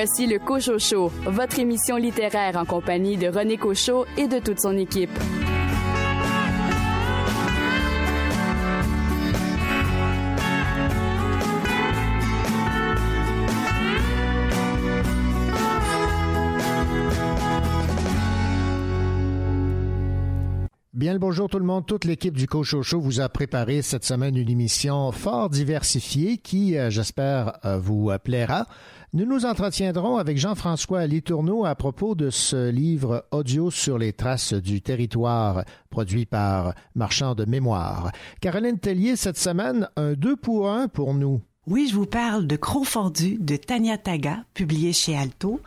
[0.00, 4.78] Voici le Cochocho, votre émission littéraire en compagnie de René Cochot et de toute son
[4.78, 5.10] équipe.
[20.98, 21.86] Bien le bonjour tout le monde.
[21.86, 26.76] Toute l'équipe du Coach Show vous a préparé cette semaine une émission fort diversifiée qui,
[26.76, 28.66] euh, j'espère, euh, vous plaira.
[29.14, 34.52] Nous nous entretiendrons avec Jean-François Litourneau à propos de ce livre audio sur les traces
[34.52, 38.12] du territoire produit par Marchand de Mémoire.
[38.42, 41.40] Caroline Tellier, cette semaine, un deux pour un pour nous.
[41.66, 45.62] Oui, je vous parle de Cro-Fordu de Tania Taga, publié chez Alto,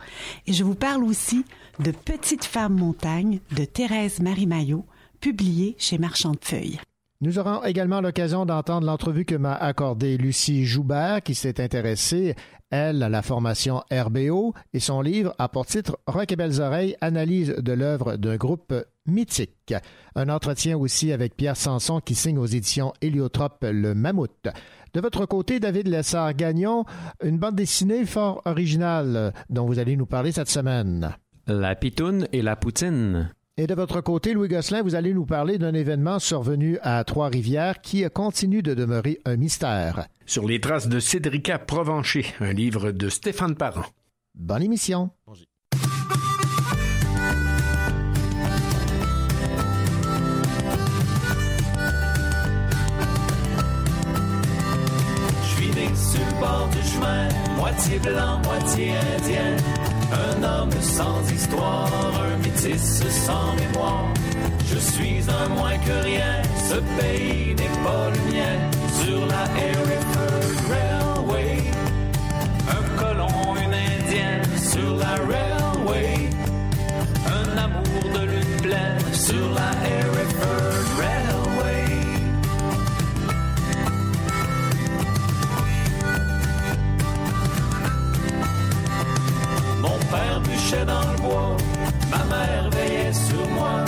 [0.46, 1.44] et je vous parle aussi
[1.80, 4.86] de Petite femme montagne de Thérèse Marie Maillot,
[5.20, 6.78] publié chez Marchand de Feuilles.
[7.22, 12.34] Nous aurons également l'occasion d'entendre l'entrevue que m'a accordée Lucie Joubert, qui s'est intéressée,
[12.72, 16.96] elle, à la formation RBO, et son livre a pour titre Rock et belles oreilles,
[17.00, 18.74] analyse de l'œuvre d'un groupe
[19.06, 19.74] mythique.
[20.16, 24.48] Un entretien aussi avec Pierre Sanson, qui signe aux éditions Héliotrope Le Mammouth.
[24.94, 26.84] De votre côté, David Lessard-Gagnon,
[27.22, 31.14] une bande dessinée fort originale dont vous allez nous parler cette semaine.
[31.46, 33.30] La pitoune et la poutine.
[33.58, 37.82] Et de votre côté, Louis Gosselin, vous allez nous parler d'un événement survenu à Trois-Rivières
[37.82, 40.08] qui continue de demeurer un mystère.
[40.24, 43.84] Sur les traces de Cédrica Provencher, un livre de Stéphane Parent.
[44.34, 45.10] Bonne émission.
[55.42, 59.56] Je suis né sur le bord du chemin, moitié blanc, moitié indien.
[60.12, 61.90] Un homme sans histoire,
[62.22, 64.08] un métis sans mémoire.
[64.66, 68.56] Je suis un moins que rien, ce pays n'est pas le mien.
[69.02, 71.56] Sur la Hereford Railway,
[72.68, 74.44] un colon, une indienne.
[74.56, 76.28] Sur la Railway,
[77.26, 79.14] un amour de lune pleine.
[79.14, 80.11] Sur la Hereford
[90.86, 91.56] dans le bois,
[92.10, 93.84] ma mère veillait sur moi,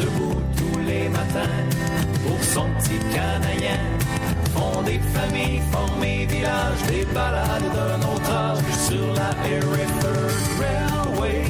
[0.00, 1.66] debout tous les matins
[2.24, 3.80] pour son petit canaïen.
[4.54, 8.58] Fonder famille, former village, des balades d'un autre âge
[8.88, 11.44] sur la Hereford Railway.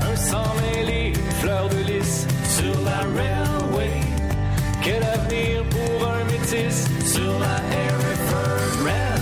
[0.00, 2.26] Un sang mêlé, fleur de lys
[2.56, 4.00] sur la Railway.
[4.82, 6.86] Quel avenir pour un métis?
[7.04, 9.19] Sur la Hereford Railway.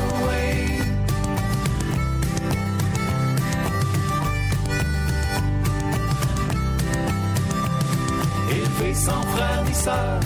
[9.07, 10.21] Sans frère ni sœur.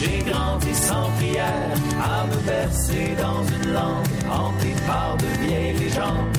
[0.00, 1.70] J'ai grandi sans prière,
[2.12, 6.36] à me bercer dans une langue hantée par de vieilles légendes.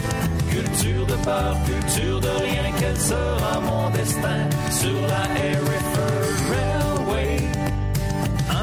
[0.49, 7.37] Culture de peur, culture de rien, quel sera mon destin sur la Hereford Railway?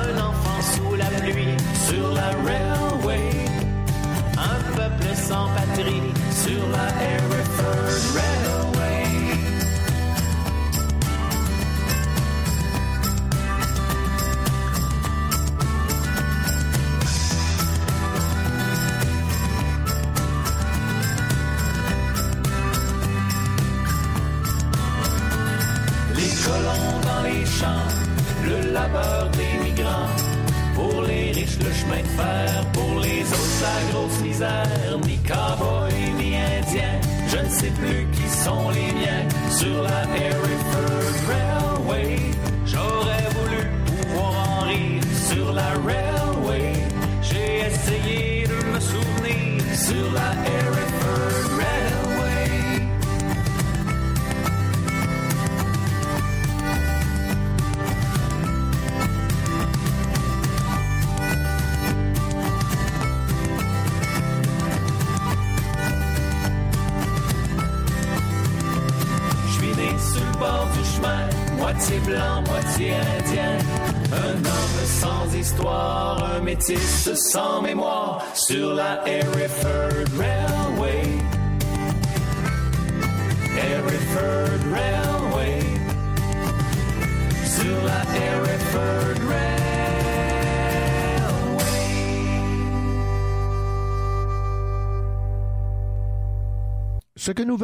[0.00, 1.56] Un enfant sous la pluie
[1.88, 3.30] sur la Railway.
[4.52, 6.08] Un peuple sans patrie
[6.44, 8.41] sur la Hereford Railway.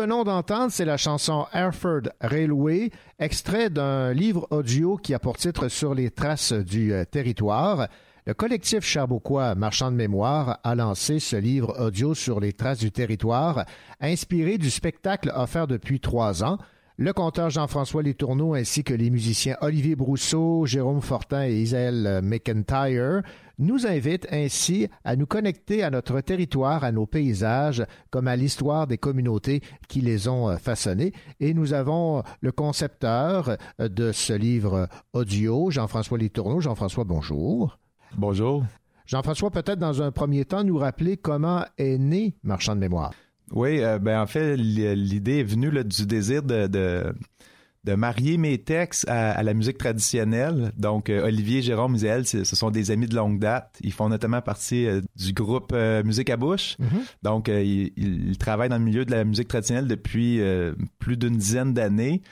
[0.08, 2.88] Venons d'entendre, c'est la chanson Hereford Railway,
[3.19, 7.88] extrait d'un livre audio qui a pour titre Sur les traces du euh, territoire.
[8.25, 12.90] Le collectif Charbouquois Marchand de mémoire a lancé ce livre audio sur les traces du
[12.90, 13.66] territoire,
[14.00, 16.56] inspiré du spectacle offert depuis trois ans.
[17.00, 23.23] Le conteur Jean-François Letourneau ainsi que les musiciens Olivier Brousseau, Jérôme Fortin et Isaël McIntyre
[23.61, 28.89] nous invitent ainsi à nous connecter à notre territoire, à nos paysages, comme à l'histoire
[28.89, 31.12] des communautés qui les ont façonnés.
[31.39, 36.61] Et nous avons le concepteur de ce livre audio, Jean-François Letourneau.
[36.61, 37.79] Jean-François, bonjour.
[38.17, 38.65] Bonjour.
[39.06, 43.12] Jean-François, peut-être dans un premier temps nous rappeler comment est né Marchand de mémoire.
[43.53, 47.12] Oui, euh, ben en fait, l'idée est venue du désir de,
[47.88, 50.73] de marier mes textes à, à, la musique traditionnelle.
[50.76, 53.79] Donc, euh, Olivier, Jérôme, Isaël, ce sont des amis de longue date.
[53.81, 56.76] Ils font notamment partie euh, du groupe euh, Musique à bouche.
[56.79, 57.00] Mm-hmm.
[57.23, 60.40] Donc, ils, ils, travaillent dans le milieu de la musique traditionnelle depuis
[60.99, 62.23] plus d'une dizaine d'années.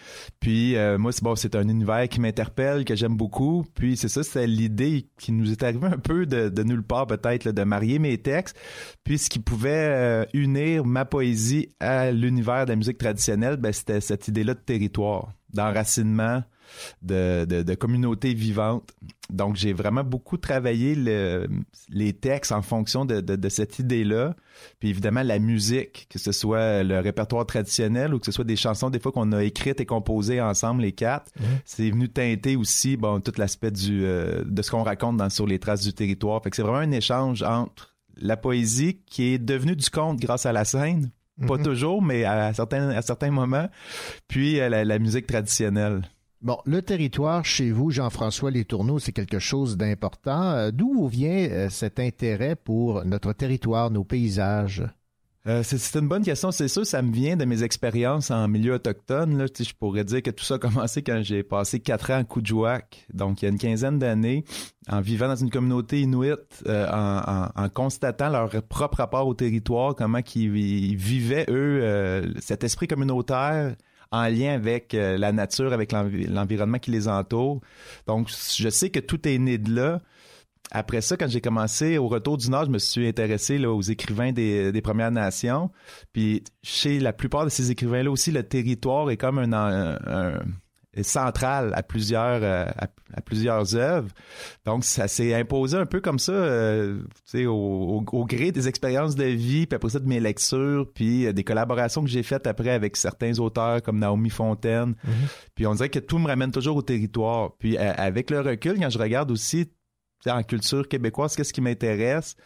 [0.40, 3.64] Puis, moi, c'est bon, c'est un univers qui m'interpelle, que j'aime beaucoup.
[3.74, 7.06] Puis, c'est ça, c'est l'idée qui nous est arrivée un peu de, de nulle part,
[7.06, 8.56] peut-être, de marier mes textes.
[9.04, 14.00] Puis, ce qui pouvait unir ma poésie à l'univers de la musique traditionnelle, ben, c'était
[14.00, 16.42] cette idée-là de territoire d'enracinement,
[17.02, 18.90] de, de, de communauté vivante.
[19.30, 21.48] Donc, j'ai vraiment beaucoup travaillé le,
[21.88, 24.36] les textes en fonction de, de, de cette idée-là.
[24.78, 28.56] Puis évidemment, la musique, que ce soit le répertoire traditionnel ou que ce soit des
[28.56, 31.44] chansons des fois qu'on a écrites et composées ensemble, les quatre, Mmh.
[31.64, 35.46] c'est venu teinter aussi bon, tout l'aspect du euh, de ce qu'on raconte dans Sur
[35.46, 36.42] les traces du territoire.
[36.42, 40.46] Fait que c'est vraiment un échange entre la poésie qui est devenue du conte grâce
[40.46, 41.10] à la scène,
[41.46, 41.62] pas Mhm.
[41.62, 43.68] toujours, mais à certains, à certains moments.
[44.28, 46.02] Puis euh, la, la musique traditionnelle.
[46.42, 50.52] Bon, le territoire chez vous, Jean-François Letourneau, c'est quelque chose d'important.
[50.52, 54.84] Euh, D'où vient euh, cet intérêt pour notre territoire, nos paysages?
[55.48, 56.50] Euh, c'est, une bonne question.
[56.50, 59.38] C'est sûr, ça me vient de mes expériences en milieu autochtone.
[59.38, 59.46] Là.
[59.56, 63.06] Je pourrais dire que tout ça a commencé quand j'ai passé quatre ans à Coudjouac,
[63.14, 64.44] donc il y a une quinzaine d'années,
[64.88, 69.34] en vivant dans une communauté inuite, euh, en, en- en constatant leur propre rapport au
[69.34, 73.76] territoire, comment ils vivaient, eux, euh, cet esprit communautaire
[74.10, 77.60] en lien avec euh, la nature, avec l'envi- l'environnement qui les entoure.
[78.08, 80.00] Donc, je sais que tout est né de là.
[80.72, 83.82] Après ça, quand j'ai commencé au Retour du Nord, je me suis intéressé là, aux
[83.82, 85.70] écrivains des, des Premières Nations.
[86.12, 90.42] Puis chez la plupart de ces écrivains-là aussi, le territoire est comme un, un- un-
[90.92, 94.08] est central à plusieurs euh, à, à plusieurs œuvres.
[94.64, 98.50] Donc ça s'est imposé un peu comme ça, euh, tu sais, au, au- au gré
[98.50, 102.08] des expériences de vie, puis après ça de mes lectures, puis euh, des collaborations que
[102.08, 104.94] j'ai faites après avec certains auteurs comme Naomi Fontaine.
[105.54, 107.50] Puis on dirait que tout me ramène toujours au territoire.
[107.58, 109.66] Puis euh, avec le recul, quand je regarde aussi
[110.30, 112.36] en culture québécoise, qu'est-ce qui m'intéresse?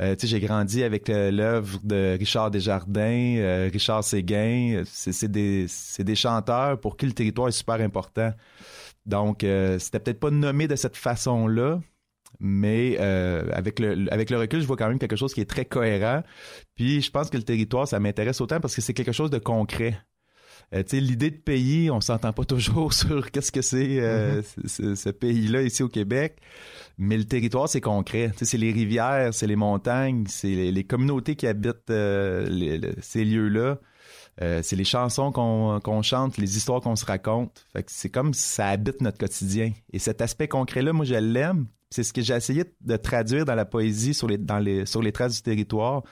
[0.00, 4.82] Euh, j'ai grandi avec euh, l'œuvre de Richard Desjardins, euh, Richard Séguin.
[4.86, 5.66] C'est, des,
[5.98, 8.32] des chanteurs pour qui le territoire est super important.
[9.06, 9.38] Donc,
[9.78, 11.80] c'était peut-être pas nommé de cette façon-là,
[12.40, 15.64] mais avec le avec le recul, je vois quand même quelque chose qui est très
[15.64, 16.22] cohérent.
[16.74, 19.38] Puis, je pense que le territoire, ça m'intéresse autant parce que c'est quelque chose de
[19.38, 19.98] concret.
[20.74, 24.94] Euh, l'idée de pays, on s'entend pas toujours sur qu'est-ce que c'est euh, ce- ce,
[24.94, 26.36] ce pays-là ici au Québec,
[26.98, 28.32] mais le territoire, c'est concret.
[28.42, 32.94] C'est les rivières, c'est les montagnes, c'est les, les communautés qui habitent euh, les- le-
[33.00, 33.78] ces lieux-là.
[34.40, 37.66] Euh, c'est les chansons qu'on chante, les histoires qu'on se raconte.
[37.88, 39.72] C'est comme ça habite notre quotidien.
[39.92, 41.66] Et cet aspect concret-là, moi, je l'aime.
[41.90, 45.00] C'est ce que j'ai essayé de traduire dans la poésie sur les, dans les, sur
[45.02, 46.02] les traces du territoire.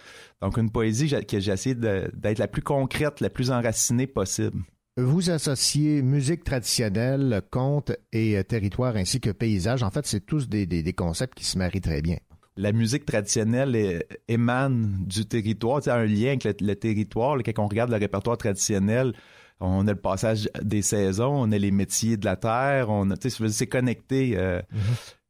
[0.40, 4.59] Donc, une poésie que j'ai- essayé d'être la plus concrète, la plus enracinée possible.
[4.97, 9.83] Vous associez musique traditionnelle, conte et euh, territoire ainsi que paysage.
[9.83, 12.16] En fait, c'est tous des, des- des concepts qui se marient très bien.
[12.56, 17.36] La musique traditionnelle est- émane du territoire, tu sais, un lien avec le, le territoire.
[17.36, 19.12] là, quand on regarde le répertoire traditionnel,
[19.60, 23.16] on a le passage des saisons, on a les métiers de la terre, on a,
[23.16, 24.34] tu sais, c'est connecté.
[24.36, 24.60] euh,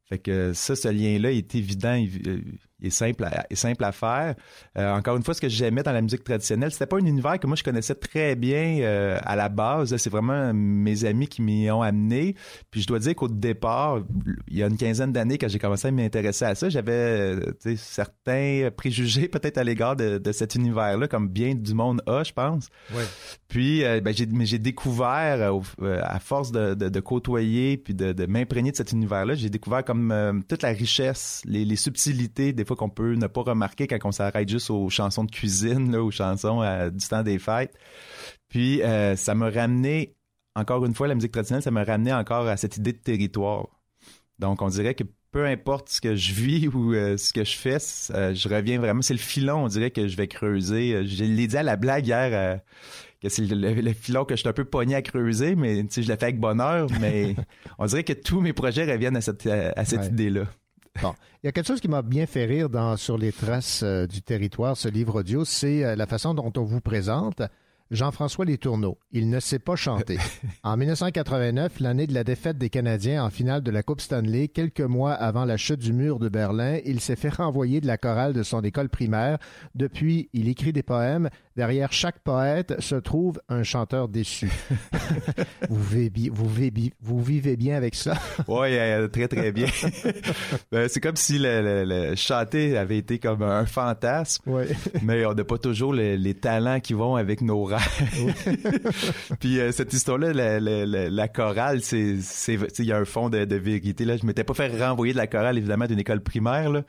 [0.09, 1.95] Fait que ça, ce lien-là est évident,
[2.27, 2.39] euh,
[2.76, 4.35] il est simple à, est simple à faire.
[4.77, 7.39] Euh, encore une fois, ce que j'aimais dans la musique traditionnelle, c'était pas un univers
[7.41, 9.97] que moi je connaissais très bien euh, à la base.
[9.97, 12.35] C'est vraiment mes amis qui m'y ont amené.
[12.71, 14.01] Puis je dois dire qu'au départ,
[14.49, 17.41] il y a une quinzaine d'années, quand j'ai commencé à m'intéresser à ça, j'avais euh,
[17.77, 22.33] certains préjugés peut-être à l'égard de, de cet univers-là, comme bien du monde a, je
[22.33, 22.69] pense.
[23.49, 25.53] Puis euh, ben, j'ai, découvert,
[26.03, 30.43] à force de, de- de côtoyer puis de, m'imprégner de cet univers-là, j'ai découvert comme
[30.49, 34.13] toute la richesse, les, les subtilités, des fois qu'on peut ne pas remarquer quand on
[34.13, 37.75] s'arrête juste aux chansons de cuisine, là, aux chansons euh, du temps des fêtes.
[38.49, 40.15] Puis euh, ça m'a ramené,
[40.55, 43.67] encore une fois, la musique traditionnelle, ça m'a ramené encore à cette idée de territoire.
[44.39, 47.57] Donc on dirait que peu importe ce que je vis ou euh, ce que je
[47.57, 49.03] fais, je reviens vraiment.
[49.03, 51.07] C'est le filon, on dirait que je vais creuser.
[51.07, 52.61] Je l'ai dit à la blague hier,
[53.21, 56.17] que c'est le, filon que je suis un peu pogné à creuser, mais je le
[56.17, 56.89] fais avec bonheur.
[57.01, 57.35] Mais
[57.79, 60.07] on dirait que tous mes projets reviennent à cette, à cette Ouais.
[60.09, 60.45] idée-là.
[61.03, 64.07] Il y a quelque chose qui m'a bien fait rire dans Sur les traces euh,
[64.07, 67.43] du territoire, ce livre audio, c'est euh, la façon dont on vous présente
[67.91, 68.99] Jean-François Letourneau.
[69.13, 70.19] Il ne sait pas chanter.
[70.63, 74.81] En 1989, l'année de la défaite des Canadiens en finale de la Coupe Stanley, quelques
[74.81, 78.33] mois avant la chute du mur de Berlin, il s'est fait renvoyer de la chorale
[78.33, 79.39] de son école primaire.
[79.75, 81.29] Depuis, il écrit des poèmes.
[81.55, 84.51] Derrière chaque poète se trouve un chanteur déçu.
[85.71, 88.15] vous, vivez, vous, vivez, vous vivez bien avec ça?
[88.49, 89.69] oui, euh, très, très bien.
[90.73, 94.69] Ben, c'est comme si le, le, chanter avait été comme un fantasme, ouais.
[95.03, 97.76] mais on n'a pas toujours les, les talents qui vont avec nos rêves.
[99.41, 102.19] Puis euh, cette histoire-là, la, la, la, chorale, c'est,
[102.79, 104.05] il y a un fond de, de, vérité.
[104.05, 106.83] Là, je m'étais pas fait renvoyer de la chorale évidemment d'une école primaire, là,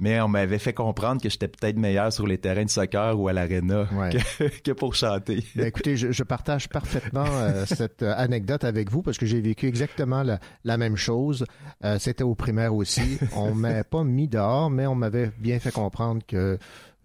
[0.00, 3.28] mais on m'avait fait comprendre que j'étais peut-être meilleur sur les terrains de soccer ou
[3.28, 4.10] à l'aréna ouais.
[4.10, 5.44] que, que, pour chanter.
[5.54, 9.40] Ben, écoutez, je, je, partage parfaitement euh, cette euh, anecdote avec vous parce que j'ai
[9.40, 11.44] vécu exactement la, la même chose.
[11.84, 13.18] Euh, c'était au primaire aussi.
[13.36, 16.58] On m'a pas mis dehors, mais on m'avait bien fait comprendre que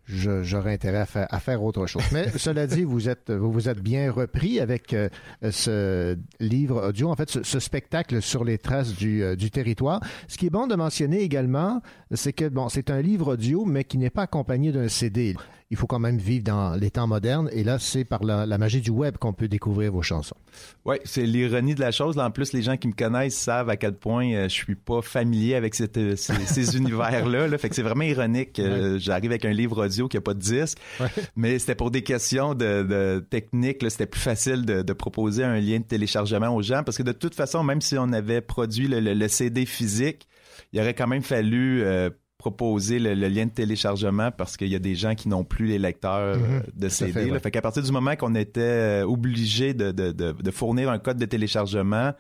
[0.07, 2.03] j'aurais intérêt à faire, à faire, autre chose.
[2.11, 5.09] Mais cela dit, vous êtes vous, vous êtes bien repris avec euh,
[5.49, 10.01] ce livre audio, en fait, ce, ce spectacle sur les traces du, euh, du, territoire.
[10.27, 13.83] Ce qui est bon de mentionner également, c'est que bon, c'est un livre audio, mais
[13.83, 15.35] qui n'est pas accompagné d'un CD.
[15.69, 18.57] Il faut quand même vivre dans les temps modernes, et là, c'est par la, la,
[18.57, 20.37] magie du web qu'on peut découvrir vos chansons.
[20.85, 22.15] Oui, c'est l'ironie de la chose.
[22.15, 24.75] Là, en plus, les gens qui me connaissent savent à quel point euh, je suis
[24.75, 27.47] pas familier avec cette, euh, ces, ces univers-là.
[27.49, 27.57] Là.
[27.57, 28.59] Fait que c'est vraiment ironique.
[28.59, 28.99] Euh, Ouais.
[28.99, 31.07] J'arrive avec un livre audio qui a pas de disque, Ouais.
[31.35, 33.83] mais c'était pour des questions de, de technique.
[33.89, 37.11] C'était plus facile de, de, proposer un lien de téléchargement aux gens parce que de
[37.11, 40.27] toute façon, même si on avait produit le, le, le CD physique,
[40.73, 42.09] il aurait quand même fallu euh,
[42.51, 45.65] proposer le, le, lien de téléchargement parce qu'il y a des gens qui n'ont plus
[45.67, 46.63] les lecteurs Mhm.
[46.75, 47.11] de CD.
[47.11, 47.33] fait, là.
[47.33, 47.39] ouais.
[47.39, 50.99] Fait qu'à partir du moment qu'on était euh, obligé de, de, de, de fournir un
[50.99, 52.13] code de téléchargement,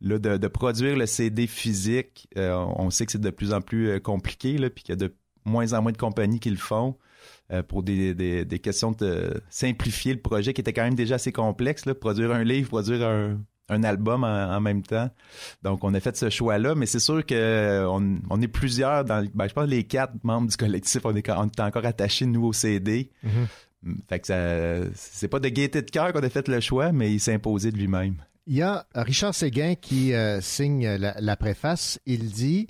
[0.00, 3.88] là, de, produire le CD physique, euh, on sait que c'est de plus en plus
[3.90, 6.56] euh, compliqué, là, puis qu'il y a de moins en moins de compagnies qui le
[6.56, 6.96] font.
[7.52, 11.14] euh, pour des, des, des questions de simplifier le projet qui était quand même déjà
[11.16, 15.10] assez complexe, là, produire un livre, produire un, un album en, en, même temps.
[15.62, 19.26] Donc, on a fait ce choix-là, mais c'est sûr que on, on est plusieurs dans,
[19.34, 22.44] ben, je pense les quatre membres du collectif, on est, on est encore attachés, nous,
[22.44, 23.10] au CD.
[23.24, 23.94] Mm-hmm.
[24.08, 27.12] Fait que ça, c'est pas de gaieté de cœur qu'on a fait le choix, mais
[27.12, 28.16] il s'est imposé de lui-même.
[28.46, 32.00] Il y a Richard Séguin qui euh, signe la, la, préface.
[32.06, 32.66] Il dit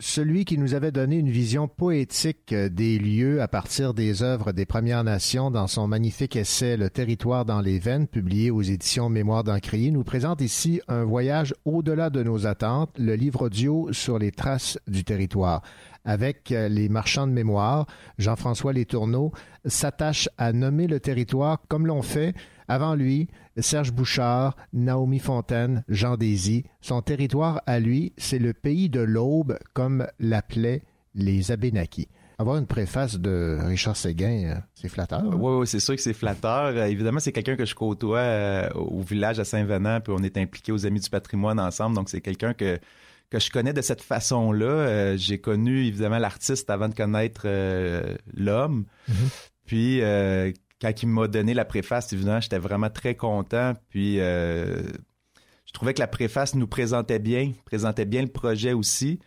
[0.00, 4.66] celui qui nous avait donné une vision poétique des lieux à partir des œuvres des
[4.66, 9.44] Premières Nations dans son magnifique essai Le territoire dans les veines, publié aux éditions Mémoire
[9.44, 14.30] d'Encrier, nous présente ici un voyage au-delà de nos attentes, le livre audio sur les
[14.30, 15.62] traces du territoire.
[16.04, 17.86] Avec les marchands de mémoire,
[18.18, 19.32] Jean-François Letourneau
[19.66, 22.34] s'attache à nommer le territoire comme l'ont fait
[22.68, 26.64] avant lui, Serge Bouchard, Naomi Fontaine, Jean Désy.
[26.80, 30.82] Son territoire à lui, c'est le pays de l'aube, comme l'appelaient
[31.14, 32.08] les Abénakis.
[32.38, 35.20] Avoir une préface de Richard Séguin, c'est flatteur.
[35.20, 35.30] Hein?
[35.32, 36.66] Oui, oui, c'est sûr que c'est flatteur.
[36.66, 40.36] Euh, évidemment, c'est quelqu'un que je côtoie euh, au village à Saint-Venant, puis on est
[40.36, 42.78] impliqué aux Amis du patrimoine ensemble, donc c'est quelqu'un que
[43.30, 44.66] que je connais de cette façon-là.
[44.66, 48.86] Euh, j'ai connu évidemment l'artiste avant de connaître euh, l'homme.
[49.08, 49.50] Mm-hmm.
[49.66, 53.74] Puis euh, quand il m'a donné la préface, évidemment, j'étais vraiment très content.
[53.90, 54.82] Puis euh,
[55.66, 59.18] je trouvais que la préface nous présentait bien, présentait bien le projet aussi.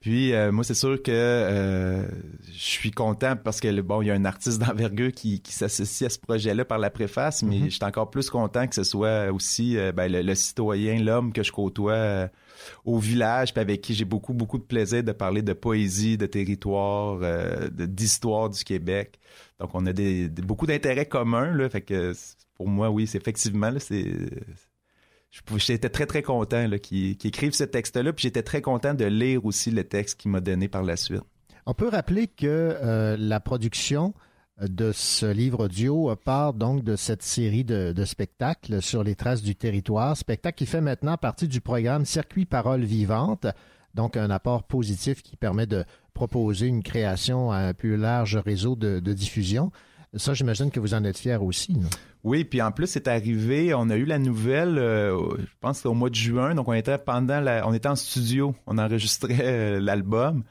[0.00, 2.08] Puis euh, moi, c'est sûr que euh,
[2.50, 6.10] je suis content parce que bon, il y a un artiste d'envergure qui, qui s'associe
[6.10, 7.64] à ce projet-là par la préface, mais mm -hmm.
[7.66, 11.32] je suis encore plus content que ce soit aussi euh, ben, le, le, citoyen, l'homme
[11.32, 12.30] que je côtoie
[12.84, 16.26] au village, puis avec qui j'ai beaucoup, beaucoup de plaisir de parler de poésie, de
[16.26, 19.18] territoire, euh, d'histoire du Québec.
[19.58, 21.68] Donc, on a des, beaucoup d'intérêts communs, là.
[21.68, 22.12] Fait que
[22.54, 24.12] pour moi, oui, c'est effectivement, c'est
[25.56, 29.44] j'étais très très content qu'il qu écrive ce texte-là, puis j'étais très content de lire
[29.44, 31.22] aussi le texte qu'il m'a donné par la suite.
[31.66, 34.14] On peut rappeler que euh, la production
[34.60, 39.54] de ce livre audio part donc de cette série de, spectacles sur les traces du
[39.54, 43.46] territoire, spectacle qui fait maintenant partie du programme Circuit Parole Vivante,
[43.94, 48.76] donc un apport positif qui permet de proposer une création à un plus large réseau
[48.76, 49.72] de, diffusion.
[50.14, 51.76] Ça, j'imagine que vous en êtes fier aussi.
[52.24, 55.94] Oui, puis en plus, c'est arrivé, on a eu la nouvelle, euh, je pense au
[55.94, 60.42] mois de juin, donc on était pendant on était en studio, on enregistrait euh, l'album.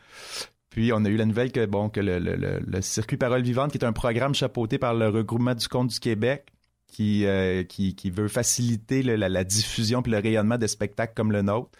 [0.79, 3.91] Puis on a eu la nouvelle que bon le, circuit Parole Vivante, qui est un
[3.91, 6.53] programme chapeauté par le regroupement du compte du Québec,
[6.87, 7.65] qui, euh,
[8.13, 11.71] veut faciliter la, diffusion puis le rayonnement de spectacles comme le nôtre.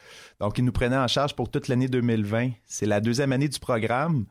[0.41, 2.49] Donc, ils nous prenaient en charge pour toute l'année 2020.
[2.65, 4.25] C'est la deuxième année du programme.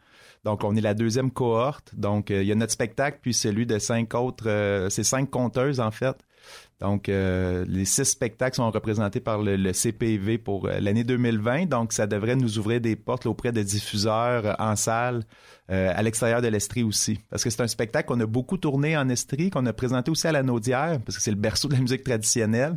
[0.44, 1.94] Donc, on est la deuxième cohorte.
[1.94, 5.30] Donc, euh, il y a notre spectacle, puis celui de cinq autres, euh, c'est cinq
[5.30, 6.16] conteuses, en fait.
[6.80, 11.66] Donc, euh, les six spectacles sont représentés par le, CPV pour euh, l'année 2020.
[11.66, 15.25] Donc, ça devrait nous ouvrir des portes auprès de diffuseurs euh, en salle,
[15.70, 17.20] à l'extérieur de l'Estrie aussi.
[17.28, 20.26] Parce que c'est un spectacle qu'on a beaucoup tourné en Estrie, qu'on a présenté aussi
[20.26, 22.75] à la Naudière, parce que c'est le berceau de la musique traditionnelle.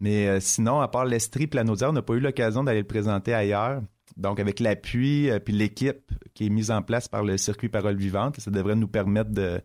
[0.00, 2.86] Mais sinon, à part l'Estrie et la Naudière, on n'a pas eu l'occasion d'aller le
[2.86, 3.82] présenter ailleurs.
[4.16, 8.40] Donc, avec l'appui puis l'équipe qui est mise en place par le circuit Parole Vivante,
[8.40, 9.60] ça devrait nous permettre de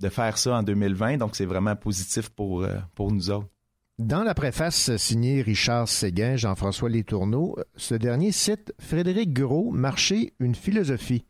[0.00, 1.18] de faire ça en 2020.
[1.18, 3.48] Donc, c'est vraiment positif pour, euh, pour nous autres.
[3.98, 10.54] Dans la préface signée Richard Séguin, Jean-François Létourneau, ce dernier cite Frédéric Gros, Marcher, une
[10.54, 11.26] philosophie.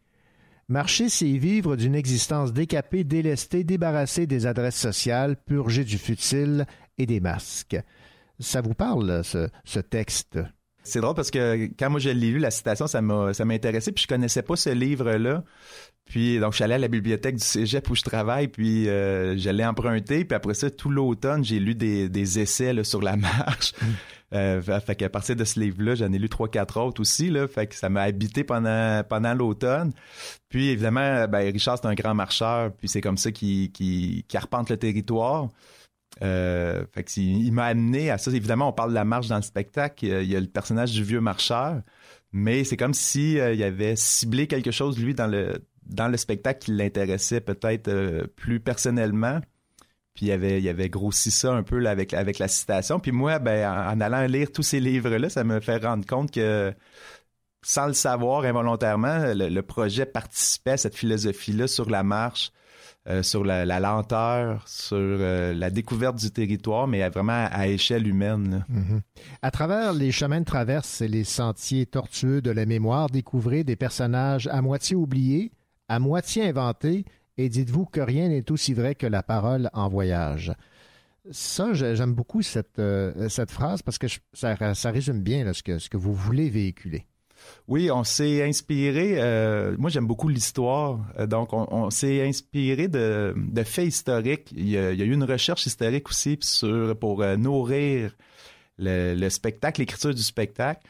[0.68, 6.64] Marcher, c'est vivre d'une existence décapée, délestée, débarrassée des adresses sociales, purgée du futile
[6.96, 7.76] et des masques.
[8.38, 10.38] Ça vous parle, ce, ce texte?
[10.82, 13.54] C'est drôle parce que quand moi je l'ai lu, la citation, ça m'a, ça m'a
[13.54, 15.44] intéressé, puis je connaissais pas ce livre-là.
[16.10, 19.38] Puis donc je suis allé à la bibliothèque du Cégep où je travaille, puis euh,
[19.38, 23.16] je l'ai emprunté, puis après ça tout l'automne j'ai lu des, des essais sur la
[23.16, 23.72] marche.
[23.80, 23.86] Mm.
[24.32, 27.46] Euh, fait qu'à partir de ce livre-là, j'en ai lu trois quatre autres aussi là,
[27.46, 29.92] fait que ça m'a habité pendant pendant l'automne.
[30.48, 34.68] Puis évidemment, ben Richard c'est un grand marcheur, puis c'est comme ça qu'il qui arpente
[34.68, 35.48] le territoire.
[36.22, 38.30] Euh, fait que il, m'a amené à ça.
[38.30, 40.04] Évidemment, on parle de la marche dans le spectacle.
[40.04, 41.82] Il y a le personnage du vieux marcheur,
[42.32, 46.16] mais c'est comme si euh, il avait ciblé quelque chose lui dans le dans le
[46.16, 49.40] spectacle qui l'intéressait peut-être euh, plus personnellement.
[50.14, 52.98] Puis il avait, il avait grossi ça un peu avec, avec la citation.
[53.00, 56.74] Puis moi, ben, en, allant lire tous ces livres-là, ça me fait rendre compte que,
[57.62, 62.52] sans le savoir involontairement, le, projet participait à cette philosophie-là sur la marche,
[63.08, 68.64] euh, sur la, lenteur, sur euh, la découverte du territoire, mais vraiment à, échelle humaine.
[68.70, 69.00] Mm-hmm.
[69.42, 73.76] À travers les chemins de traverse et les sentiers tortueux de la mémoire, découvrez des
[73.76, 75.52] personnages à moitié oubliés,
[75.90, 77.04] à moitié inventé,
[77.36, 80.52] et dites-vous que rien n'est aussi vrai que la parole en voyage.
[81.32, 84.54] Ça, j'aime beaucoup cette, euh, cette phrase parce que ça,
[84.84, 87.06] résume bien ce, que, ce que vous voulez véhiculer.
[87.66, 89.14] Oui, on s'est inspiré.
[89.16, 94.52] Euh, moi, j'aime beaucoup l'histoire, euh, donc on, s'est inspiré de, faits historiques.
[94.52, 96.38] Il y, a, eu une recherche historique aussi
[97.00, 98.16] pour nourrir
[98.78, 100.86] le spectacle, l'écriture du spectacle.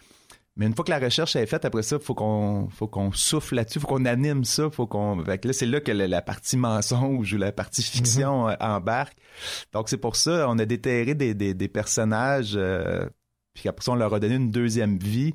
[0.60, 3.54] Mais une fois que la recherche est faite, après ça, faut qu'on faut qu'on souffle
[3.54, 5.16] là-dessus, faut qu'on anime ça, faut qu'on.
[5.16, 8.50] là, c'est là que la, partie mensonge ou la partie fiction mhm.
[8.50, 9.16] euh, embarque.
[9.72, 13.08] Donc c'est pour ça, on a déterré des, des, personnages, euh,
[13.54, 15.32] puis après ça, on leur a donné une deuxième vie.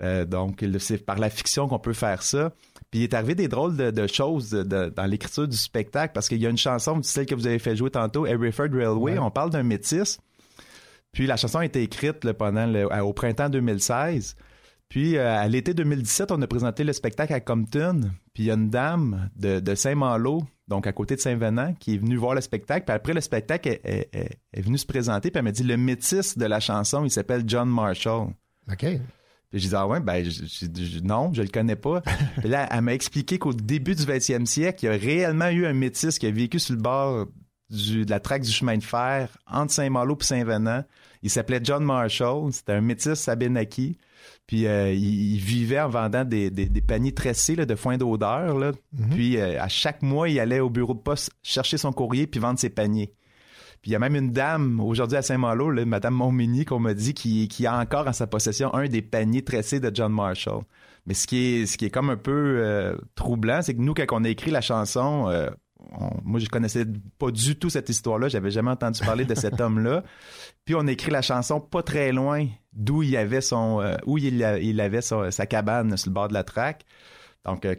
[0.00, 2.52] Euh, donc c'est par la fiction qu'on peut faire ça.
[2.92, 6.46] Puis il est arrivé des drôles de, choses dans l'écriture du spectacle parce qu'il y
[6.46, 9.64] a une chanson, celle que vous avez fait jouer tantôt, Hereford Railway, on parle d'un
[9.64, 10.20] métis.
[11.10, 14.36] Puis la chanson a été écrite pendant le, au printemps 2016.
[14.92, 18.10] Puis euh, à l'été 2017, on a présenté le spectacle à Compton.
[18.34, 21.96] Puis il y a une dame de, Saint-Malo, donc à côté de Saint-Venant, qui est
[21.96, 22.84] venue voir le spectacle.
[22.84, 25.30] Puis après le spectacle, elle, est venue se présenter.
[25.30, 28.34] Puis elle m'a dit le métis de la chanson, il s'appelle John Marshall.
[28.70, 28.80] OK.
[29.48, 30.28] Puis je dis, ah ouais, ben,
[31.02, 32.02] non, je le connais pas.
[32.40, 35.64] puis là, elle m'a expliqué qu'au début du 20e siècle, il y a réellement eu
[35.64, 37.28] un métis qui a vécu sur le bord
[37.70, 40.84] de la traque du chemin de fer entre Saint-Malo et Saint-Venant.
[41.22, 42.52] Il s'appelait John Marshall.
[42.52, 43.96] C'était un métis Abenaki.
[44.46, 46.50] Puis euh, il, vivait en vendant des,
[46.86, 48.54] paniers tressés de foin d'odeur.
[48.54, 48.74] Mhm.
[49.10, 52.40] Puis euh, à chaque mois, il allait au bureau de poste chercher son courrier puis
[52.40, 53.12] vendre ses paniers.
[53.80, 57.14] Puis il y a même une dame aujourd'hui à Saint-Malo, Madame Montmini, qu'on m'a dit,
[57.14, 60.62] qui, a encore en sa possession un des paniers tressés de John Marshall.
[61.06, 63.92] Mais ce qui est, ce qui est comme un peu euh, troublant, c'est que nous,
[63.92, 65.28] quand on a écrit la chanson,
[66.24, 66.84] moi, je connaissais
[67.18, 68.28] pas du tout cette histoire-là.
[68.28, 70.04] J'avais jamais entendu parler de cet homme-là.
[70.64, 74.18] Puis on a écrit la chanson pas très loin d'où il avait son, euh, où
[74.18, 74.42] il,
[74.80, 76.84] avait sa cabane sur le bord de la traque.
[77.44, 77.74] Donc, euh,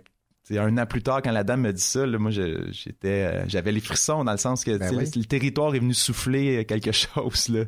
[0.52, 3.80] un an plus tard, quand la dame me dit ça, moi, j'étais, euh, j'avais les
[3.80, 7.48] frissons dans le sens que ben le, territoire est venu souffler quelque chose.
[7.50, 7.64] Là.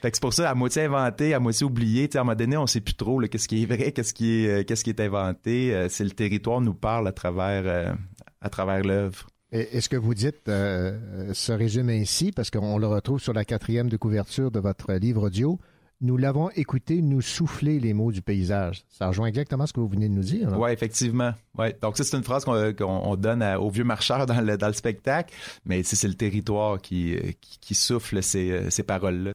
[0.00, 2.08] Fait que c'est pour ça, à moitié inventé, à moitié oublié.
[2.14, 4.66] À un moment donné, on sait plus trop qu'est-ce qui est vrai, qu'est-ce qui est,
[4.66, 5.86] qu'est-ce qui est inventé.
[5.88, 7.96] c'est le territoire nous parle à travers,
[8.40, 9.26] à travers l'œuvre.
[9.52, 13.44] Et, ce que vous dites euh, se résume ainsi, parce qu'on le retrouve sur la
[13.44, 15.60] quatrième de couverture de votre livre audio.
[16.02, 18.82] Nous l'avons écouté nous souffler les mots du paysage.
[18.90, 20.48] Ça rejoint exactement ce que vous venez de nous dire.
[20.58, 21.32] Oui, effectivement.
[21.56, 21.76] Ouais.
[21.80, 25.32] Donc, c'est une phrase qu'on donne aux vieux marcheurs dans le, spectacle,
[25.64, 29.32] mais c'est le territoire qui, qui, souffle ces, ces paroles-là.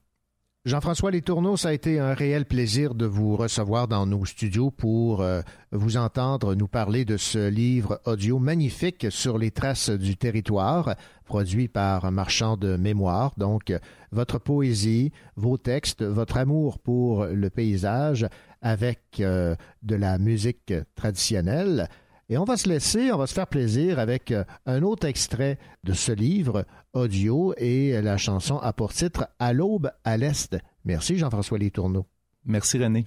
[0.67, 5.21] Jean-François Tourneaux, ça a été un réel plaisir de vous recevoir dans nos studios pour
[5.21, 5.39] euh,
[5.71, 11.69] vous entendre nous parler de ce livre audio magnifique sur les traces du territoire, produit
[11.69, 13.32] par Marchand de Mémoire.
[13.38, 13.73] Donc,
[14.12, 18.27] votre poésie, vos textes, votre amour pour le paysage
[18.62, 21.88] avec euh, de la musique traditionnelle.
[22.30, 25.58] Et on va se laisser, on va se faire plaisir avec euh, un autre extrait
[25.84, 30.58] de ce livre audio et la chanson a pour titre À l'aube à l'Est.
[30.84, 32.06] Merci Jean-François Letourneau.
[32.44, 33.06] Merci René.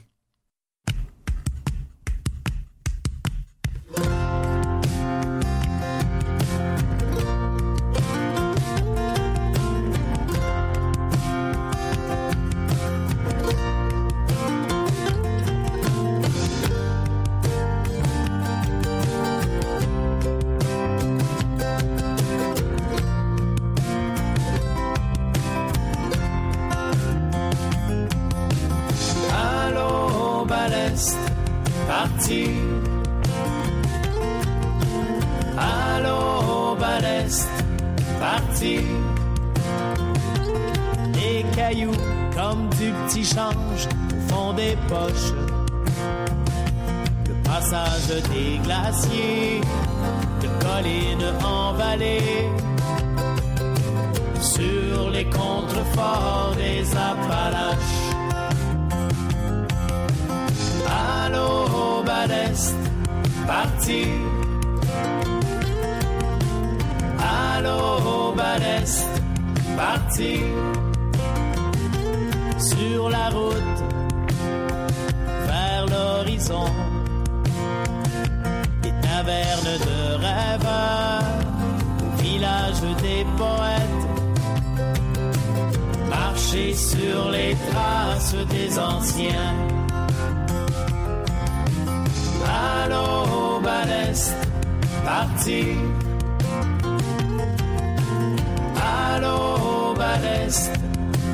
[98.76, 100.16] À l'aube à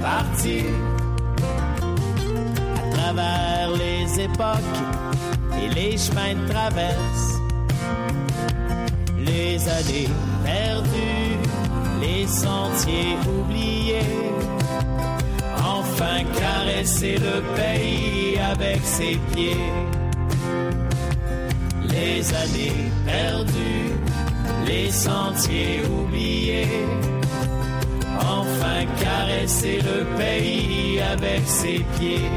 [0.01, 0.61] parti
[2.77, 4.79] à travers les époques
[5.61, 7.29] et les chemins de traverse,
[9.19, 10.09] les années
[10.45, 11.39] perdues,
[12.01, 14.13] les sentiers oubliés.
[15.59, 19.73] Enfin caresser le pays avec ses pieds.
[21.89, 23.93] Les années perdues
[24.67, 26.67] les sentiers oubliés,
[28.19, 32.31] enfin caresser le pays avec ses pieds.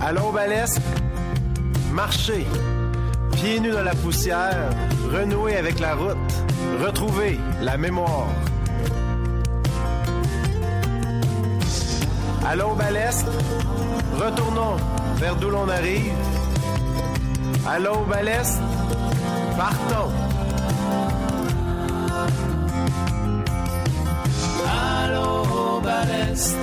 [0.00, 0.80] Allons, Balesque,
[1.92, 2.46] marchez,
[3.32, 4.70] pieds nus dans la poussière,
[5.12, 6.32] renouer avec la route,
[6.84, 8.28] retrouver la mémoire.
[12.48, 13.26] Allons, Balesque,
[14.18, 14.76] retournons
[15.18, 16.31] vers d'où l'on arrive
[17.64, 18.58] Allô, Baleste?
[19.56, 20.12] Partons!
[24.66, 26.56] Allô, Baleste,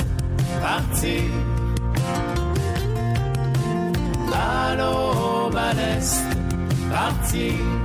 [0.61, 1.31] parti!
[4.33, 6.23] Allô, Baleste,
[6.91, 7.78] parti!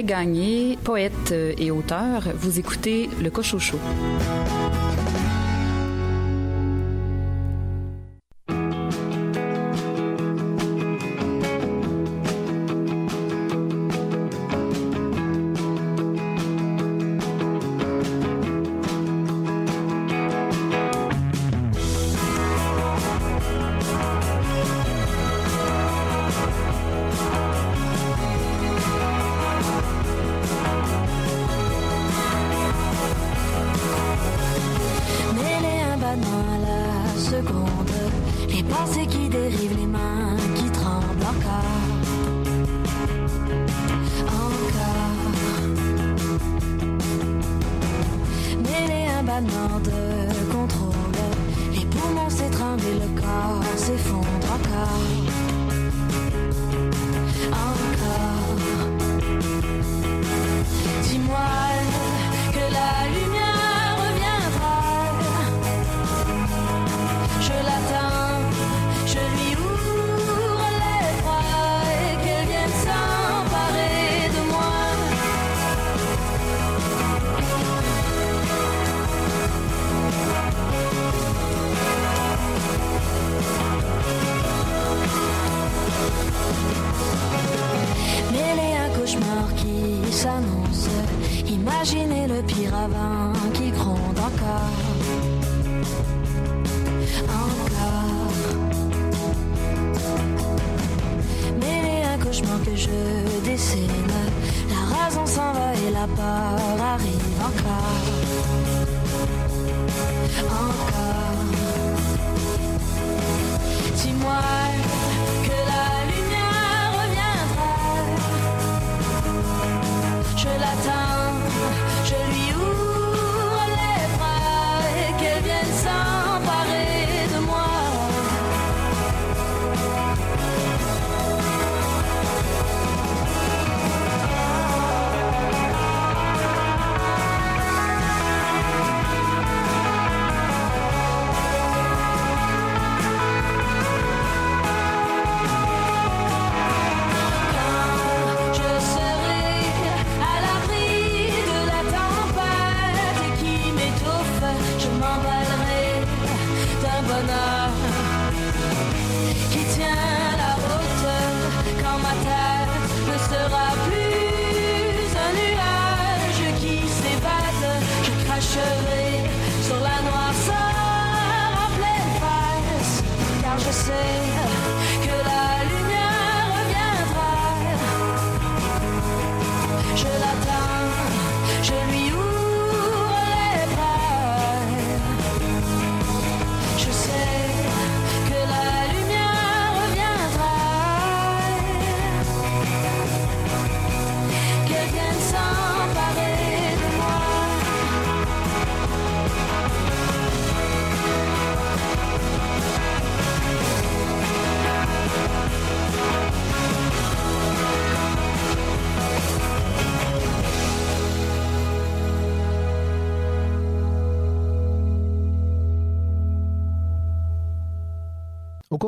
[0.00, 2.22] Gagné, poète et auteur.
[2.34, 3.78] Vous écoutez Le Cochocho.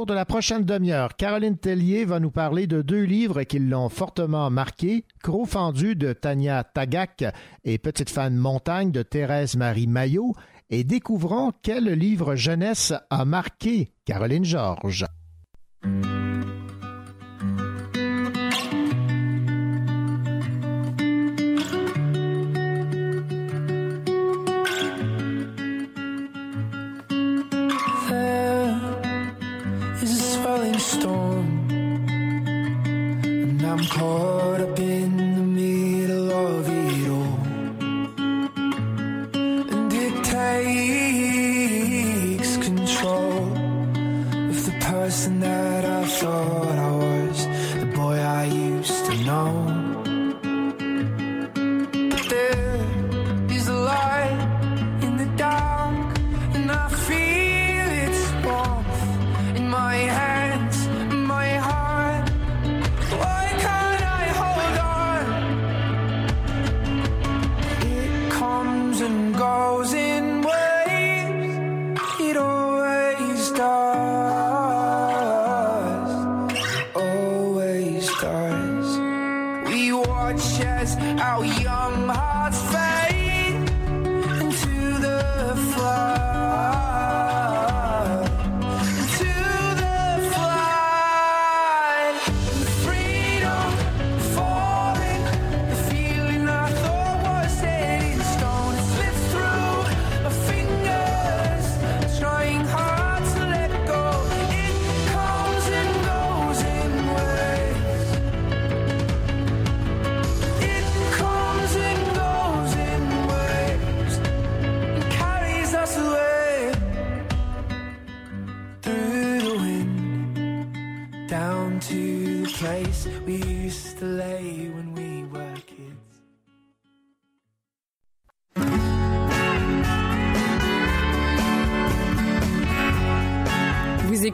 [0.06, 4.50] de la prochaine demi-heure, Caroline Tellier va nous parler de deux livres qui l'ont fortement
[4.50, 7.24] marqué, Gros fendu de Tania Tagac
[7.64, 10.34] et Petite fan montagne de Thérèse-Marie Maillot,
[10.70, 15.06] et découvrons quel livre jeunesse a marqué Caroline Georges.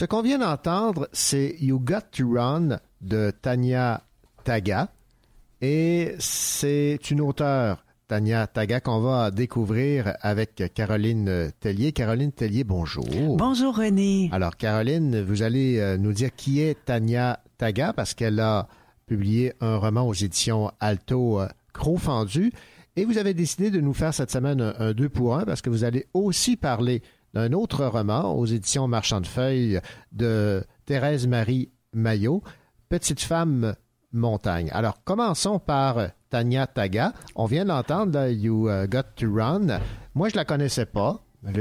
[0.00, 4.02] Ce qu'on vient d'entendre, c'est You Got to Run de Tanya
[4.44, 4.88] Taga.
[5.60, 11.92] Et c'est une auteure, Tanya Taga, qu'on va découvrir avec Caroline Tellier.
[11.92, 13.04] Caroline Tellier, bonjour.
[13.36, 14.30] Bonjour René.
[14.32, 18.68] Alors, Caroline, vous allez euh, nous dire qui est Tanya Taga parce qu'elle a
[19.04, 22.52] publié un roman aux éditions Alto euh, Cros Fendu.
[22.96, 25.60] Et vous avez décidé de nous faire cette semaine un, un deux pour un parce
[25.60, 27.02] que vous allez aussi parler
[27.34, 29.80] d'un autre roman aux éditions Marchand de Feuilles
[30.12, 32.42] de Thérèse Marie Maillot,
[32.88, 33.76] Petite femme
[34.12, 34.68] montagne.
[34.72, 37.12] Alors, commençons par Tanya Taga.
[37.36, 39.78] On vient d'entendre You euh, Got to Run.
[40.14, 41.22] Moi, je la connaissais pas.
[41.42, 41.52] Là,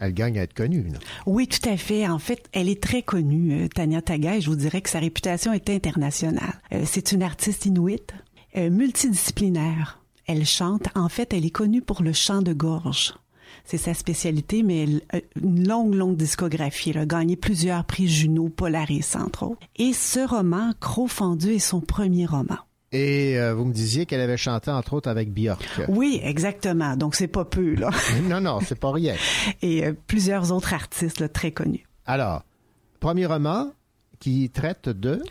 [0.00, 0.84] elle gagne à être connue.
[1.26, 2.08] Oui, tout à fait.
[2.08, 4.98] En fait, elle est très connue, euh, Tanya Taga, et je vous dirais que sa
[4.98, 6.54] réputation est internationale.
[6.72, 8.14] Euh, c'est une artiste inuite,
[8.56, 10.00] euh, multidisciplinaire.
[10.26, 10.88] Elle chante.
[10.96, 13.14] En fait, elle est connue pour le chant de gorge.
[13.64, 16.90] C'est sa spécialité, mais a une longue, longue discographie.
[16.90, 19.66] Elle a gagné plusieurs prix Juno, Polaris, entre autres.
[19.76, 22.58] Et ce roman, Croc fendu, est son premier roman.
[22.92, 25.82] Et euh, vous me disiez qu'elle avait chanté entre autres avec Björk.
[25.88, 26.96] Oui, exactement.
[26.96, 27.90] Donc, c'est pas peu, là.
[28.24, 29.14] non, non, c'est pas rien.
[29.62, 31.86] Et euh, plusieurs autres artistes là, très connus.
[32.04, 32.44] Alors,
[33.00, 33.72] premier roman
[34.18, 35.22] qui traite de...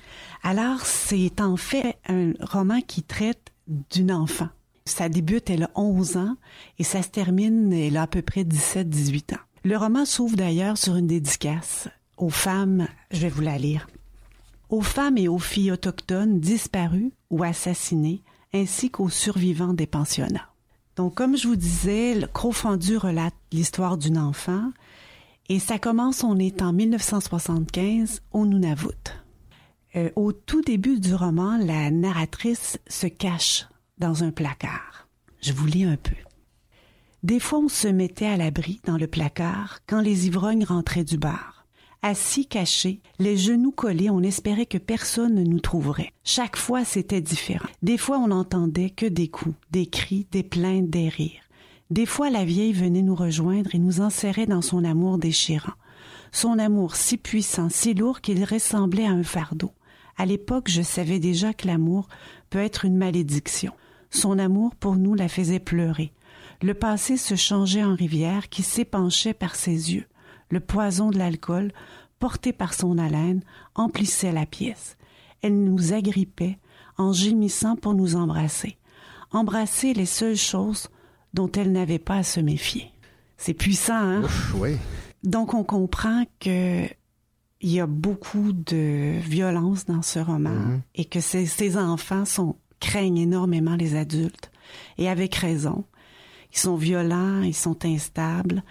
[0.44, 3.52] Alors, c'est en fait un roman qui traite
[3.92, 4.50] d'une enfant.
[4.86, 6.36] Ça débute, elle a 11 ans
[6.80, 9.42] et ça se termine, elle a à peu près 17-18 ans.
[9.64, 11.88] Le roman s'ouvre d'ailleurs sur une dédicace
[12.18, 13.88] aux femmes, je vais vous la lire,
[14.70, 18.22] aux femmes et aux filles autochtones disparues ou assassinées,
[18.54, 20.50] ainsi qu'aux survivants des pensionnats.
[20.96, 22.28] Donc, comme je vous disais, le
[22.98, 24.72] relate l'histoire d'une enfant
[25.50, 29.20] et ça commence, on est en 1975 au Nunavut.
[29.96, 33.66] Euh, au tout début du roman, la narratrice se cache
[34.02, 35.08] dans un placard.
[35.42, 36.16] Je vous lis un peu.
[37.22, 41.20] Des fois, on se mettait à l'abri dans le placard quand les ivrognes rentraient du
[41.20, 41.68] bar.
[42.02, 46.14] Assis cachés, les genoux collés, on espérait que personne ne nous trouverait.
[46.24, 47.70] Chaque fois, c'était différent.
[47.84, 51.44] Des fois, on n'entendait que des coups, des cris, des plaintes, des rires.
[51.92, 55.74] Des fois, la vieille venait nous rejoindre et nous enserrait dans son amour déchirant.
[56.32, 59.72] Son amour si puissant, si lourd qu'il ressemblait à un fardeau,
[60.18, 62.08] À l'époque, je savais déjà que l'amour
[62.50, 63.74] peut être une malédiction.
[64.12, 66.14] Son amour pour nous la faisait pleurer.
[66.62, 70.06] Le passé se changeait en rivière qui s'épanchait par ses yeux.
[70.50, 71.72] Le poison de l'alcool,
[72.20, 73.42] porté par son haleine,
[73.74, 74.96] emplissait la pièce.
[75.42, 76.60] Elle nous agrippait
[76.98, 78.78] en gémissant pour nous embrasser.
[79.32, 80.90] Embrasser les seules choses
[81.34, 82.92] dont elle n'avait pas à se méfier.
[83.38, 84.22] C'est puissant, hein?
[84.24, 84.76] Ouf, oui.
[85.24, 86.86] Donc, on comprend que
[87.64, 90.82] il y a beaucoup de violence dans ce roman Mhm.
[90.96, 94.52] et que ces, ces enfants sont, craignent énormément les adultes.
[94.98, 95.86] Et avec raison.
[96.52, 98.64] Ils sont violents, ils sont instables.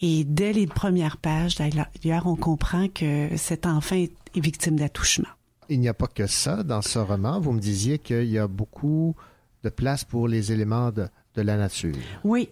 [0.00, 5.28] Et dès les premières pages, d'ailleurs, on comprend que cet enfant est, victime d'attouchement.
[5.68, 7.40] Il n'y a pas que ça dans ce roman.
[7.40, 9.14] Vous me disiez qu'il y a beaucoup
[9.62, 11.06] de place pour les éléments de,
[11.36, 11.94] de la nature.
[12.24, 12.48] Oui.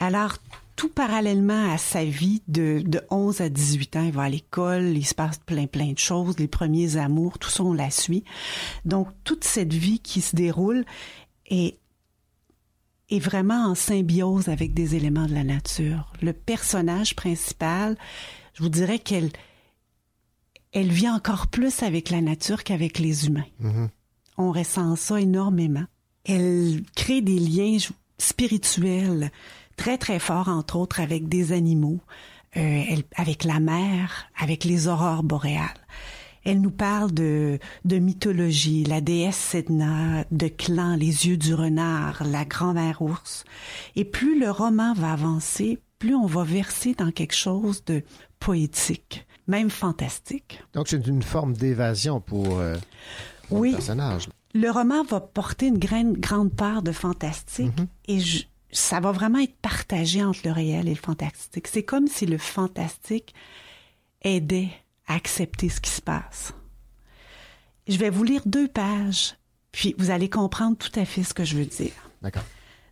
[0.00, 0.36] Alors,
[0.80, 4.96] tout parallèlement à sa vie de, de 11 à 18 ans, il va à l'école,
[4.96, 8.24] il se passe plein, plein de choses, les premiers amours, tout ça, on la suit.
[8.86, 10.86] Donc, toute cette vie qui se déroule
[11.44, 11.76] est,
[13.10, 16.14] est vraiment en symbiose avec des éléments de la nature.
[16.22, 17.98] Le personnage principal,
[18.54, 19.28] je vous dirais qu'elle
[20.72, 23.44] elle vit encore plus avec la nature qu'avec les humains.
[23.58, 23.90] Mhm.
[24.38, 25.84] On ressent ça énormément.
[26.24, 27.76] Elle crée des liens
[28.16, 29.30] spirituels
[29.80, 32.00] très très forts, entre autres avec des animaux,
[32.58, 35.80] euh, elle- avec la mer, avec les aurores boréales.
[36.44, 42.22] Elle nous parle de, de mythologie, la déesse Sedna, de clans, les yeux du renard,
[42.26, 43.44] la grand-mère ours.
[43.96, 48.02] Et plus le roman va avancer, plus on va verser dans quelque chose de
[48.38, 50.62] poétique, même fantastique.
[50.74, 52.76] Donc, c'est une forme d'évasion pour, euh,
[53.48, 53.70] pour Oui.
[53.70, 54.28] le personnage.
[54.54, 57.72] Le roman va porter une grande, grande part de fantastique
[58.08, 61.66] et je- ça va vraiment être partagé entre le réel et le fantastique.
[61.66, 63.34] C'est comme si le fantastique
[64.22, 64.70] aidait
[65.06, 66.54] à accepter ce qui se passe.
[67.88, 69.36] Je vais vous lire deux pages,
[69.72, 71.92] puis vous allez comprendre tout à fait ce que je veux dire.
[72.22, 72.44] D'accord.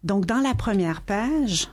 [0.02, 1.68] Donc, dans la première page,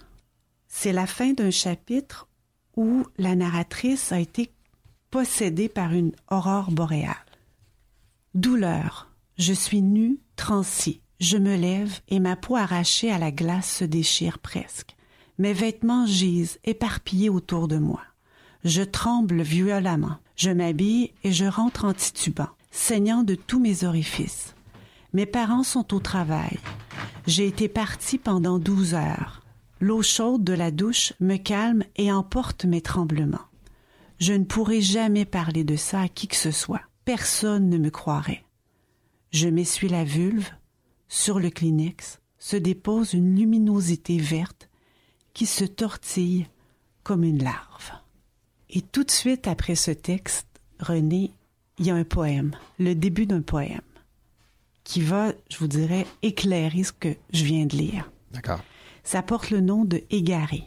[0.67, 2.27] c'est la fin d'un chapitre
[2.75, 4.51] où la narratrice a été
[5.09, 7.15] possédée par une aurore boréale.
[8.33, 9.09] Douleur.
[9.37, 11.01] Je suis nue, transie.
[11.19, 14.95] Je me lève et ma peau arrachée à la glace se déchire presque.
[15.37, 18.01] Mes vêtements gisent éparpillés autour de moi.
[18.63, 20.17] Je tremble violemment.
[20.35, 24.55] Je m'habille et je rentre en titubant, saignant de tous mes orifices.
[25.13, 26.59] Mes parents sont au travail.
[27.25, 29.41] J'ai été partie pendant douze heures.
[29.79, 33.47] L'eau chaude de la douche me calme et emporte mes tremblements.
[34.19, 36.81] Je ne pourrai jamais parler de ça à qui que ce soit.
[37.05, 38.43] Personne ne me croirait.
[39.31, 40.49] Je m'essuie la vulve.
[41.07, 44.69] Sur le Kleenex se dépose une luminosité verte
[45.33, 46.47] qui se tortille
[47.03, 47.91] comme une larve.
[48.69, 50.47] Et tout de suite après ce texte,
[50.79, 51.31] René,
[51.77, 53.81] il y a un poème, le début d'un poème,
[54.83, 58.11] qui va, je vous dirais, éclairer ce que je viens de lire.
[58.31, 58.61] D'accord.
[59.03, 60.63] Ça porte le nom de Égaré.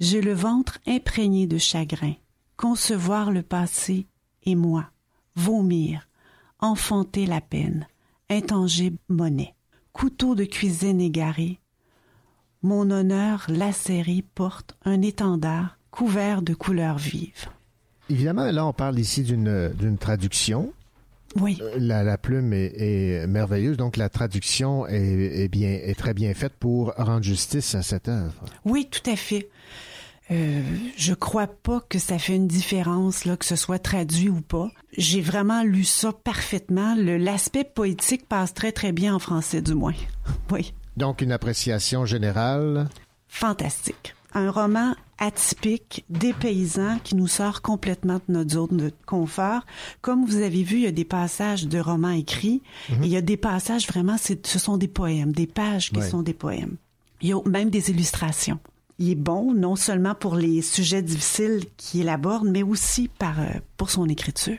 [0.00, 2.14] J'ai le ventre imprégné de chagrin,
[2.56, 4.06] concevoir le passé
[4.44, 4.90] et moi,
[5.36, 6.08] vomir,
[6.58, 7.86] enfanter la peine,
[8.30, 9.54] intangible monnaie,
[9.92, 11.58] couteau de cuisine égaré.
[12.62, 17.46] Mon honneur lacéré porte un étendard couvert de couleurs vives.
[18.10, 20.72] Évidemment, là, on parle ici d'une traduction.
[21.40, 21.58] Oui.
[21.60, 26.14] Euh, La, la plume est, est merveilleuse, donc la traduction est, est bien, est très
[26.14, 28.44] bien faite pour rendre justice à cette œuvre.
[28.64, 29.48] Oui, tout à fait.
[30.30, 30.62] Euh,
[30.96, 34.70] je crois pas que ça fait une différence là que ce soit traduit ou pas.
[34.96, 36.94] J'ai vraiment lu ça parfaitement.
[36.96, 39.94] L'aspect poétique passe très très bien en français du moins.
[40.50, 42.88] Oui, Donc, une appréciation générale.
[43.28, 44.14] fantastique.
[44.32, 49.62] Un roman atypique, dépaysant, qui nous sort complètement de notre zone de confort.
[50.00, 53.16] Comme vous avez vu, il y a des passages de romans écrits et il y
[53.16, 56.08] a des passages vraiment, ce sont des poèmes, des pages qui Ouais.
[56.08, 56.76] sont des poèmes.
[57.20, 58.58] Il y a même des illustrations.
[58.98, 63.46] Il est bon non seulement pour les sujets difficiles qu'il aborde, mais aussi par, euh,
[63.76, 64.58] pour son écriture.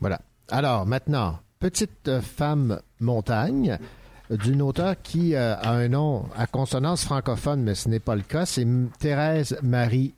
[0.00, 0.20] Voilà.
[0.48, 3.78] Alors, maintenant, Petite femme montagne,
[4.30, 8.14] euh, d'une auteure qui euh, a un nom à consonance francophone, mais ce n'est pas
[8.14, 8.44] le cas.
[8.44, 8.66] C'est
[8.98, 10.14] Thérèse Marie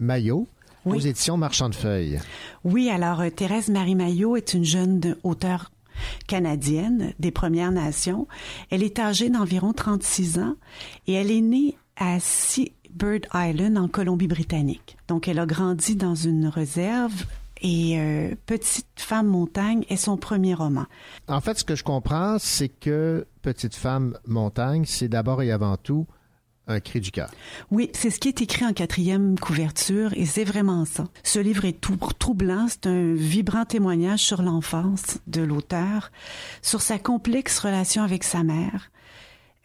[0.00, 0.48] Maillot,
[0.84, 2.18] aux éditions Marchand de Feuilles.
[2.64, 5.70] Oui, alors euh, Thérèse Marie Maillot est une jeune auteure
[6.26, 8.26] canadienne des Premières Nations.
[8.70, 10.56] Elle est âgée d'environ 36 ans
[11.06, 12.18] et elle est née à
[12.90, 14.96] Seabird Island en Colombie-Britannique.
[15.08, 17.24] Donc elle a grandi dans une réserve
[17.62, 20.86] et euh, Petite femme montagne est son premier roman.
[21.28, 25.76] En fait, ce que je comprends, c'est que Petite femme montagne, c'est d'abord et avant
[25.76, 26.06] tout
[26.66, 27.30] un cri du cœur.
[27.70, 31.04] Oui, c'est ce qui est écrit en quatrième couverture et c'est vraiment ça.
[31.24, 36.12] Ce livre est tout troublant, c'est un vibrant témoignage sur l'enfance de l'auteur,
[36.62, 38.90] sur sa complexe relation avec sa mère.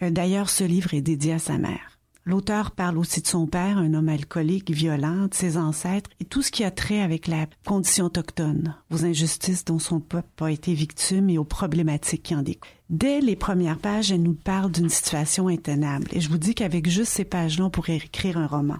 [0.01, 1.94] Euh, D'ailleurs, ce livre est dédié à sa mère.
[2.27, 6.41] L'auteur parle aussi de son père, un homme alcoolique, violent, de ses ancêtres et tout
[6.41, 10.73] ce qui a trait avec la condition autochtone, aux injustices dont son peuple a été
[10.73, 12.71] victime et aux problématiques qui en découlent.
[12.89, 16.89] Dès les premières pages, elle nous parle d'une situation intenable et je vous dis qu'avec
[16.89, 18.77] juste ces pages-là, on pourrait écrire un roman.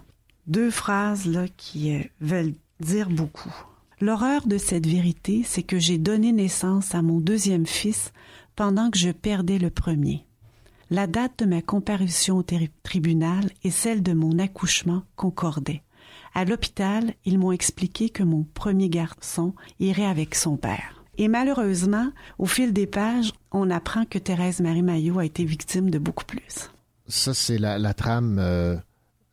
[0.48, 3.54] Deux phrases là qui euh, veulent dire beaucoup.
[4.00, 8.12] L'horreur de cette vérité, c'est que j'ai donné naissance à mon deuxième fils
[8.56, 10.25] pendant que je perdais le premier.
[10.90, 15.82] La date de ma comparution au tri- tribunal et celle de mon accouchement concordaient.
[16.34, 21.02] À l'hôpital, ils m'ont expliqué que mon premier garçon irait avec son père.
[21.18, 25.90] Et malheureusement, au fil des pages, on apprend que Thérèse Marie Maillot a été victime
[25.90, 26.70] de beaucoup plus.
[27.08, 28.76] Ça, c'est la, la trame euh,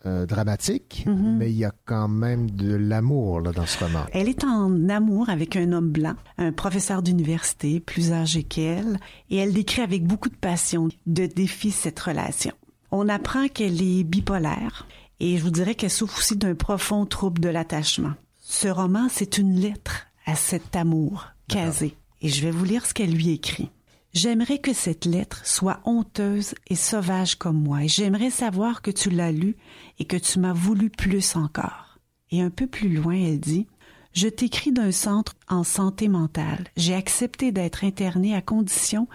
[0.06, 4.02] euh, dramatique, mais il y a quand même de l'amour là, dans ce roman.
[4.12, 9.00] Elle est en amour avec un homme blanc, un professeur d'université plus âgé qu'elle,
[9.30, 12.54] et elle décrit avec beaucoup de passion de défi cette relation.
[12.92, 14.88] On apprend qu'elle est bipolaire,
[15.20, 18.14] et je vous dirais qu'elle souffre aussi d'un profond trouble de l'attachement.
[18.40, 22.94] Ce roman, c'est une lettre à cet amour casé, et je vais vous lire ce
[22.94, 23.72] qu'elle lui écrit.
[24.14, 29.10] J'aimerais que cette lettre soit honteuse et sauvage comme moi, et j'aimerais savoir que tu
[29.10, 29.56] l'as lue
[29.98, 31.98] et que tu m'as voulu plus encore.
[32.30, 33.66] Et un peu plus loin, elle dit
[34.14, 36.68] Je t'écris d'un centre en santé mentale.
[36.78, 39.08] J'ai accepté d'être internée à condition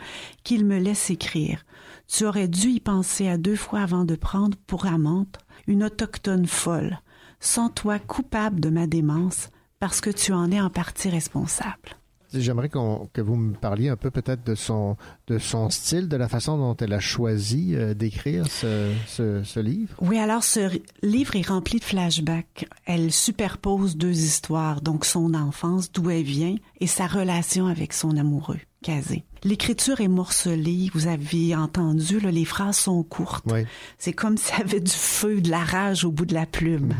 [0.42, 1.64] qu'il me laisse écrire.
[2.08, 5.38] Tu aurais dû y penser à deux fois avant de prendre pour amante
[5.68, 6.98] une autochtone folle.
[7.38, 11.97] Sens-toi coupable de ma démence parce que tu en es en partie responsable.
[12.32, 16.28] J'aimerais que vous me parliez un peu peut-être de son, de son style, de la
[16.28, 19.94] façon dont elle a choisi euh, d'écrire ce, ce, ce livre.
[20.00, 20.70] Oui, alors ce
[21.02, 22.68] livre est rempli de flashbacks.
[22.84, 28.16] Elle superpose deux histoires, donc son enfance, d'où elle vient, et sa relation avec son
[28.16, 29.24] amoureux, Kazé.
[29.44, 33.44] L'écriture est morcelée, vous avez entendu, là, les phrases sont courtes.
[33.46, 33.64] Oui.
[33.96, 36.92] C'est comme s'il y avait du feu, de la rage au bout de la plume.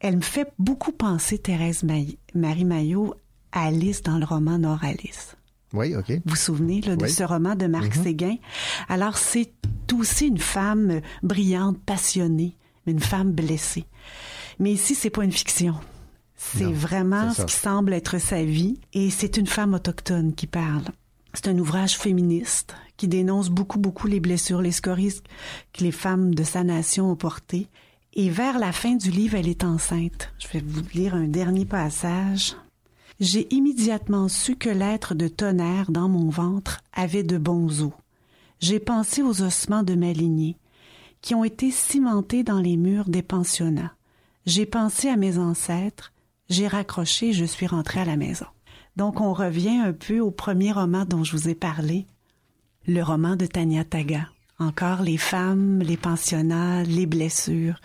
[0.00, 1.82] Elle me fait beaucoup penser, Thérèse
[2.34, 3.14] Marie Maillot,
[3.54, 5.36] Alice dans le roman Nord Alice.
[5.72, 6.10] Oui, OK.
[6.10, 7.10] Vous vous souvenez là, de Oui.
[7.10, 8.36] ce roman de Marc Séguin?
[8.88, 9.50] Alors, c'est
[9.92, 13.84] aussi une femme brillante, passionnée, mais une femme blessée.
[14.58, 15.74] Mais ici, c'est pas une fiction.
[16.36, 18.78] C'est vraiment ce qui semble être sa vie.
[18.92, 20.84] Et c'est une femme autochtone qui parle.
[21.32, 25.20] C'est un ouvrage féministe qui dénonce beaucoup, beaucoup les blessures, les scories
[25.72, 27.66] que les femmes de sa nation ont portées.
[28.12, 30.32] Et vers la fin du livre, elle est enceinte.
[30.38, 32.54] Je vais vous lire un dernier passage.
[33.20, 37.92] J'ai immédiatement su que l'être de tonnerre dans mon ventre avait de bons os.
[38.60, 40.56] J'ai pensé aux ossements de ma lignée,
[41.20, 43.94] qui ont été cimentés dans les murs des pensionnats.
[44.46, 46.12] J'ai pensé à mes ancêtres,
[46.48, 48.46] j'ai raccroché et je suis rentrée à la maison.
[48.96, 52.06] Donc on revient un peu au premier roman dont je vous ai parlé,
[52.86, 54.28] le roman de Tania Taga.
[54.58, 57.80] Encore les femmes, les pensionnats, les blessures,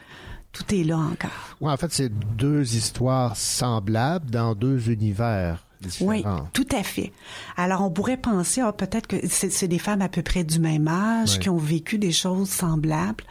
[0.52, 1.30] tout est là encore.
[1.62, 5.64] Ouais, en fait, c'est deux histoires semblables dans deux univers
[6.02, 6.48] Oui, différents.
[6.54, 7.12] tout à fait.
[7.56, 10.88] Alors, on pourrait penser, ah, peut-être que c'est des femmes à peu près du même
[10.88, 13.24] âge qui ont vécu des choses semblables.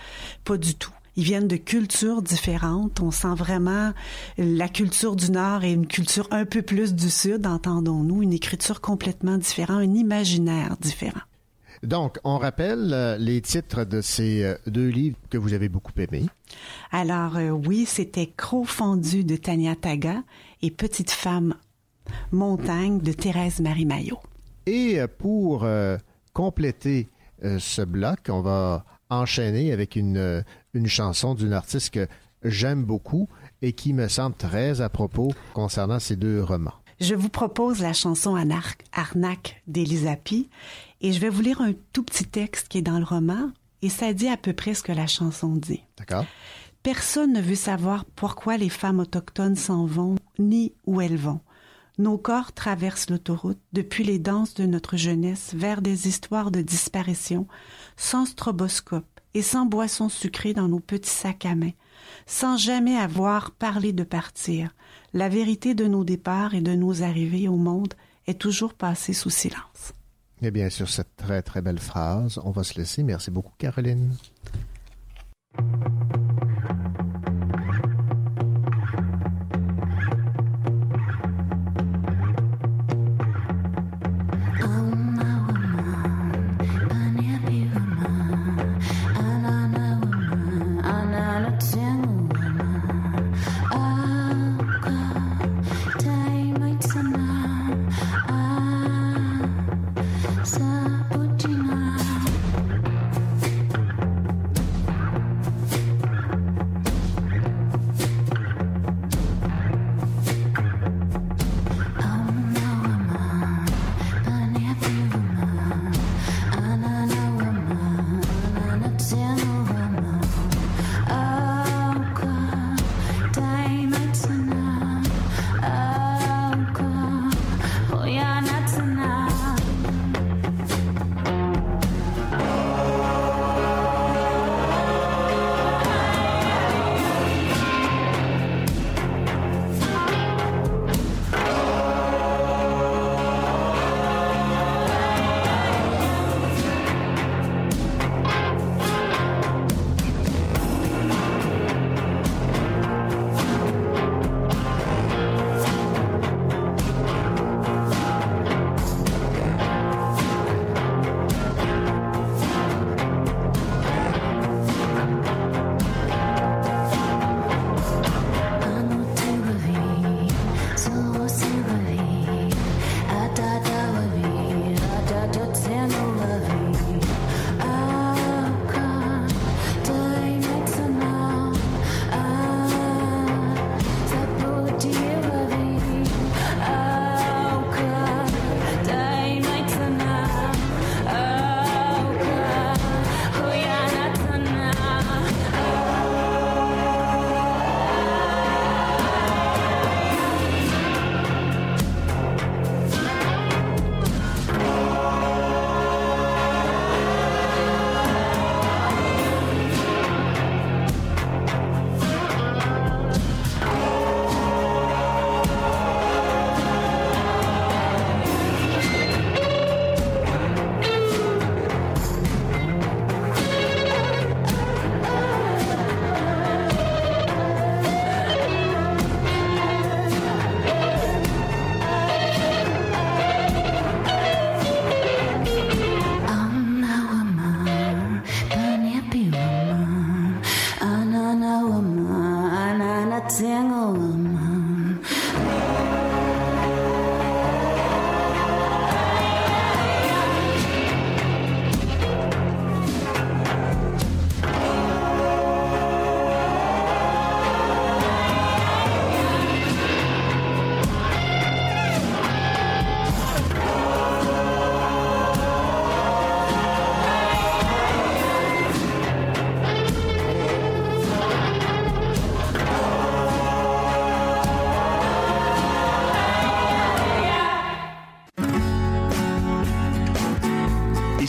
[0.45, 0.93] Pas du tout.
[1.17, 3.01] Ils viennent de cultures différentes.
[3.01, 3.93] On sent vraiment
[4.39, 8.81] la culture du Nord et une culture un peu plus du Sud, entendons-nous, une écriture
[8.81, 11.21] complètement différente, un imaginaire différent.
[11.83, 15.93] Donc, on rappelle euh, les titres de ces euh, deux livres que vous avez beaucoup
[15.99, 16.27] aimés.
[16.91, 20.23] Alors, euh, oui, c'était Croc fondu de Tania Taga
[20.63, 21.55] et Petite femme
[22.33, 24.19] montagne de Thérèse Marie Maillot.
[24.67, 25.67] Et pour
[26.33, 27.09] compléter
[27.43, 32.07] ce bloc, on va enchaîner avec une, une chanson d'une artiste que
[32.43, 33.29] j'aime beaucoup
[33.61, 36.75] et qui me semble très à propos concernant ces deux romans.
[37.01, 38.35] Je vous propose la chanson
[38.93, 40.49] Arnaque d'Elisapi
[41.01, 43.51] et je vais vous lire un tout petit texte qui est dans le roman
[43.83, 45.83] et ça dit à peu près ce que la chanson dit.
[45.97, 46.27] D'accord?
[46.83, 51.41] Personne ne veut savoir pourquoi les femmes autochtones s'en vont ni où elles vont.
[51.99, 57.49] Nos corps traversent l'autoroute depuis les danses de notre jeunesse vers des histoires de disparition,
[57.97, 61.73] sans stroboscope et sans boisson sucrée dans nos petits sacs à main,
[62.27, 64.71] sans jamais avoir parlé de partir.
[65.13, 67.95] La vérité de nos départs et de nos arrivées au monde
[68.29, 69.93] est toujours passée sous silence.
[70.41, 73.03] Et bien, sur cette très, très belle phrase, on va se laisser.
[73.03, 74.15] Merci beaucoup, Caroline.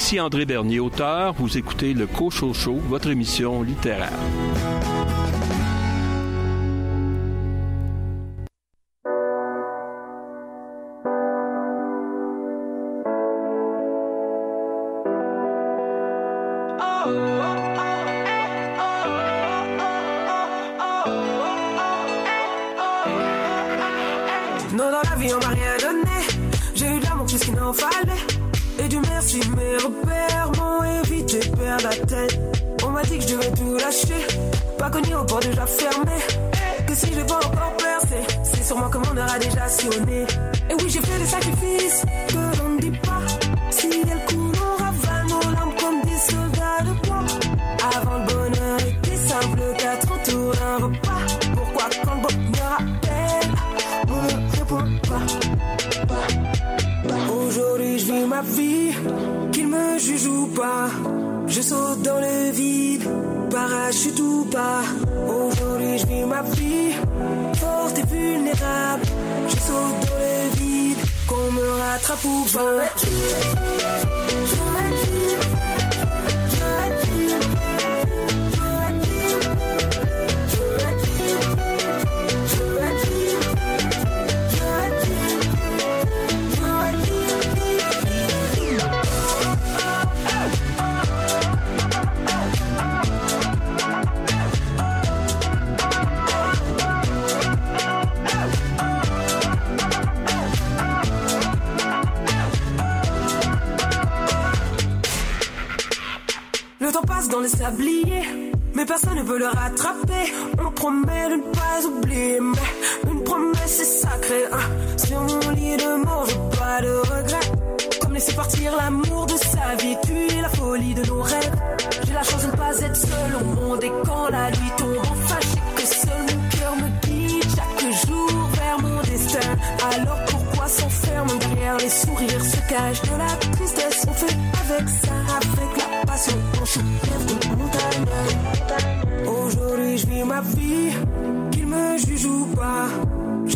[0.10, 1.36] Ici André Bernier, auteur.
[1.38, 4.10] Vous écoutez le Cocho Show, votre émission littéraire.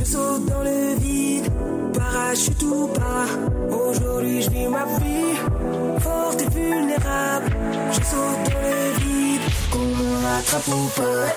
[0.04, 1.50] Je saute dans le vide,
[1.94, 3.26] parachute ou pas.
[3.74, 5.38] Aujourd'hui, je vis ma vie,
[6.00, 7.50] forte et vulnérable.
[7.90, 9.42] Je saute dans le vide,
[9.72, 11.30] qu'on me rattrape ou pas.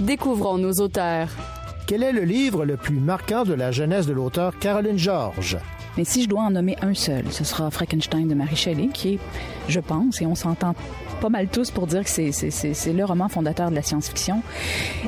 [0.00, 1.28] Découvrons nos auteurs.
[1.86, 5.58] Quel est le livre le plus marquant de la jeunesse de l'auteur Caroline Georges?
[5.96, 9.14] Mais si je dois en nommer un seul, ce sera Frankenstein de Marie Shelley, qui
[9.14, 9.18] est,
[9.68, 10.74] je pense, et on s'entend
[11.20, 14.42] pas mal tous pour dire que c'est le roman fondateur de la science-fiction.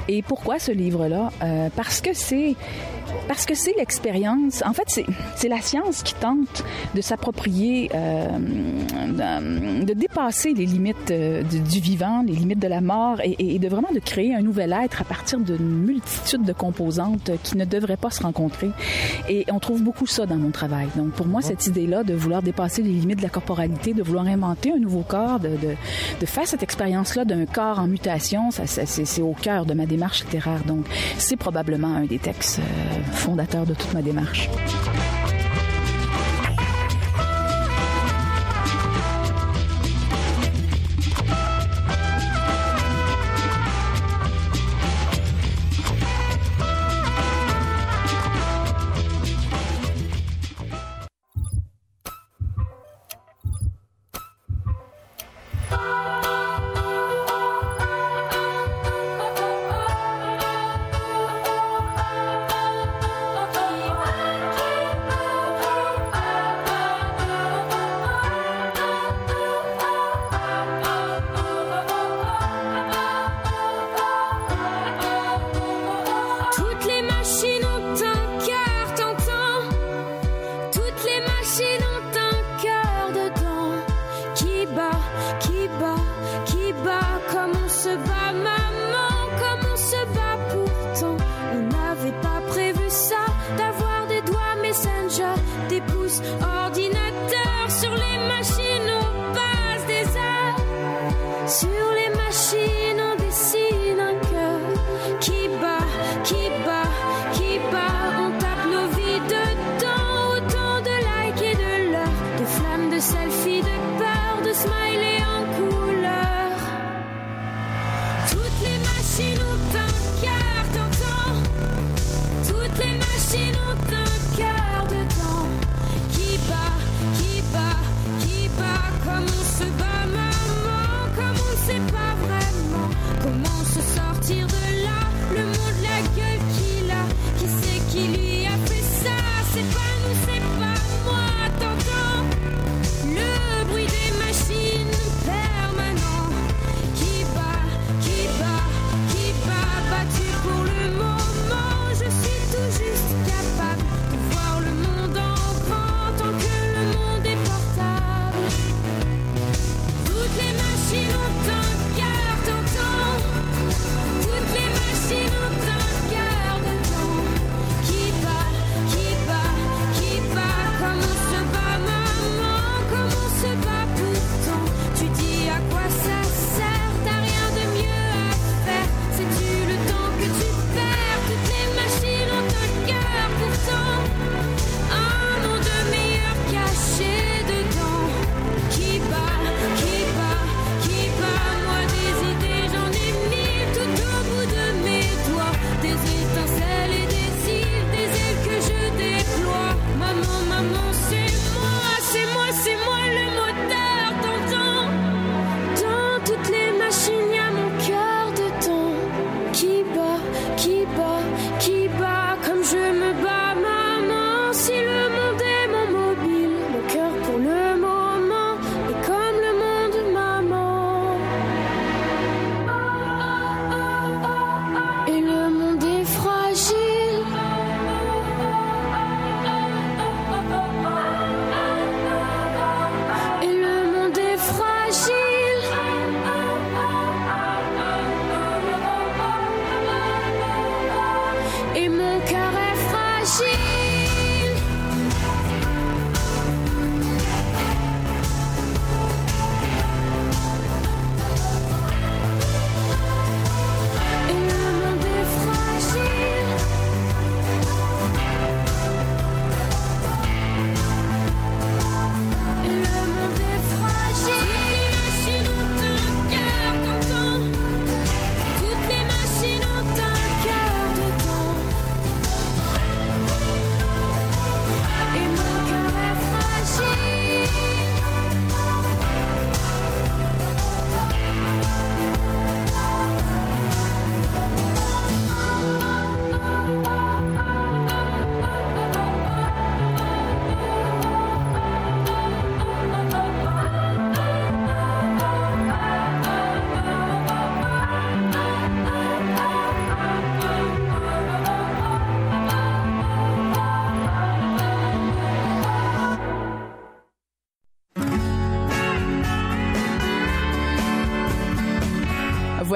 [0.08, 1.30] Et pourquoi ce livre-là?
[1.42, 2.54] Euh, parce que c'est
[3.26, 4.62] parce que c'est l'expérience.
[4.64, 5.02] En fait,
[5.36, 11.60] c'est la science qui tente de s'approprier, euh, de, de dépasser les limites euh, du,
[11.60, 14.72] du vivant, les limites de la mort, et, et de vraiment de créer un nouvel
[14.84, 18.70] être à partir d'une multitude de composantes qui ne devraient pas se rencontrer.
[19.28, 20.88] Et on trouve beaucoup ça dans mon travail.
[20.96, 24.26] Donc, pour moi, cette idée-là de vouloir dépasser les limites de la corporalité, de vouloir
[24.26, 25.74] inventer un nouveau corps, de, de,
[26.20, 29.74] de faire cette expérience-là d'un corps en mutation, ça, ça, c'est c'est au cœur de
[29.74, 30.62] ma démarche littéraire.
[30.66, 30.84] Donc,
[31.16, 34.48] c'est probablement un des textes euh, fondateurs de toute ma démarche.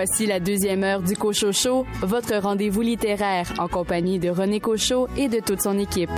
[0.05, 5.07] Voici la deuxième heure du Cochot Show, votre rendez-vous littéraire en compagnie de René Cochot
[5.17, 6.11] et de toute son équipe.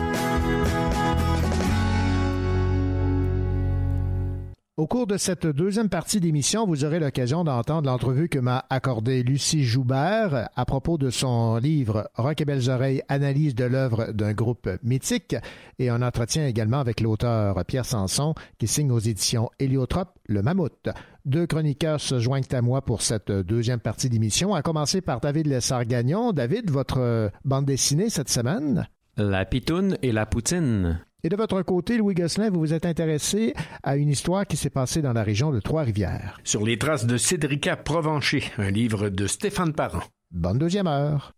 [4.95, 9.65] cours de cette deuxième partie d'émission, vous aurez l'occasion d'entendre l'entrevue que m'a accordée Lucie
[9.65, 14.71] Joubert à propos de son livre Rock et Belles Oreilles, analyse de l'œuvre d'un groupe
[14.85, 15.35] mythique,
[15.81, 20.89] et un entretien également avec l'auteur Pierre Sanson qui signe aux éditions Héliotrope Le Mammouth.
[21.25, 25.49] Deux chroniqueurs se joignent à moi pour cette deuxième partie d'émission, à commencer par David
[25.49, 26.33] Lessargagnon.
[26.33, 28.87] David, votre bande dessinée cette semaine?
[29.17, 31.01] La pitoune et la poutine.
[31.27, 34.69] Et de votre côté, Louis Gosselin, vous vous êtes intéressé à une histoire qui s'est
[34.69, 36.39] passée dans la région de Trois-Rivières.
[36.45, 40.03] Sur les traces de Cédrica Provencher, un livre de Stéphane Parent.
[40.31, 41.33] Bonne deuxième heure.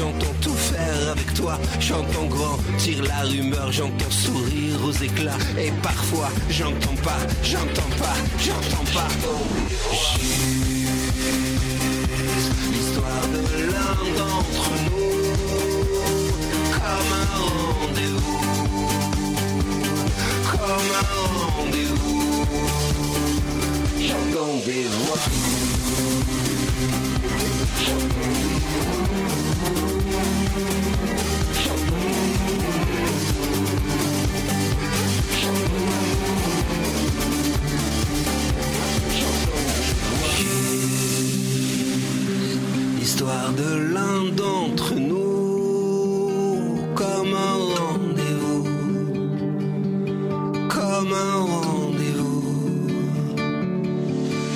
[0.00, 6.30] J'entends tout faire avec toi, j'entends grandir la rumeur, j'entends sourire aux éclats, et parfois
[6.48, 9.08] j'entends pas, j'entends pas, j'entends pas.
[12.16, 13.42] Juste l'histoire de
[13.72, 15.12] l'un d'entre nous,
[16.76, 17.28] comme un
[17.80, 18.40] rendez-vous,
[20.50, 21.10] comme un
[21.56, 22.46] rendez-vous.
[24.08, 25.20] J'entends des voix.
[43.56, 48.64] De l'un d'entre nous, comme un rendez-vous,
[50.68, 52.86] comme un rendez-vous.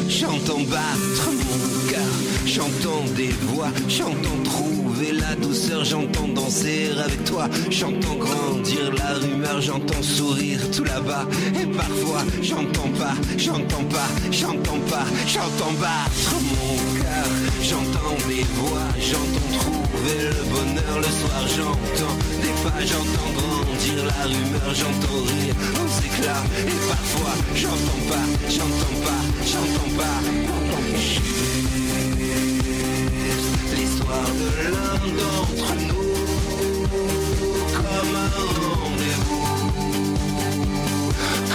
[0.08, 2.14] J'entends battre mon cœur,
[2.46, 9.60] j'entends des voix, j'entends trouver la douceur, j'entends danser avec toi, j'entends grandir la rumeur,
[9.60, 11.26] j'entends sourire tout là-bas,
[11.60, 17.28] et parfois j'entends pas, j'entends pas, j'entends pas, j'entends battre mon cœur,
[17.62, 20.96] j'entends des voix, j'entends trouver le bonheur.
[20.96, 27.34] Le soir, j'entends des pas, j'entends grandir la rumeur, j'entends rire aux éclats, et parfois
[27.54, 30.63] j'entends pas, j'entends pas, j'entends pas,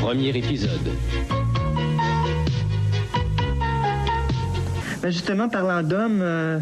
[0.00, 0.90] Premier épisode.
[5.02, 6.58] Ben justement, parlant d'homme, euh,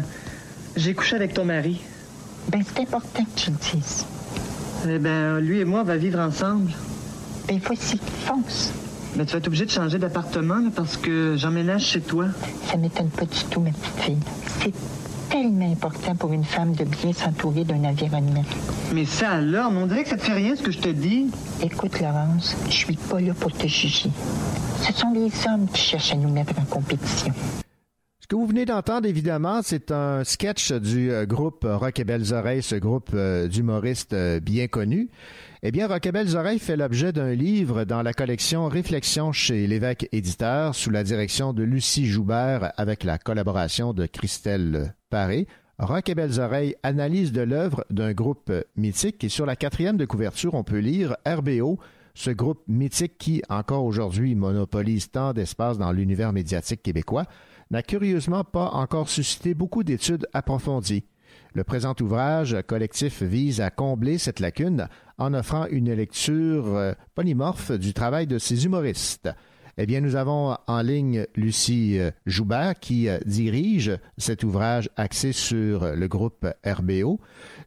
[0.75, 1.81] j'ai couché avec ton mari.
[2.49, 4.05] Ben, c'est important que tu le dises.
[4.87, 6.71] Eh ben, lui et moi, on va vivre ensemble.
[7.47, 8.71] Ben, voici, fonce.
[9.15, 12.25] Mais tu vas être obligé de changer d'appartement là, parce que j'emménage chez toi.
[12.69, 14.17] Ça m'étonne pas du tout, ma petite fille.
[14.61, 14.73] C'est
[15.33, 18.45] tellement important pour une femme de bien s'entourer d'un environnement.
[18.93, 21.25] Mais ça alors, on dirait que ça te fait rien ce que je te dis.
[21.63, 24.11] Écoute, Laurence, je suis pas là pour te juger.
[24.81, 27.33] Ce sont les hommes qui cherchent à nous mettre en compétition.
[28.23, 32.33] Ce que vous venez d'entendre, évidemment, c'est un sketch du euh, groupe Rock et Belles
[32.33, 35.09] Oreilles, ce groupe euh, d'humoristes euh, bien connu.
[35.61, 39.67] Eh bien, Rock et Belles Oreilles fait l'objet d'un livre dans la collection Réflexions chez
[39.67, 45.45] l'évêque éditeur sous la direction de Lucie Joubert avec la collaboration de Christelle Paré.
[45.77, 50.05] Rock et Belles Oreilles, analyse de l'œuvre d'un groupe mythique et sur la quatrième de
[50.05, 51.77] couverture, on peut lire RBO,
[52.13, 57.25] ce groupe mythique qui, encore aujourd'hui, monopolise tant d'espace dans l'univers médiatique québécois,
[57.73, 61.05] n'a curieusement pas encore suscité beaucoup d'études approfondies.
[61.55, 67.71] Le présent ouvrage collectif vise à combler cette lacune en offrant une lecture euh, polymorphe
[67.71, 69.27] du travail de ces humoristes.
[69.79, 75.31] Eh bien, nous avons en ligne Lucie euh, Joubert qui euh, dirige cet ouvrage axé
[75.31, 77.19] sur le groupe RBO.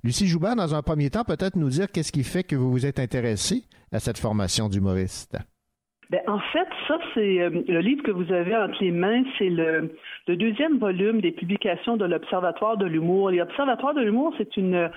[0.04, 2.86] Lucie Joubert, dans un premier temps, peut-être nous dire qu'est-ce qui fait que vous vous
[2.86, 5.36] êtes intéressée à cette formation d'humoriste?
[6.10, 9.48] Ben, en fait, ça, c'est euh, le livre que vous avez entre les mains, c'est
[9.48, 9.92] le,
[10.28, 13.32] le deuxième volume des publications de l'Observatoire de l'humour.
[13.32, 14.88] L'Observatoire de l'humour, c'est une,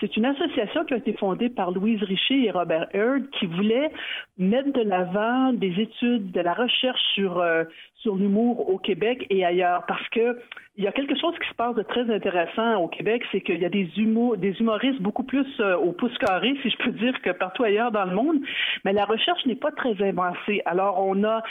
[0.00, 3.90] c'est une association qui a été fondée par Louise Richer et Robert Hurd qui voulait
[4.38, 7.64] mettre de l'avant des études, de la recherche sur, euh,
[8.04, 10.38] sur l'humour au Québec et ailleurs parce que
[10.76, 13.60] il y a quelque chose qui se passe de très intéressant au Québec, c'est qu'il
[13.60, 17.14] y a des, des humoristes beaucoup plus euh, au pouce carré, si je peux dire,
[17.22, 18.38] que partout ailleurs dans le monde,
[18.84, 20.62] mais la recherche n'est pas très avancée.
[20.66, 21.42] Alors, on a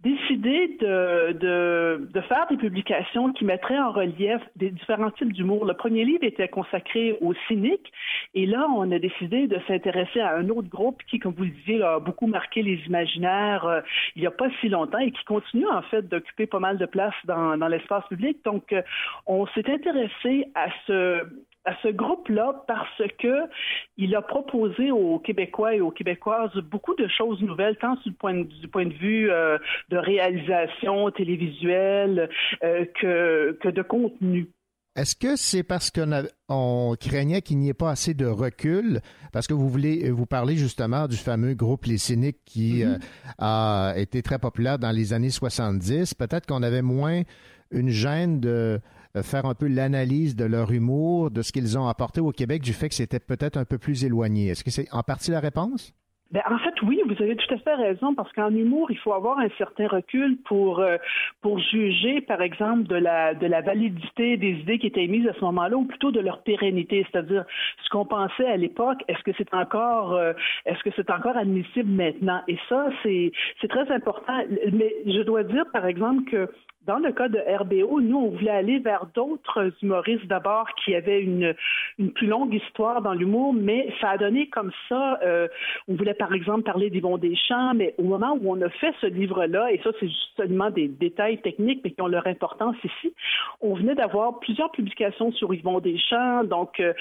[0.00, 5.64] décidé de, de, de faire des publications qui mettraient en relief des différents types d'humour.
[5.64, 7.92] Le premier livre était consacré aux cyniques,
[8.34, 11.50] et là, on a décidé de s'intéresser à un autre groupe qui, comme vous le
[11.50, 13.80] disiez, a beaucoup marqué les imaginaires euh,
[14.14, 16.86] il n'y a pas si longtemps et qui continue en fait d'occuper pas mal de
[16.86, 18.38] place dans, dans l'espace public.
[18.44, 18.82] Donc, euh,
[19.26, 21.22] on s'est intéressé à ce
[21.66, 23.48] à ce groupe-là parce que
[23.96, 28.34] il a proposé aux Québécois et aux Québécoises beaucoup de choses nouvelles, tant du point
[28.34, 29.58] de, du point de vue euh,
[29.90, 32.28] de réalisation télévisuelle
[32.64, 34.48] euh, que, que de contenu.
[34.96, 36.10] Est-ce que c'est parce qu'on
[36.48, 39.00] on craignait qu'il n'y ait pas assez de recul?
[39.30, 42.92] Parce que vous voulez vous parler justement du fameux groupe Les Cyniques qui Mhm.
[42.92, 42.98] euh,
[43.38, 46.14] a été très populaire dans les années 70.
[46.14, 47.22] Peut-être qu'on avait moins
[47.70, 48.80] une gêne de
[49.22, 52.72] faire un peu l'analyse de leur humour, de ce qu'ils ont apporté au Québec, du
[52.72, 54.48] fait que c'était peut-être un peu plus éloigné.
[54.48, 55.94] Est-ce que c'est en partie la réponse?
[56.32, 59.12] Ben, en fait, oui, vous avez tout à fait raison, parce qu'en humour, il faut
[59.12, 60.96] avoir un certain recul pour euh,
[61.40, 65.34] pour juger, par exemple, de la de la validité des idées qui étaient émises à
[65.34, 67.44] ce moment-là, ou plutôt de leur pérennité, c'est-à-dire
[67.84, 70.32] ce qu'on pensait à l'époque, est-ce que c'est encore euh,
[70.64, 72.42] est-ce que c'est encore admissible maintenant?
[72.48, 74.42] Et ça, c'est c'est très important.
[74.72, 76.50] Mais je dois dire, par exemple, que
[76.86, 81.20] dans le cas de RBO, nous, on voulait aller vers d'autres humoristes d'abord qui avaient
[81.20, 81.54] une,
[81.98, 85.18] une plus longue histoire dans l'humour, mais ça a donné comme ça.
[85.22, 85.48] euh,
[85.88, 89.06] on voulait par exemple parler d'Yvon Deschamps, mais au moment où on a fait ce
[89.06, 93.12] livre-là, et ça c'est seulement des détails techniques, mais qui ont leur importance ici,
[93.60, 96.92] on venait d'avoir plusieurs publications sur Yvon Deschamps, donc euh,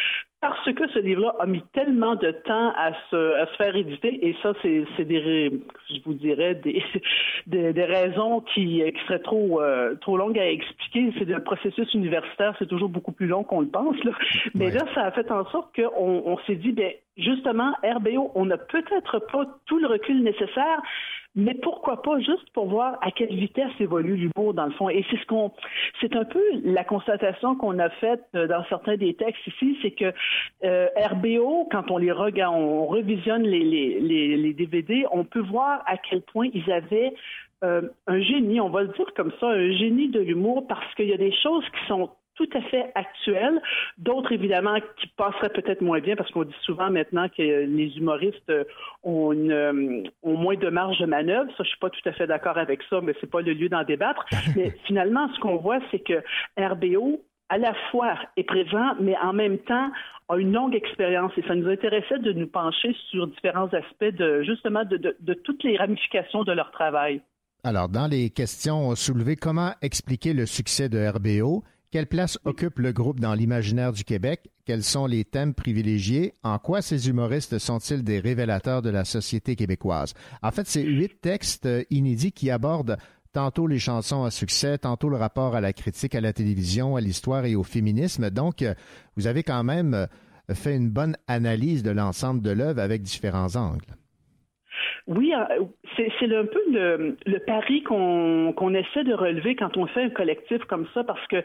[0.41, 4.27] parce que ce livre-là a mis tellement de temps à se, à se faire éditer,
[4.27, 5.51] et ça, c'est des,
[5.89, 6.83] je vous dirais, des,
[7.47, 11.13] des, raisons qui, qui seraient trop, euh, trop longues à expliquer.
[11.17, 14.01] C'est le processus universitaire, c'est toujours beaucoup plus long qu'on le pense.
[14.03, 14.11] Là.
[14.53, 18.45] Mais là, ça a fait en sorte qu'on on, s'est dit, ben, justement, RBO, on
[18.45, 20.81] n'a peut-être pas tout le recul nécessaire,
[21.35, 24.87] mais pourquoi pas juste pour voir à quelle vitesse évolue l'humour dans le fond.
[24.89, 25.51] Et c'est ce qu'on,
[25.99, 29.91] c'est un peu la constatation qu'on a faite euh, dans certains des textes ici, c'est
[29.91, 30.13] que
[30.63, 35.41] euh, RBO, quand on les regarde, on revisionne les, les, les, les DVD, on peut
[35.41, 37.13] voir à quel point ils avaient
[37.65, 41.09] euh, un génie, on va le dire comme ça, un génie de l'humour, parce qu'il
[41.09, 43.61] y a des choses qui sont tout à fait actuelles,
[43.97, 48.49] d'autres évidemment qui passeraient peut-être moins bien parce qu'on dit souvent maintenant que les humoristes
[48.49, 48.65] euh,
[49.03, 51.49] ont, une, euh, ont moins de marge de manœuvre.
[51.57, 53.69] Ça, je suis pas tout à fait d'accord avec ça, mais c'est pas le lieu
[53.69, 54.25] d'en débattre.
[54.57, 56.21] Mais finalement, ce qu'on voit, c'est que
[56.59, 59.89] RBO à la fois est présent, mais en même temps
[60.29, 61.31] a une longue expérience.
[61.37, 65.33] Et ça nous intéressait de nous pencher sur différents aspects de justement de, de- de
[65.35, 67.21] toutes les ramifications de leur travail.
[67.65, 71.63] Alors, dans les questions soulevées, comment expliquer le succès de RBO?
[71.89, 74.51] Quelle place occupe le groupe dans l'imaginaire du Québec?
[74.65, 76.35] Quels sont les thèmes privilégiés?
[76.43, 80.13] En quoi ces humoristes sont-ils des révélateurs de la société québécoise?
[80.43, 82.97] En fait, c'est huit textes euh, inédits qui abordent
[83.33, 87.01] tantôt les chansons à succès, tantôt le rapport à la critique, à la télévision, à
[87.01, 88.29] l'histoire et au féminisme.
[88.29, 88.75] Donc, euh,
[89.17, 90.05] vous avez quand même euh,
[90.53, 93.95] fait une bonne analyse de l'ensemble de l'œuvre avec différents angles.
[95.07, 100.09] Oui, euh, c'est un peu le, pari qu'on essaie de relever quand on fait un
[100.09, 101.43] collectif comme ça, parce que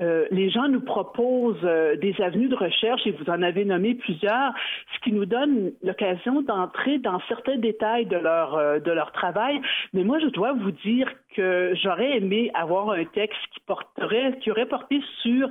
[0.00, 3.94] euh, les gens nous proposent euh, des avenues de recherche, et vous en avez nommé
[3.96, 4.52] plusieurs,
[4.94, 9.60] ce qui nous donne l'occasion d'entrer dans certains détails de leur, travail.
[9.92, 14.52] Mais moi, je dois vous dire que j'aurais aimé avoir un texte qui porterait, qui
[14.52, 15.50] aurait porté sur,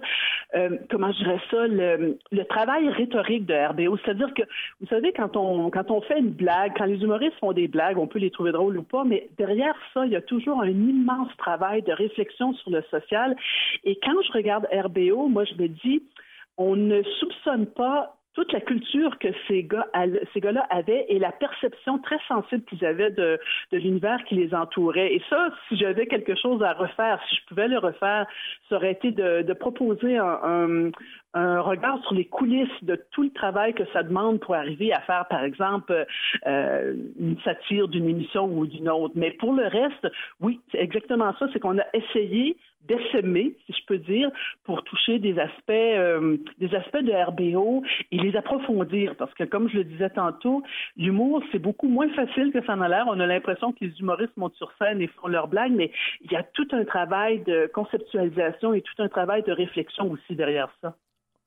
[0.89, 3.97] comment je dirais ça, le, le travail rhétorique de RBO.
[3.97, 4.43] C'est-à-dire que,
[4.79, 7.97] vous savez, quand on, quand on fait une blague, quand les humoristes font des blagues,
[7.97, 10.69] on peut les trouver drôles ou pas, mais derrière ça, il y a toujours un
[10.69, 13.35] immense travail de réflexion sur le social.
[13.83, 16.03] Et quand je regarde RBO, moi, je me dis,
[16.57, 19.85] on ne soupçonne pas toute la culture que ces gars,
[20.33, 23.37] ces gars-là avaient et la perception très sensible qu'ils avaient de,
[23.73, 25.13] l'univers qui les entourait.
[25.13, 28.27] Et ça, si j'avais quelque chose à refaire, si je pouvais le refaire,
[28.69, 33.83] ça aurait été de, proposer un regard sur les coulisses de tout le travail que
[33.91, 36.05] ça demande pour arriver à faire, par exemple,
[36.47, 39.15] euh, une satire d'une émission ou d'une autre.
[39.17, 40.07] Mais pour le reste,
[40.39, 42.55] oui, c'est exactement ça, c'est qu'on a essayé
[42.87, 44.29] d'essaimer, si je peux dire,
[44.63, 49.15] pour toucher des aspects, euh, des aspects de RBO et les approfondir.
[49.15, 50.63] Parce que, comme je le disais tantôt,
[50.97, 53.05] l'humour, c'est beaucoup moins facile que ça en a l'air.
[53.07, 56.31] On a l'impression que les humoristes montent sur scène et font leurs blagues, mais il
[56.31, 60.69] y a tout un travail de conceptualisation et tout un travail de réflexion aussi derrière
[60.81, 60.95] ça.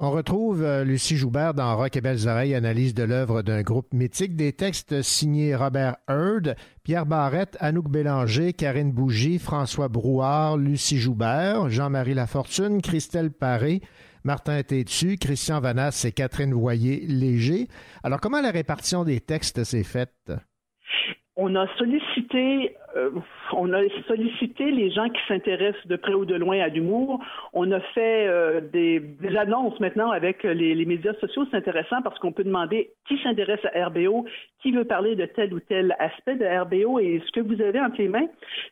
[0.04, 3.94] On retrouve euh, Lucie Joubert dans Rock et Belles Oreilles, analyse de l'œuvre d'un groupe
[3.94, 10.98] mythique, des textes signés Robert Heard, Pierre Barrette, Anouk Bélanger, Karine Bougie, François Brouard, Lucie
[10.98, 13.80] Joubert, Jean-Marie Lafortune, Christelle Paré,
[14.24, 17.68] Martin Tétu, Christian Vanasse et Catherine Voyer-Léger.
[18.02, 20.32] Alors, comment la répartition des textes s'est faite?
[21.36, 23.10] On a sollicité euh,
[23.52, 27.20] on a sollicité les gens qui s'intéressent de près ou de loin à l'humour.
[27.52, 29.02] On a fait euh, des,
[29.36, 31.46] annonces maintenant avec les, médias sociaux.
[31.50, 34.26] C'est intéressant parce qu'on peut demander qui s'intéresse à RBO,
[34.60, 36.98] qui veut parler de tel ou tel aspect de RBO.
[36.98, 38.26] Et ce que vous avez entre les mains,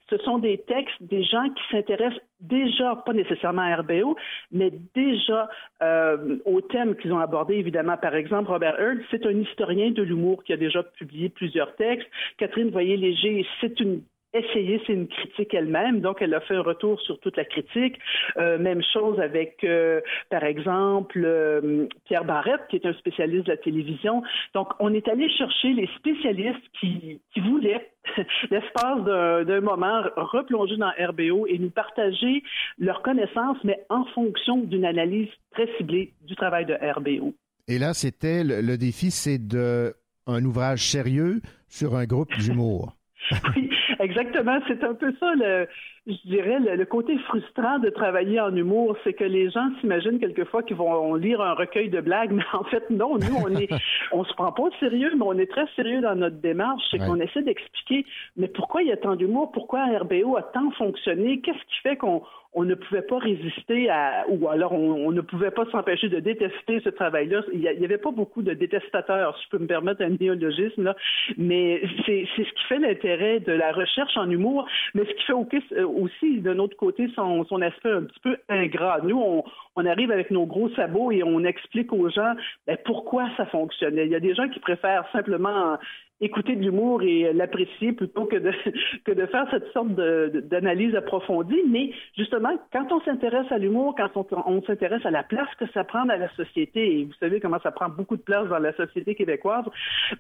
[0.08, 4.16] ce sont des textes des gens qui s'intéressent déjà, pas nécessairement à RBO,
[4.50, 5.48] mais déjà
[5.82, 7.54] euh, aux thèmes qu'ils ont abordés.
[7.54, 11.74] Évidemment, par exemple, Robert Hurd, c'est un historien de l'humour qui a déjà publié plusieurs
[11.76, 12.08] textes.
[12.38, 14.02] Catherine Voyer-Léger, c'est une
[14.32, 17.98] essayé, c'est une critique elle-même, donc elle a fait un retour sur toute la critique.
[18.36, 20.00] Euh, même chose avec, euh,
[20.30, 24.22] par exemple, euh, Pierre Barrette, qui est un spécialiste de la télévision.
[24.54, 27.90] Donc, on est allé chercher les spécialistes qui, qui voulaient,
[28.50, 29.04] l'espace
[29.46, 32.42] d'un moment, replonger dans RBO et nous partager
[32.78, 37.34] leurs connaissances, mais en fonction d'une analyse très ciblée du travail de RBO.
[37.68, 39.94] Et là, c'était le, le défi, c'est de
[40.26, 42.94] un ouvrage sérieux sur un groupe d'humour.
[43.56, 43.70] Oui,
[44.00, 44.58] exactement.
[44.68, 45.68] C'est un peu ça, le,
[46.06, 48.96] je dirais, le, le côté frustrant de travailler en humour.
[49.04, 52.64] C'est que les gens s'imaginent quelquefois qu'ils vont lire un recueil de blagues, mais en
[52.64, 53.16] fait, non.
[53.18, 53.68] Nous, on est,
[54.12, 56.82] on se prend pas au sérieux, mais on est très sérieux dans notre démarche.
[56.90, 57.06] C'est Ouais.
[57.06, 58.04] qu'on essaie d'expliquer,
[58.36, 59.52] mais pourquoi il y a tant d'humour?
[59.52, 61.40] Pourquoi RBO a tant fonctionné?
[61.40, 62.22] Qu'est-ce qui fait qu'on
[62.52, 66.18] on ne pouvait pas résister à, ou alors on, on ne pouvait pas s'empêcher de
[66.18, 67.42] détester ce travail-là?
[67.52, 70.96] Il n'y avait pas beaucoup de détestateurs, si je peux me permettre un néologisme, là.
[71.38, 75.78] mais c'est ce qui fait l'intérêt de la recherche en humour, mais ce qui fait
[75.78, 79.00] euh, aussi de notre côté, son, aspect un petit peu ingrat.
[79.02, 79.44] Nous, on,
[79.76, 82.34] on arrive avec nos gros sabots et on explique aux gens
[82.66, 84.06] ben, pourquoi ça fonctionnait.
[84.06, 85.76] Il y a des gens qui préfèrent simplement
[86.20, 88.52] écouter de l'humour et l'apprécier plutôt que de,
[89.04, 91.62] que de faire cette sorte d'analyse approfondie.
[91.68, 95.66] Mais justement, quand on s'intéresse à l'humour, quand on, on s'intéresse à la place que
[95.72, 98.58] ça prend dans la société, et vous savez comment ça prend beaucoup de place dans
[98.58, 99.64] la société québécoise,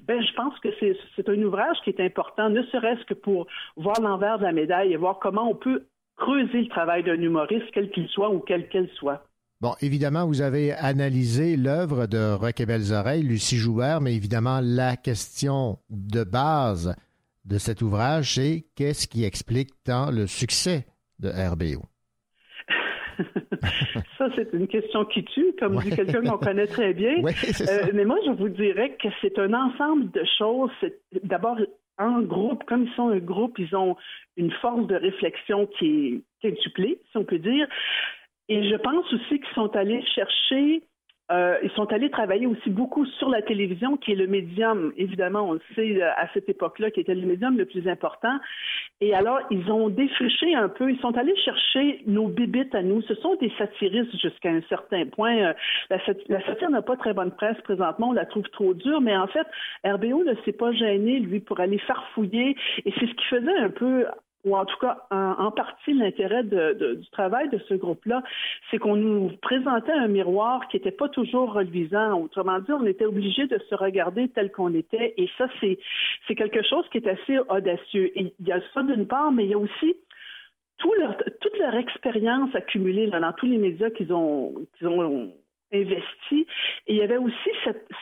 [0.06, 3.46] ben je pense que c'est un ouvrage qui est important, ne serait-ce que pour
[3.76, 5.84] voir l'envers de la médaille et voir comment on peut
[6.16, 9.24] creuser le travail d'un humoriste, quel qu'il soit ou quel qu'elle soit.
[9.60, 14.60] Bon, évidemment, vous avez analysé l'œuvre de Rock et Belles Oreilles, Lucie Joubert, mais évidemment,
[14.62, 16.96] la question de base
[17.44, 20.86] de cet ouvrage, c'est qu'est-ce qui explique tant le succès
[21.18, 21.84] de RBO?
[24.16, 27.16] Ça, c'est une question qui tue, comme dit quelqu'un qu'on connaît très bien.
[27.22, 30.70] Euh, mais moi, je vous dirais que c'est un ensemble de choses.
[31.22, 31.58] D'abord,
[31.98, 33.96] en groupe, comme ils sont un groupe, ils ont
[34.38, 37.66] une force de réflexion qui est quintuplée, si on peut dire.
[38.50, 40.82] Et je pense aussi qu'ils sont allés chercher
[41.30, 45.48] euh, ils sont allés travailler aussi beaucoup sur la télévision, qui est le médium, évidemment,
[45.48, 48.36] on le sait euh, à cette époque-là, qui était le médium le plus important.
[49.00, 53.00] Et alors, ils ont défriché un peu, ils sont allés chercher nos bibites à nous.
[53.02, 55.36] Ce sont des satiristes jusqu'à un certain point.
[55.36, 55.52] Euh,
[55.88, 59.00] La, sat- la satire n'a pas très bonne presse présentement, on la trouve trop dure,
[59.00, 59.46] mais en fait,
[59.84, 62.56] RBO ne s'est pas gêné, lui, pour aller farfouiller.
[62.84, 64.06] Et c'est ce qui faisait un peu
[64.44, 68.22] ou en tout cas en, en partie l'intérêt de- de- du travail de ce groupe-là,
[68.70, 72.20] c'est qu'on nous présentait un miroir qui n'était pas toujours reluisant.
[72.20, 75.78] Autrement dit, on était obligé de se regarder tel qu'on était, et ça, c'est
[76.26, 78.10] c'est quelque chose qui est assez audacieux.
[78.18, 79.94] Et il y a ça d'une part, mais il y a aussi
[80.78, 85.32] tout leur- toute leur expérience accumulée là, dans tous les médias qu'ils ont, qu'ils ont
[85.72, 86.46] investi.
[86.86, 87.50] Et il y avait aussi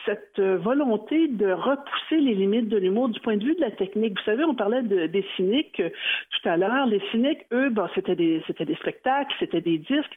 [0.05, 3.71] cette, euh, volonté de repousser les limites de l'humour du point de vue de la
[3.71, 4.17] technique.
[4.17, 5.89] Vous savez, on parlait de- des cyniques euh,
[6.31, 6.85] tout à l'heure.
[6.87, 10.15] Les cyniques, eux, ben, c'était des, c'était des spectacles, c'était des disques.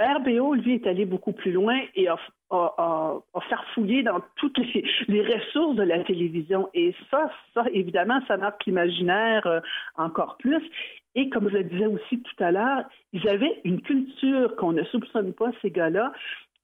[0.00, 2.16] RBO, lui, est allé beaucoup plus loin et a,
[2.50, 3.22] a, a-
[4.02, 6.68] dans toutes les, les ressources de la télévision.
[6.74, 9.60] Et ça, ça, évidemment, ça marque l'imaginaire euh,
[9.96, 10.62] encore plus.
[11.14, 14.82] Et comme je le disais aussi tout à l'heure, ils avaient une culture qu'on ne
[14.84, 16.12] soupçonne pas, ces gars-là.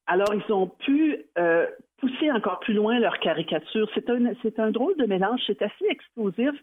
[0.09, 1.67] Alors, ils ont pu euh,
[1.99, 3.89] pousser encore plus loin leur caricature.
[3.95, 5.41] C'est un, c'est un drôle de mélange.
[5.47, 6.55] C'est assez explosif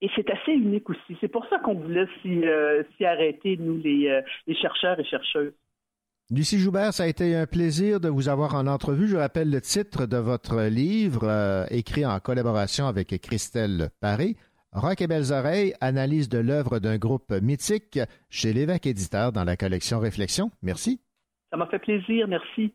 [0.00, 1.16] et c'est assez unique aussi.
[1.20, 5.52] C'est pour ça qu'on voulait s'y, euh, arrêter, nous, les, euh, les chercheurs et chercheuses.
[6.30, 9.08] Lucie Joubert, ça a été un plaisir de vous avoir en entrevue.
[9.08, 14.36] Je rappelle le titre de votre livre, euh, écrit en collaboration avec Christelle Paré.
[14.72, 17.98] Rock et belles oreilles, analyse de l'œuvre d'un groupe mythique
[18.28, 20.50] chez l'évêque éditeur dans la collection Réflexion.
[20.62, 21.00] Merci.
[21.50, 22.28] Ça m'a fait plaisir.
[22.28, 22.74] Merci.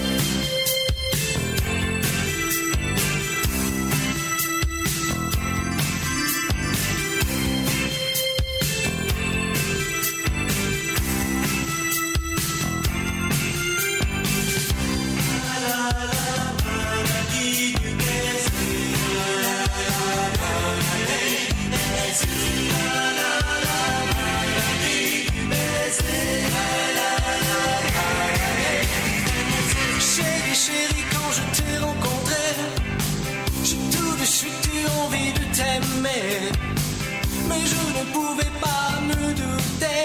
[37.51, 40.03] Mais je ne pouvais pas me douter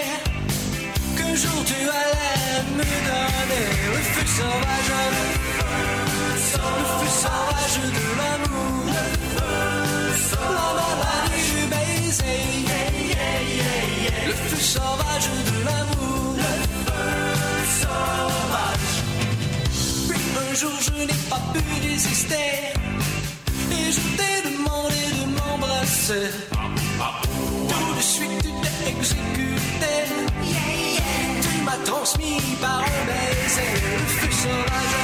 [1.15, 4.91] qu'un jour tu allais me donner le feu sauvage,
[6.53, 8.85] le feu sauvage de l'amour,
[10.57, 12.43] la maladie du baiser,
[14.27, 16.35] le feu sauvage de l'amour,
[17.81, 18.95] sauvage.
[20.09, 22.49] Puis un jour je n'ai pas pu résister
[23.91, 26.27] je t'ai demandé de m'embrasser.
[27.69, 29.95] Tout de suite tu t'es exécuté.
[31.43, 34.95] Tu m'as transmis par un baiser le feu sauvage,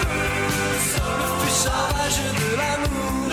[0.00, 3.28] le feu sauvage de l'amour,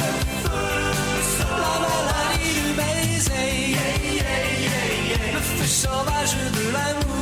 [1.62, 3.52] la maladie du baiser,
[5.34, 7.21] le feu sauvage de l'amour,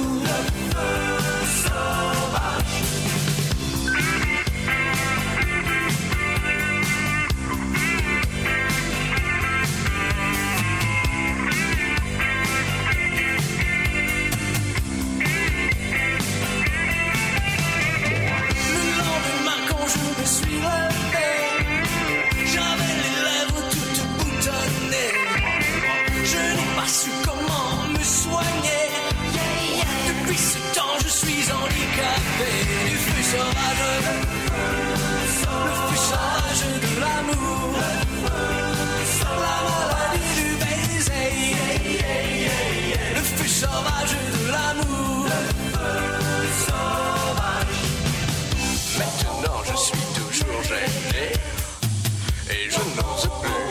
[50.72, 53.64] et je n'ose plus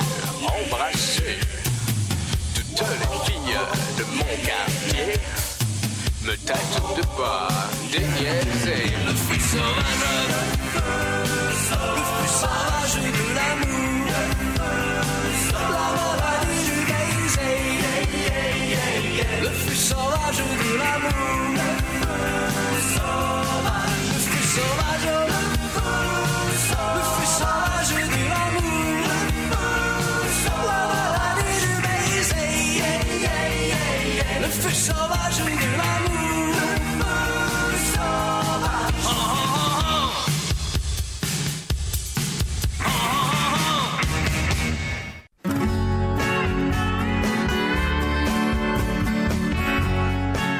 [0.45, 1.39] embrasser
[2.55, 3.61] toutes les filles
[3.99, 5.11] de mon quartier.
[6.25, 7.49] Me tâtent de pas
[7.93, 10.05] déniaiser le feu sauvage,
[10.75, 14.07] Le sauvage de l'amour,
[15.53, 15.65] la
[16.19, 17.63] maladie du baiser,
[19.43, 21.63] le feu sauvage de l'amour,
[22.75, 25.07] le feu sauvage,
[25.43, 25.48] le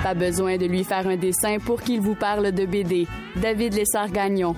[0.03, 3.07] Pas besoin de lui faire un dessin pour qu'il vous parle de BD.
[3.37, 4.55] David Lessard-Gagnon.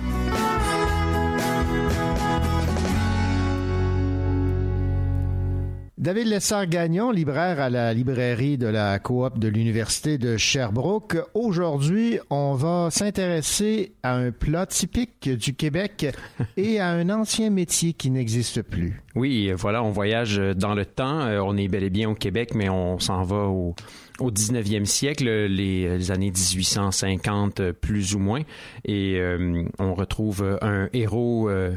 [6.01, 11.19] David Lessard-Gagnon, libraire à la librairie de la coop de l'Université de Sherbrooke.
[11.35, 16.07] Aujourd'hui, on va s'intéresser à un plat typique du Québec
[16.57, 19.03] et à un ancien métier qui n'existe plus.
[19.15, 21.21] Oui, voilà, on voyage dans le temps.
[21.21, 23.75] Euh, On est bel et bien au Québec, mais on s'en va au,
[24.21, 28.43] au 19e siècle, les, les années 1850 euh, plus ou moins.
[28.85, 31.73] Et euh, on retrouve un héros euh,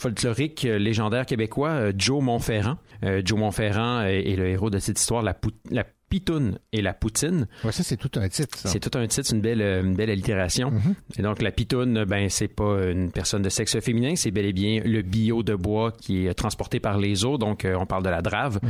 [0.00, 2.78] folklorique euh, légendaire québécois, euh, Joe Montferrand.
[3.04, 5.36] Euh, Joe Montferrand est, est le héros de cette histoire, la,
[5.70, 7.46] la pitoune et la poutine.
[7.64, 8.58] Ouais, ça, c'est tout un titre.
[8.58, 10.72] C'est tout un titre, c'est une belle, euh, une belle allitération.
[11.16, 14.52] Et donc, la pitoune, ben, c'est pas une personne de sexe féminin, c'est bel et
[14.52, 17.38] bien le bio de bois qui est transporté par les eaux.
[17.38, 18.60] Donc, euh, on parle de la drave.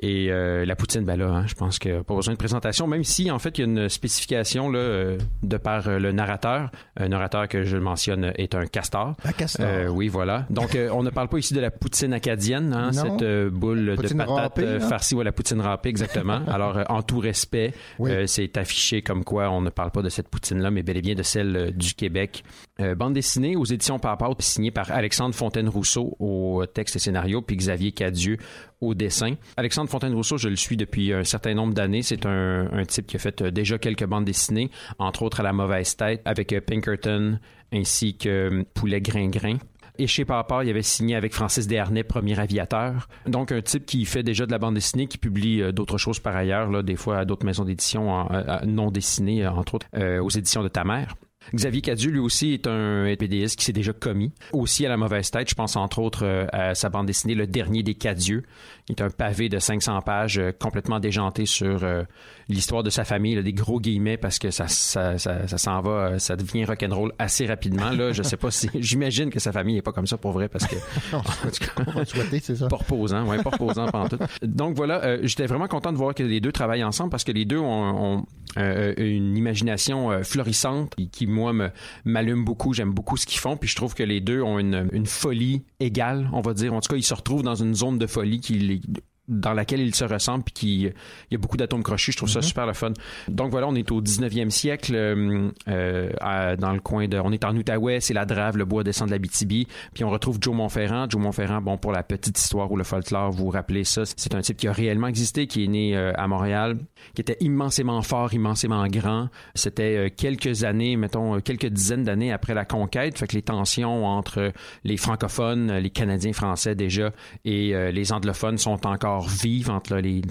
[0.00, 3.04] Et euh, la poutine, ben là, hein, je pense que pas besoin de présentation, même
[3.04, 6.70] si, en fait, il y a une spécification là, euh, de par euh, le narrateur.
[6.96, 9.14] Un narrateur que je mentionne est un castor.
[9.24, 9.64] Un castor.
[9.66, 10.46] Euh, oui, voilà.
[10.50, 13.94] Donc, euh, on ne parle pas ici de la poutine acadienne, hein, cette euh, boule
[13.96, 14.88] Poutine de patates euh, là.
[14.88, 16.40] farcie ou la poutine râpée, exactement.
[16.48, 18.10] Alors, euh, en tout respect, Oui.
[18.10, 21.02] euh, c'est affiché comme quoi on ne parle pas de cette poutine-là, mais bel et
[21.02, 22.44] bien de celle euh, du Québec.
[22.80, 27.56] Euh, bande dessinée aux éditions Papa, signée par Alexandre Fontaine-Rousseau au texte et scénario, puis
[27.56, 28.38] Xavier Cadieux
[28.80, 29.34] au dessin.
[29.56, 32.02] Alexandre Fontaine-Rousseau, je le suis depuis un certain nombre d'années.
[32.02, 35.52] C'est un, un type qui a fait déjà quelques bandes dessinées, entre autres à la
[35.52, 37.38] mauvaise tête, avec Pinkerton
[37.72, 39.58] ainsi que Poulet Gringrin.
[39.98, 43.08] Et chez Papa, il avait signé avec Francis Desharnais, premier aviateur.
[43.26, 46.18] Donc, un type qui fait déjà de la bande dessinée, qui publie euh, d'autres choses
[46.18, 49.86] par ailleurs, là, des fois à d'autres maisons d'édition à- non dessinées, euh, entre autres,
[49.96, 51.14] euh, aux éditions de ta mère.
[51.52, 54.30] Xavier Cadieux, lui aussi, est un BDiste qui s'est déjà commis.
[54.52, 57.48] Aussi à la mauvaise tête, je pense entre autres euh, à sa bande dessinée Le
[57.48, 58.44] Dernier des Cadieux,
[58.86, 62.02] qui est un pavé de 500 pages euh, complètement déjanté sur euh,
[62.48, 65.80] l'histoire de sa famille, là, des gros guillemets, parce que ça, ça, ça, ça s'en
[65.80, 67.90] va, euh, ça devient rock'n'roll assez rapidement.
[67.90, 70.48] Là, je sais pas si, j'imagine que sa famille est pas comme ça pour vrai,
[70.48, 70.74] parce que
[71.12, 72.68] On va te souhaiter, c'est ça.
[72.68, 74.18] pas reposant, ouais, pas reposant pendant tout.
[74.42, 77.32] Donc voilà, euh, j'étais vraiment content de voir que les deux travaillent ensemble parce que
[77.32, 78.26] les deux ont, ont-
[78.56, 81.70] une imagination florissante qui, qui, moi, me-
[82.04, 82.74] m'allume beaucoup.
[82.74, 83.56] J'aime beaucoup ce qu'ils font.
[83.56, 86.74] Puis je trouve que les deux ont une, une folie égale, on va dire.
[86.74, 89.80] En tout cas, ils se retrouvent dans une zone de folie qui les- dans laquelle
[89.80, 90.92] ils se ressemblent puis qui il
[91.30, 92.92] y a beaucoup d'atomes crochus je trouve ça super le fun.
[93.28, 97.30] Donc voilà on est au 19e siècle euh, euh, à- dans le coin de on
[97.30, 100.38] est en Outaouais c'est la Drave le bois descend de la BTB puis on retrouve
[100.40, 101.08] Joe Montferrand.
[101.08, 104.34] Joe Montferrand bon pour la petite histoire ou le folklore vous vous rappelez ça c'est
[104.34, 106.78] un type qui a réellement existé qui est né euh, à Montréal
[107.14, 109.28] qui était immensément fort immensément grand.
[109.54, 113.18] C'était euh, quelques années mettons quelques dizaines d'années après la conquête.
[113.18, 117.12] Fait que les tensions entre les francophones les Canadiens français déjà
[117.44, 120.22] et les anglophones sont encore vives entre là, les,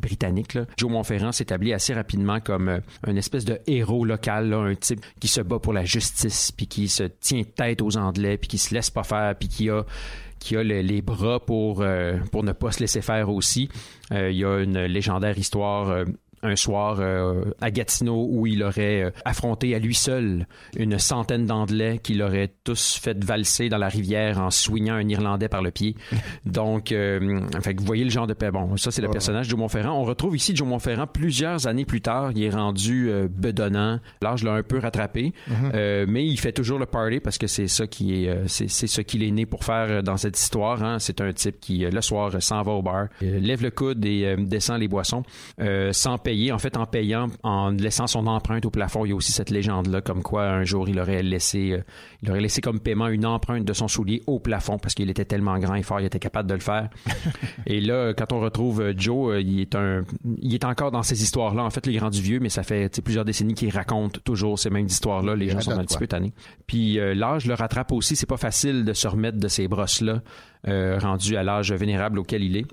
[0.00, 0.58] Britanniques.
[0.76, 5.28] Joe Montferrand s'établit assez rapidement comme euh, un espèce de héros local, un type qui
[5.28, 8.74] se bat pour la justice, puis qui se tient tête aux Anglais, puis qui se
[8.74, 9.84] laisse pas faire, puis qui a
[10.40, 13.70] qui a le- les bras pour, euh, pour ne pas se laisser faire aussi.
[14.12, 16.04] Euh, il y a une légendaire histoire euh,
[16.44, 20.46] un soir euh, à Gatineau où il aurait euh, affronté à lui seul
[20.76, 25.48] une centaine d'Anglais qui l'auraient tous fait valser dans la rivière en soignant un Irlandais
[25.48, 25.96] par le pied.
[26.44, 28.50] Donc, euh, fait que vous voyez le genre de paix.
[28.50, 29.98] Bon, ça c'est le personnage de Joe Montferrand.
[29.98, 32.32] On retrouve ici Joe Montferrand plusieurs années plus tard.
[32.34, 33.98] Il est rendu euh, bedonnant.
[34.22, 35.32] L'âge l'a un peu rattrapé,
[35.74, 39.00] Euh, mais il fait toujours le party parce que c'est ça qui est, c'est ce
[39.00, 40.82] qu'il est né pour faire dans cette histoire.
[40.84, 40.98] hein.
[40.98, 44.78] C'est un type qui le soir s'en va au bar, lève le coude et descend
[44.78, 45.22] les boissons
[45.92, 46.33] sans payer.
[46.52, 49.04] En fait, en payant, en laissant son empreinte au plafond.
[49.04, 51.82] Il y a aussi cette légende-là, comme quoi un jour il aurait laissé, euh,
[52.22, 55.24] il aurait laissé comme paiement une empreinte de son soulier au plafond parce qu'il était
[55.24, 56.88] tellement grand et fort, il était capable de le faire.
[57.66, 60.02] et là, quand on retrouve euh, Joe, euh, il est un,
[60.40, 61.64] il est encore dans ces histoires-là.
[61.64, 64.70] En fait, il est rendu vieux, mais ça fait plusieurs décennies qu'il raconte toujours ces
[64.70, 65.36] mêmes histoires-là.
[65.36, 66.32] Les gens sont un petit peu tannés.
[66.66, 68.16] Puis euh, l'âge le rattrape aussi.
[68.16, 70.22] C'est pas facile de se remettre de ces brosses-là,
[70.68, 72.66] euh, rendu à l'âge vénérable auquel il est.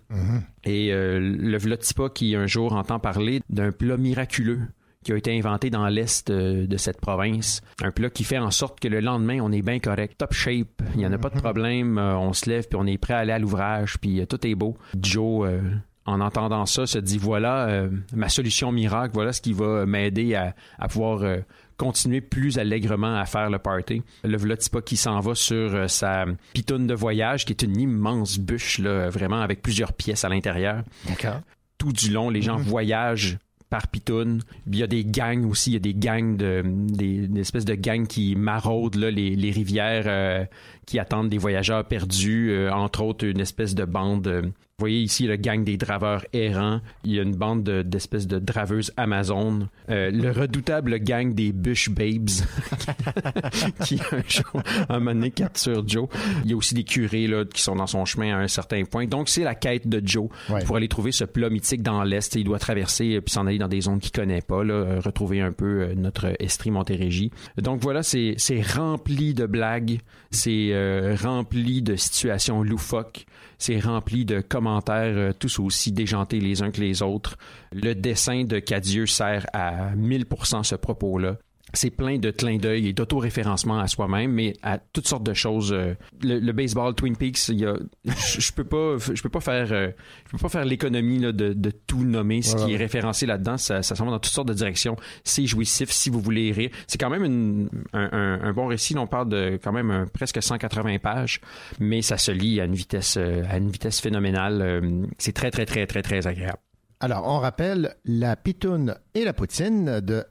[0.64, 4.62] Et euh, le Vlotipa qui un jour entend parler d'un plat miraculeux
[5.04, 7.62] qui a été inventé dans l'est euh, de cette province.
[7.82, 10.84] Un plat qui fait en sorte que le lendemain, on est bien correct, top shape,
[10.94, 13.16] il n'y en a pas de problème, euh, on se lève puis on est prêt
[13.16, 14.78] à aller à l'ouvrage, puis tout est beau.
[15.02, 15.60] Joe, euh,
[16.06, 20.36] en entendant ça, se dit voilà euh, ma solution miracle, voilà ce qui va m'aider
[20.36, 21.38] à, à pouvoir euh,
[21.82, 24.04] continuer plus allègrement à faire le party.
[24.24, 28.38] Le Vlotipa qui s'en va sur euh, sa pitoune de voyage, qui est une immense
[28.38, 30.84] bûche, là, vraiment avec plusieurs pièces à l'intérieur.
[31.08, 31.42] D'accord.
[31.80, 33.40] Tout du long, les gens voyagent
[33.72, 34.44] par pitoune.
[34.68, 37.66] Il y a des gangs aussi, il y a des gangs de des, des espèces
[37.66, 40.46] de gangs qui maraudent là, les, les rivières euh,
[40.92, 44.28] qui attendent des voyageurs perdus, euh, entre autres une espèce de bande.
[44.28, 46.82] euh, vous voyez ici le gang des draveurs errants.
[47.04, 49.70] Il y a une bande de- d'espèces de, draveuses amazones.
[49.92, 52.30] Euh, le redoutable gang des Bush Babes
[53.86, 56.08] qui un jour, un moment donné, capture Joe.
[56.44, 58.84] Il y a aussi des curés là, qui sont dans son chemin à un certain
[58.86, 59.06] point.
[59.06, 60.30] Donc c'est la quête de Joe
[60.66, 62.36] pour aller trouver ce plat mythique dans l'Est.
[62.36, 65.52] Il doit traverser puis s'en aller dans des zones qu'il connaît pas, là, retrouver un
[65.52, 67.30] peu notre Estrie Montérégie.
[67.62, 70.00] Donc voilà, c'est c'est rempli de blagues,
[70.32, 73.26] c'est euh, rempli de situations loufoques,
[73.58, 77.38] c'est rempli de commentaires euh, tous aussi déjantés les uns que les autres.
[77.72, 81.38] Le dessin de Cadieux sert à 1000% ce propos-là.
[81.74, 85.72] C'est plein de clins d'œil et d'autoréférencement à soi-même, mais à toutes sortes de choses.
[85.72, 87.76] Euh, Le, le baseball, Twin Peaks, il y a,
[88.06, 89.90] je, peux pas, je peux pas faire, euh,
[90.26, 92.42] je peux pas faire l'économie de, de tout nommer.
[92.42, 94.96] Ce qui est référencé là-dedans, ça, ça s'en va dans toutes sortes de directions.
[95.24, 96.70] C'est jouissif si vous voulez rire.
[96.88, 98.98] C'est quand même une- un, un- un bon récit.
[98.98, 101.40] On parle de quand même un- presque 180 pages,
[101.80, 104.62] mais ça se lit à une vitesse, euh, à une vitesse phénoménale.
[104.62, 106.60] Euh, C'est très, très, très, très, très agréable.
[107.00, 110.24] Alors, on rappelle La Pitoune et la Poutine de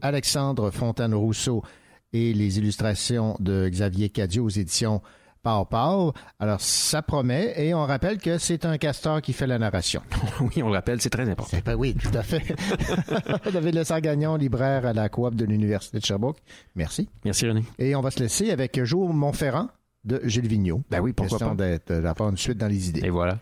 [0.00, 1.62] Alexandre Fontaine-Rousseau
[2.12, 5.02] et les illustrations de Xavier Cadieux aux éditions.
[6.40, 10.02] Alors, ça promet et on rappelle que c'est un castor qui fait la narration.
[10.40, 11.56] oui, on le rappelle, c'est très important.
[11.78, 12.42] oui, tout à fait.
[13.52, 16.38] David Lessard Gagnon, libraire à la coop de l'Université de Sherbrooke.
[16.74, 17.08] Merci.
[17.24, 17.62] Merci, René.
[17.78, 19.68] Et on va se laisser avec Joe Montferrand
[20.04, 20.82] de Gilles Vigneault.
[20.90, 21.64] Ben oui, pourquoi Question pas.
[21.64, 23.04] d'être- d'avoir une suite dans les idées.
[23.06, 23.38] Et voilà.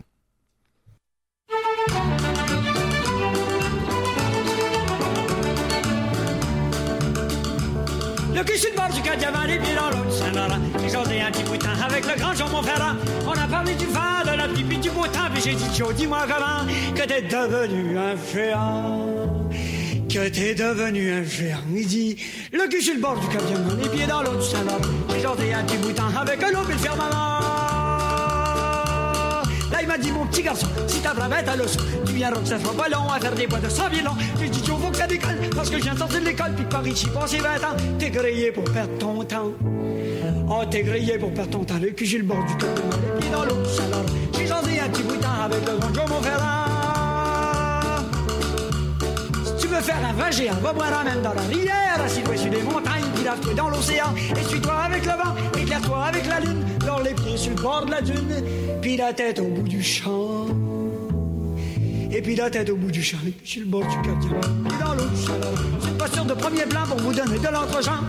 [8.35, 10.59] Le cul sur le bord du Cadiaman, les pieds dans l'eau du Saint-Laurent.
[10.81, 12.95] J'ai jasé un petit bout de temps avec le grand Jean Montferrand.
[13.25, 15.29] On a parlé du phare, de la puis du beau temps.
[15.33, 19.07] Puis j'ai dit, Joe, dis-moi comment que t'es devenu un géant.
[20.09, 21.59] Que t'es devenu un géant.
[21.73, 22.17] Il dit,
[22.51, 24.81] le cul sur le bord du Cadiaman, les pieds dans l'eau du Saint-Laurent.
[25.39, 27.94] J'ai un petit bout de temps avec l'eau et le firmament.
[29.71, 32.39] Là, il m'a dit, mon petit garçon, si ta vraie bête à l'os, tu viendras
[32.39, 34.17] que ça long à faire des bois de 100 000 ans.
[34.39, 36.65] J'ai dit, faut que ça décolle, parce que je viens de sortir de l'école, puis
[36.65, 37.75] par ici, passé 20 ans.
[37.97, 39.51] T'es grillé pour perdre ton temps.
[40.49, 41.79] Oh, t'es grillé pour perdre ton temps.
[41.81, 42.69] Le cul sur le bord du cœur,
[43.21, 44.05] les dans l'eau, alors.
[44.37, 46.05] J'ai jasé un petit bout de temps avec le grand Joe.
[49.45, 52.51] Si tu veux faire un vrai géant, va boire même dans la rivière, assis-toi sur
[52.51, 56.63] des montagnes, puis lave-toi dans l'océan, essuie-toi avec le vent, éclaire-toi avec la lune,
[57.03, 58.43] les pieds sur le bord de la dune,
[58.81, 60.47] puis la tête au bout du champ.
[62.11, 64.15] Et puis la tête au bout du champ, et puis sur le bord du cap
[64.19, 64.95] puis dans
[65.25, 65.53] chaleur.
[65.81, 68.01] C'est une posture de premier plan pour vous donner de l'entre-champ.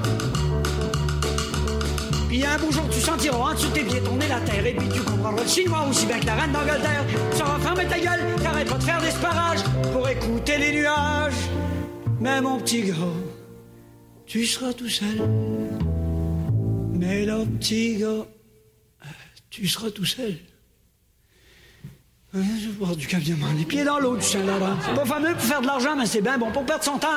[2.28, 4.66] Puis un beau jour, tu sentiras en dessous de tes pieds tourner la terre.
[4.66, 7.04] Et puis tu comprendras le chinois aussi bien que la reine d'Angleterre.
[7.32, 11.50] Tu sauras fermer ta gueule, t'arrêteras de faire des sparages pour écouter les nuages.
[12.20, 12.94] Mais mon petit gars,
[14.26, 15.22] tu seras tout seul.
[16.92, 18.26] Mais là, petit gars,
[19.56, 20.36] tu seras tout seul.
[22.34, 24.76] Hein, Je bord du cap diamant, les pieds dans l'eau du Saint-Laurent.
[24.84, 27.08] C'est pas fameux pour faire de l'argent, mais c'est bien bon pour perdre son temps.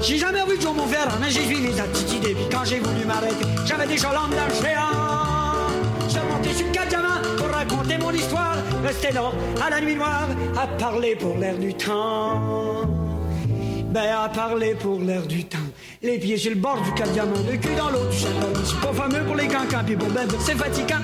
[0.00, 2.34] J'ai jamais vu Joe Monferrand, mais j'ai suivi sa petite idée.
[2.34, 6.08] Puis quand j'ai voulu m'arrêter, j'avais déjà l'âme d'un géant.
[6.08, 8.56] Je montais sur le cap diamant pour raconter mon histoire.
[8.82, 9.30] Restais là,
[9.62, 12.86] à la nuit noire, à parler pour l'air du temps.
[13.90, 15.58] Ben, à parler pour l'air du temps.
[16.04, 18.52] Les pieds sur le bord du cap diamant, le cul dans l'eau du Saint-Laurent.
[18.62, 21.00] C'est pas fameux pour les cancans, puis pour ben, c'est fatigant.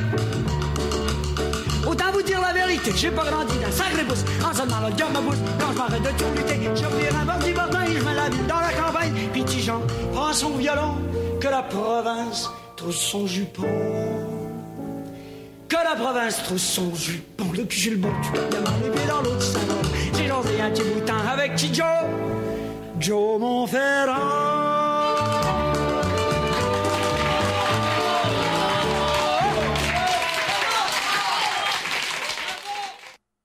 [1.86, 4.22] Autant vous dire la vérité, j'ai pas grandi d'un sacré pouce.
[4.44, 7.38] En seulement le diable me pousse, quand je m'arrête de tout lutter, je un bord
[7.38, 9.14] du bordin, je mets la ville dans la campagne.
[9.32, 9.80] Puis Tijan
[10.12, 10.96] prend son violon,
[11.40, 13.68] que la province trousse son jupon.
[15.66, 19.08] Que la province trousse son jupon, le cul sur le bon du diamant, les pieds
[19.08, 20.18] dans l'eau du.
[20.18, 21.84] J'ai lancé un petit boutin avec Tijo,
[22.98, 24.69] Joe Monferrand.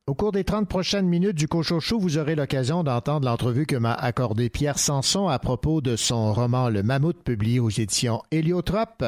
[0.07, 3.95] Au cours des 30 prochaines minutes du Cochochou, vous aurez l'occasion d'entendre l'entrevue que m'a
[3.95, 9.03] accordée Pierre Sanson à propos de son roman Le Mammouth publié aux éditions Héliotrope.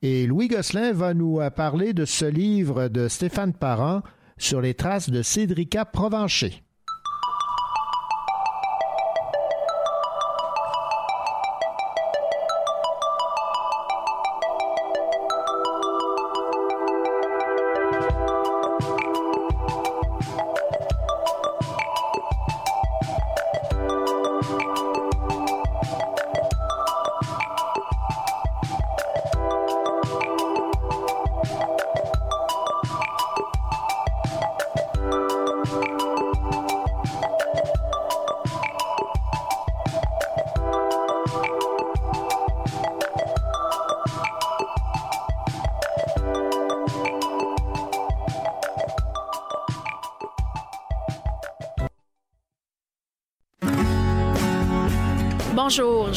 [0.00, 4.00] Et Louis Gosselin va nous parler de ce livre de Stéphane Parent
[4.38, 6.62] sur les traces de Cédrica Provencher.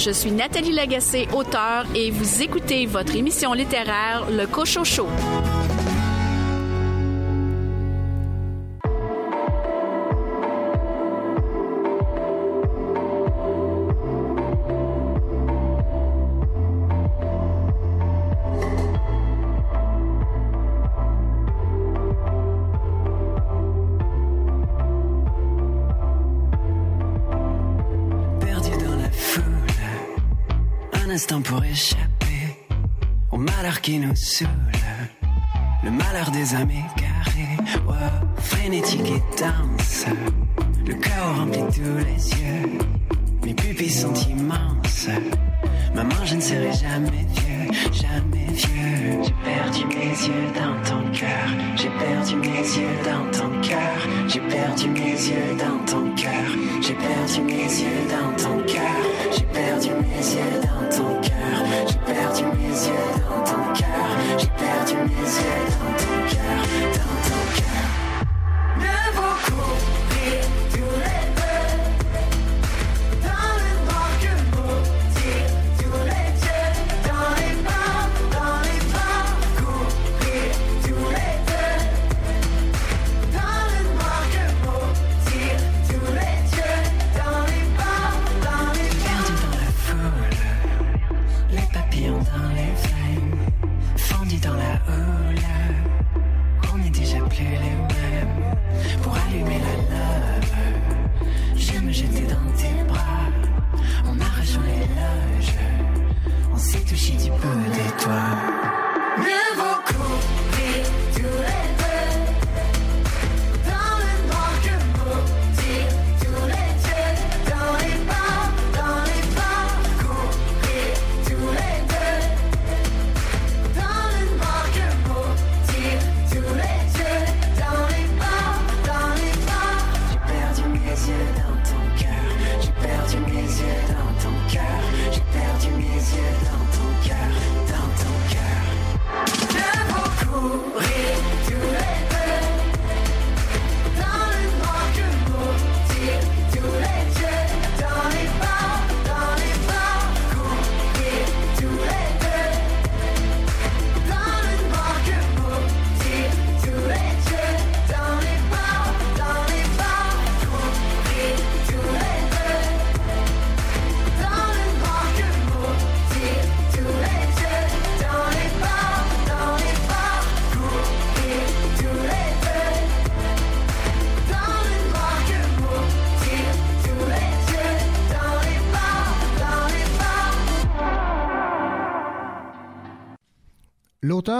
[0.03, 5.07] Je suis Nathalie Lagacé, auteure, et vous écoutez votre émission littéraire Le Cochocho.
[41.75, 42.77] Tous les yeux,
[43.43, 45.07] mes pupilles sont immenses,
[45.95, 51.47] maman je ne serai jamais vieux, jamais vieux, j'ai perdu mes yeux dans ton cœur,
[51.75, 53.97] j'ai perdu mes yeux dans ton cœur,
[54.27, 56.45] j'ai perdu mes yeux dans ton cœur,
[56.81, 58.91] j'ai perdu mes yeux dans ton cœur,
[59.31, 64.51] j'ai perdu mes yeux dans ton cœur, j'ai perdu mes yeux dans ton cœur, j'ai
[64.63, 66.59] perdu mes yeux dans ton cœur,
[66.93, 67.42] dans ton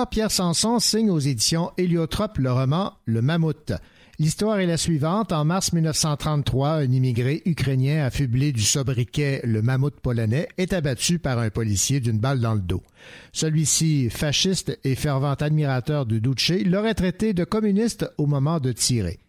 [0.05, 3.73] Pierre Sanson signe aux éditions Héliotrope le roman Le Mammouth.
[4.19, 5.31] L'histoire est la suivante.
[5.31, 11.39] En mars 1933, un immigré ukrainien affublé du sobriquet le mammouth polonais est abattu par
[11.39, 12.83] un policier d'une balle dans le dos.
[13.31, 19.19] Celui-ci, fasciste et fervent admirateur de Duce, l'aurait traité de communiste au moment de tirer.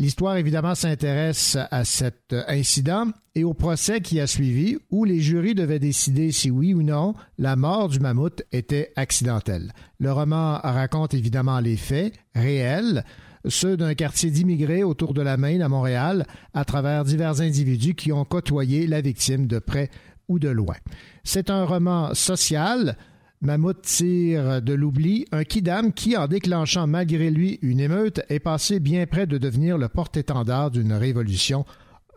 [0.00, 5.56] L'histoire, évidemment, s'intéresse à cet incident et au procès qui a suivi, où les jurys
[5.56, 9.72] devaient décider si oui ou non la mort du mammouth était accidentelle.
[9.98, 13.04] Le roman raconte évidemment les faits réels,
[13.48, 18.12] ceux d'un quartier d'immigrés autour de la Maine à Montréal, à travers divers individus qui
[18.12, 19.90] ont côtoyé la victime de près
[20.28, 20.76] ou de loin.
[21.24, 22.96] C'est un roman social,
[23.40, 28.80] Mammouth tire de l'oubli un kidam qui, en déclenchant malgré lui une émeute, est passé
[28.80, 31.64] bien près de devenir le porte-étendard d'une révolution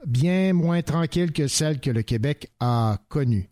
[0.07, 3.49] bien moins tranquille que celle que le Québec a connue.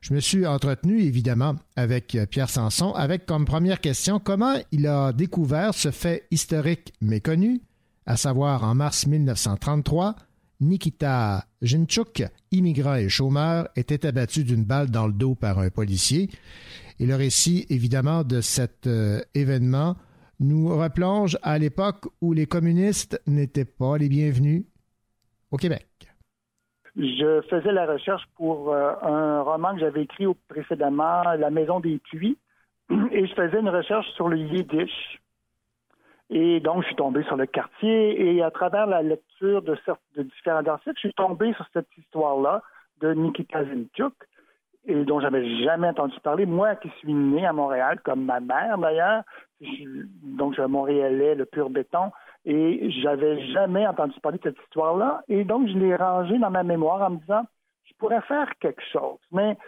[0.00, 5.12] Je me suis entretenu évidemment avec Pierre Sanson avec comme première question comment il a
[5.12, 7.60] découvert ce fait historique méconnu,
[8.06, 10.16] à savoir en mars 1933,
[10.62, 16.30] Nikita Jinchuk, immigrant et chômeur, était abattu d'une balle dans le dos par un policier.
[17.00, 19.94] Et le récit, évidemment, de cet euh, événement
[20.38, 24.64] nous replonge à l'époque où les communistes n'étaient pas les bienvenus
[25.50, 25.86] au Québec.
[26.96, 31.98] Je faisais la recherche pour euh, un roman que j'avais écrit précédemment, La Maison des
[31.98, 32.36] Puits,
[33.12, 35.20] et je faisais une recherche sur le Yiddish.
[36.28, 39.74] Et donc, je suis tombé sur le quartier, et à travers la lecture de
[40.22, 42.62] différents articles, je suis tombé sur cette histoire-là
[43.00, 44.12] de Nikita Zinchuk,
[44.86, 46.46] et dont j'avais jamais entendu parler.
[46.46, 49.22] Moi qui suis né à Montréal, comme ma mère d'ailleurs,
[49.60, 52.10] donc je suis Montréalais, le pur béton,
[52.44, 55.22] et j'avais jamais entendu parler de cette histoire-là.
[55.28, 57.42] Et donc, je l'ai rangé dans ma mémoire en me disant,
[57.84, 59.18] je pourrais faire quelque chose.
[59.30, 59.58] Mais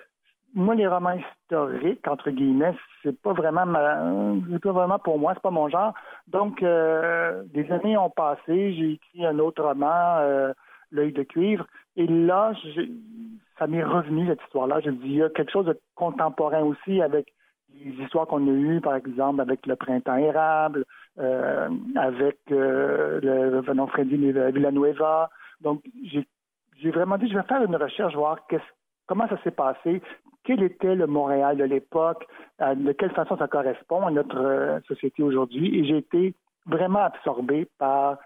[0.55, 5.51] moi, les romans historiques, entre guillemets, c'est pas vraiment pas vraiment pour moi, c'est pas
[5.51, 5.93] mon genre.
[6.29, 10.53] Donc, euh, des années ont passé, j'ai écrit un autre roman, euh,
[10.95, 11.65] L'œil de cuivre,
[11.97, 12.91] et là, j'ai-
[13.63, 14.81] ça m'est revenu cette histoire-là.
[14.81, 17.33] Je dis, il y a quelque chose de contemporain aussi avec
[17.73, 20.85] les histoires qu'on a eues, par exemple, avec le printemps érable,
[21.19, 25.31] euh, avec euh, le venons Freddy Villanueva.
[25.61, 28.39] Donc, j'ai vraiment dit, je vais faire une recherche, voir
[29.07, 30.03] comment ça s'est passé,
[30.43, 32.27] quel était le Montréal de l'époque,
[32.61, 35.79] euh, de quelle façon ça correspond à notre euh, société aujourd'hui.
[35.79, 36.35] Et j'ai été
[36.67, 38.19] vraiment absorbé par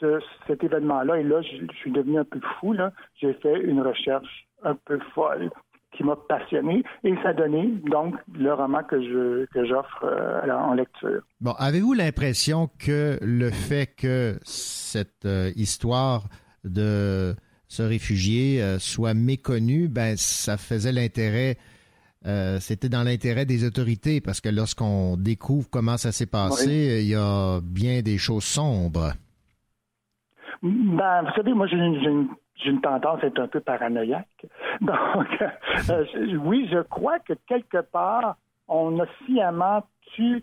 [0.00, 1.18] ce- cet événement-là.
[1.20, 2.72] Et là, je, je suis devenu un peu fou.
[2.72, 2.92] là.
[3.20, 5.50] J'ai fait une recherche un peu folle
[5.96, 10.48] qui m'a passionné et ça a donné donc le roman que je que j'offre euh,
[10.50, 11.20] en lecture.
[11.40, 16.28] Bon, avez-vous l'impression que le fait que cette euh, histoire
[16.64, 17.34] de
[17.66, 21.56] ce réfugié euh, soit méconnue, ben ça faisait l'intérêt,
[22.60, 24.20] c'était dans l'intérêt des autorités?
[24.20, 29.12] Parce que lorsqu'on découvre comment ça s'est passé, il y a bien des choses sombres.
[30.62, 34.46] Ben, vous savez, moi, j'ai une, j'ai tendance à être un peu paranoïaque.
[34.80, 38.36] Donc, euh, je- oui, je crois que quelque part,
[38.68, 39.82] on a sciemment
[40.14, 40.42] tu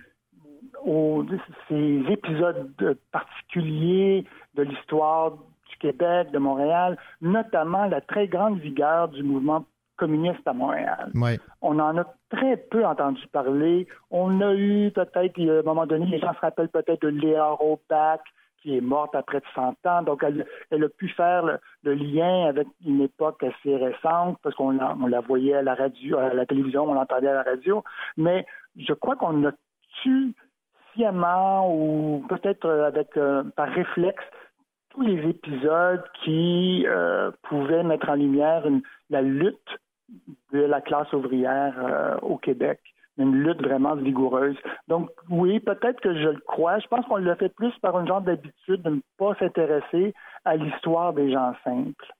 [1.69, 2.71] ces épisodes
[3.11, 4.25] particuliers
[4.55, 9.65] de l'histoire du Québec, de Montréal, notamment la très grande vigueur du mouvement
[9.97, 11.11] communiste à Montréal.
[11.15, 11.37] Oui.
[11.61, 13.87] On en a très peu entendu parler.
[14.11, 17.47] On a eu peut-être, a un moment donné, les gens se rappellent peut-être de Léa
[17.49, 18.21] Robach,
[18.75, 20.01] est morte à près de 100 ans.
[20.01, 24.95] Donc, elle, a pu faire le, lien avec une époque assez récente, parce qu'on la,
[25.01, 27.83] on la voyait à la radio, à la télévision, on l'entendait à la radio.
[28.17, 28.45] Mais
[28.77, 29.51] je crois qu'on a
[30.03, 30.33] tu
[30.93, 34.23] sciemment ou peut-être avec euh, par réflexe
[34.89, 38.65] tous les épisodes qui euh, pouvaient mettre en lumière
[39.09, 39.79] la lutte
[40.51, 42.79] de la classe ouvrière euh, au Québec.
[43.17, 44.57] Une lutte vraiment vigoureuse.
[44.87, 46.79] Donc, oui, peut-être que je le crois.
[46.79, 50.13] Je pense qu'on le fait plus par une genre d'habitude de ne pas s'intéresser
[50.45, 52.13] à l'histoire des gens simples,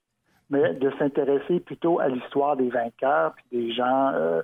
[0.50, 4.42] mais de s'intéresser plutôt à l'histoire des vainqueurs, des gens euh,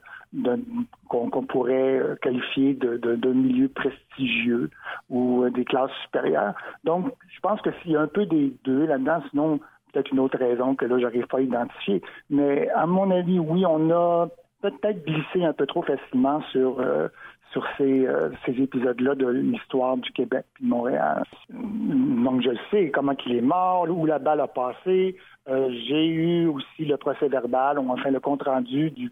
[1.09, 4.69] qu'on pourrait qualifier de, de, prestigieux
[5.09, 6.53] ou euh, des classes supérieures.
[6.83, 9.59] Donc, je pense que s'il y a un peu des deux là-dedans, sinon
[9.93, 12.01] peut-être une autre raison que là, j'arrive pas à identifier.
[12.29, 14.27] Mais à mon avis, oui, on a
[14.63, 17.09] peut-être glissé un peu trop facilement sur, euh,
[17.51, 21.23] sur ces, euh, ces épisodes-là de l'histoire du Québec et de Montréal.
[21.49, 25.17] Donc, je sais, comment il est mort, où la balle a passé.
[25.49, 29.11] Euh, J'ai eu aussi le procès verbal, ou enfin le compte-rendu du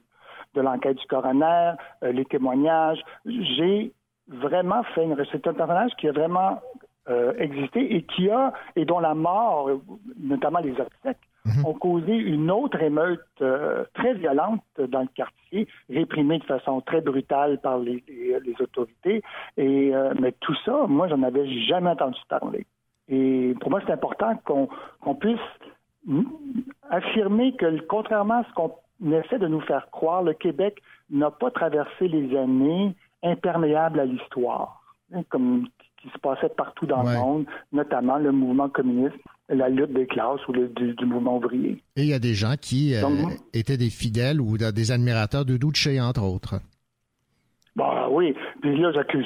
[0.54, 3.02] de l'enquête du coroner, les témoignages.
[3.26, 3.94] J'ai
[4.28, 5.48] vraiment fait une recette.
[5.48, 6.60] Un personnage qui a vraiment
[7.38, 9.70] existé et qui a, et dont la mort,
[10.20, 11.26] notamment les obsèques,
[11.66, 17.02] ont causé une autre émeute euh, très violente dans le quartier, réprimée de façon très
[17.02, 19.22] brutale par les, les- les autorités.
[19.58, 22.66] Et euh, mais tout ça, moi, j'en avais jamais entendu parler.
[23.10, 25.40] Et pour moi, c'est important qu'on puisse
[26.90, 28.72] affirmer que, contrairement à ce qu'on
[29.12, 34.82] essaie de nous faire croire, le Québec n'a pas traversé les années imperméables à l'histoire,
[35.14, 35.68] hein, comme
[36.02, 39.16] qui se passait partout dans le monde, notamment le mouvement communiste,
[39.52, 41.82] la lutte des classes ou le, du, du mouvement ouvrier.
[41.96, 45.46] Et il y a des gens qui euh, Donc, étaient des fidèles ou des admirateurs
[45.46, 46.56] de Duce, entre autres.
[47.76, 49.26] Bah oui, puis là, j'accuse,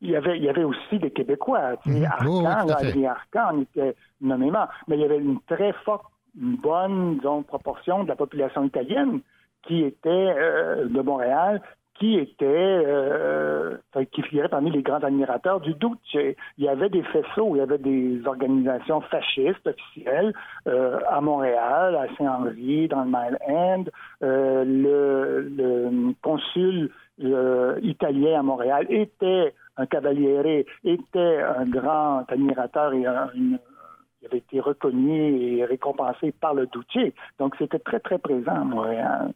[0.00, 2.04] il y avait, il y avait aussi des Québécois, tu sais, Mhm.
[2.04, 6.04] Arcan, Oh, oui, là, Arcan, on était nommément, mais il y avait une très forte,
[6.40, 9.20] une bonne, disons, proportion de la population italienne
[9.66, 11.60] qui était euh, de Montréal,
[11.98, 16.00] qui était, euh, enfin, qui figurait parmi les grands admirateurs du doute.
[16.14, 20.32] Il y avait des faisceaux, il y avait des organisations fascistes officielles
[20.66, 23.84] euh, à Montréal, à Saint-Henri, dans le Mile End.
[24.22, 26.90] Euh, le, consul
[27.22, 34.60] euh, italien à Montréal était un cavaliere, était un grand admirateur et il avait été
[34.60, 37.12] reconnu et récompensé par le Duce.
[37.38, 39.32] Donc, c'était très, très présent à Montréal.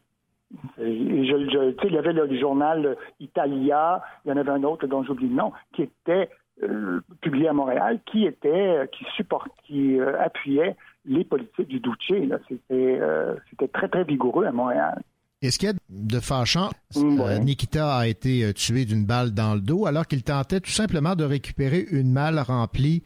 [0.77, 5.27] Je, il y avait le journal Italia, il y en avait un autre dont j'oublie
[5.27, 6.29] le nom, qui était
[6.63, 10.75] euh, publié à Montréal, qui était, qui supporte, qui euh, appuyait
[11.05, 12.39] les politiques du Duce.
[12.47, 15.01] C'était, euh, c'était très, très vigoureux à Montréal.
[15.41, 17.39] Et ce qu'il y a de fâchant, Mm, euh, ouais.
[17.39, 21.15] Nikita a été euh, tué d'une balle dans le dos alors qu'il tentait tout simplement
[21.15, 23.03] de récupérer une malle remplie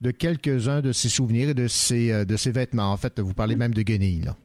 [0.00, 2.90] de quelques-uns de ses souvenirs et de ses, euh, de ses vêtements?
[2.90, 4.22] En fait, vous parlez même de guenilles.
[4.22, 4.36] Là.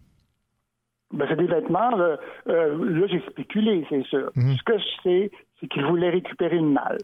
[1.14, 1.91] Ben, c'est des vêtements.
[1.91, 2.18] là,
[2.48, 4.31] euh, là, j'ai spéculé, c'est sûr.
[4.35, 4.56] Mhm.
[4.57, 6.98] Ce que je sais, c'est qu'il voulait récupérer une malle.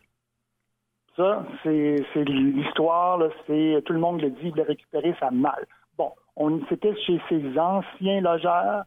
[1.16, 3.22] Ça, c'est l'histoire.
[3.46, 4.40] C'est tout le monde le dit.
[4.44, 5.66] Il voulait récupérer sa malle.
[5.98, 8.84] Bon, on c'était chez ses anciens logeurs.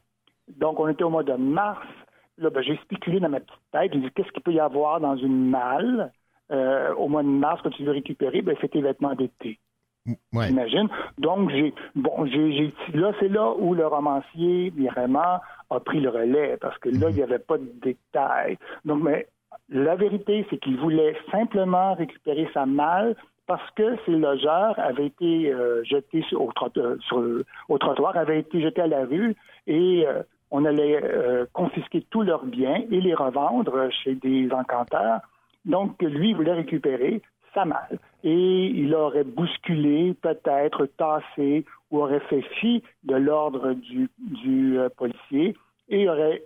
[0.49, 1.87] Donc, on était au mois de mars.
[2.39, 3.93] Là, ben, j'ai spéculé dans ma petite tête.
[3.93, 6.11] J'ai dit qu'est-ce qu'il peut y avoir dans une malle
[6.51, 8.43] euh, au mois de mars que tu veux récupérer?
[8.43, 9.61] Ben, c'est tes vêtements d'été.
[10.07, 10.49] Ouais.
[10.49, 10.89] J'imagine.
[11.19, 16.57] Donc, j'ai, bon, j'ai, là, c'est là où le romancier, vraiment, a pris le relais,
[16.61, 18.59] parce que là, il n'y avait pas de détails.
[18.85, 19.29] Donc, mais
[19.69, 23.15] la vérité, c'est qu'il voulait simplement récupérer sa malle
[23.47, 27.23] parce que ses logeurs avaient été euh, jetés sur, au, trot- euh, sur
[27.69, 29.35] au trottoir, avaient été jetés à la rue
[29.67, 35.21] et euh, on allait euh, confisquer tous leurs biens et les revendre chez des encanteurs.
[35.65, 37.23] Donc, lui, il voulait récupérer
[37.55, 37.99] sa malle.
[38.25, 44.89] Et il aurait bousculé, peut-être tassé, ou aurait fait fi de l'ordre du, du euh,
[44.89, 45.57] policier
[45.89, 46.43] et aurait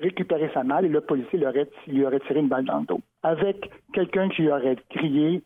[0.00, 2.86] récupéré sa malle et le policier lui aurait, lui aurait tiré une balle dans le
[2.86, 3.00] dos.
[3.22, 5.42] Avec quelqu'un qui lui aurait crié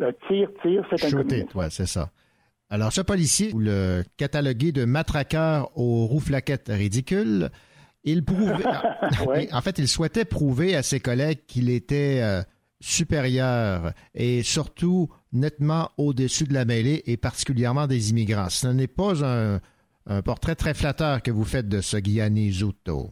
[0.00, 1.18] euh, Tire, tire, c'est un
[1.54, 2.10] ouais, c'est ça.
[2.70, 7.50] Alors, ce policier, vous le catalogué de matraqueur aux roues flaquettes ridicules,
[8.02, 8.64] il prouvait.
[9.26, 9.52] Ouais.
[9.52, 12.42] en fait, il souhaitait prouver à ses collègues qu'il était euh,
[12.82, 18.50] supérieur et surtout nettement au-dessus de la mêlée et particulièrement des immigrants.
[18.50, 19.60] Ce n'est pas un,
[20.06, 23.10] un portrait très flatteur que vous faites de ce Gianni Zutto.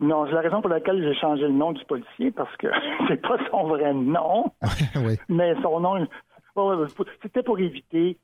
[0.00, 2.68] Non, c'est la raison pour laquelle j'ai changé le nom du policier, parce que
[3.08, 4.52] c'est pas son vrai nom.
[4.96, 5.16] oui.
[5.28, 6.06] Mais son nom,
[6.56, 6.86] ouais,
[7.22, 8.18] c'était pour éviter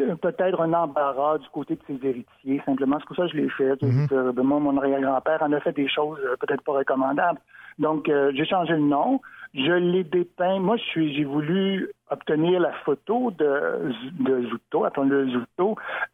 [0.00, 2.62] euh, peut-être un embarras du côté de ses héritiers.
[2.64, 3.82] Simplement, c'est pour ça que je l'ai fait.
[3.82, 4.06] Mhm.
[4.12, 7.40] Euh, ben, moi, mon arrière-grand-père en a fait des choses euh, peut-être pas recommandables.
[7.78, 9.20] Donc, euh, j'ai changé le nom.
[9.54, 10.58] Je l'ai dépeint.
[10.58, 15.28] Moi, je suis, j'ai voulu obtenir la photo de, de Zutto, appelons-le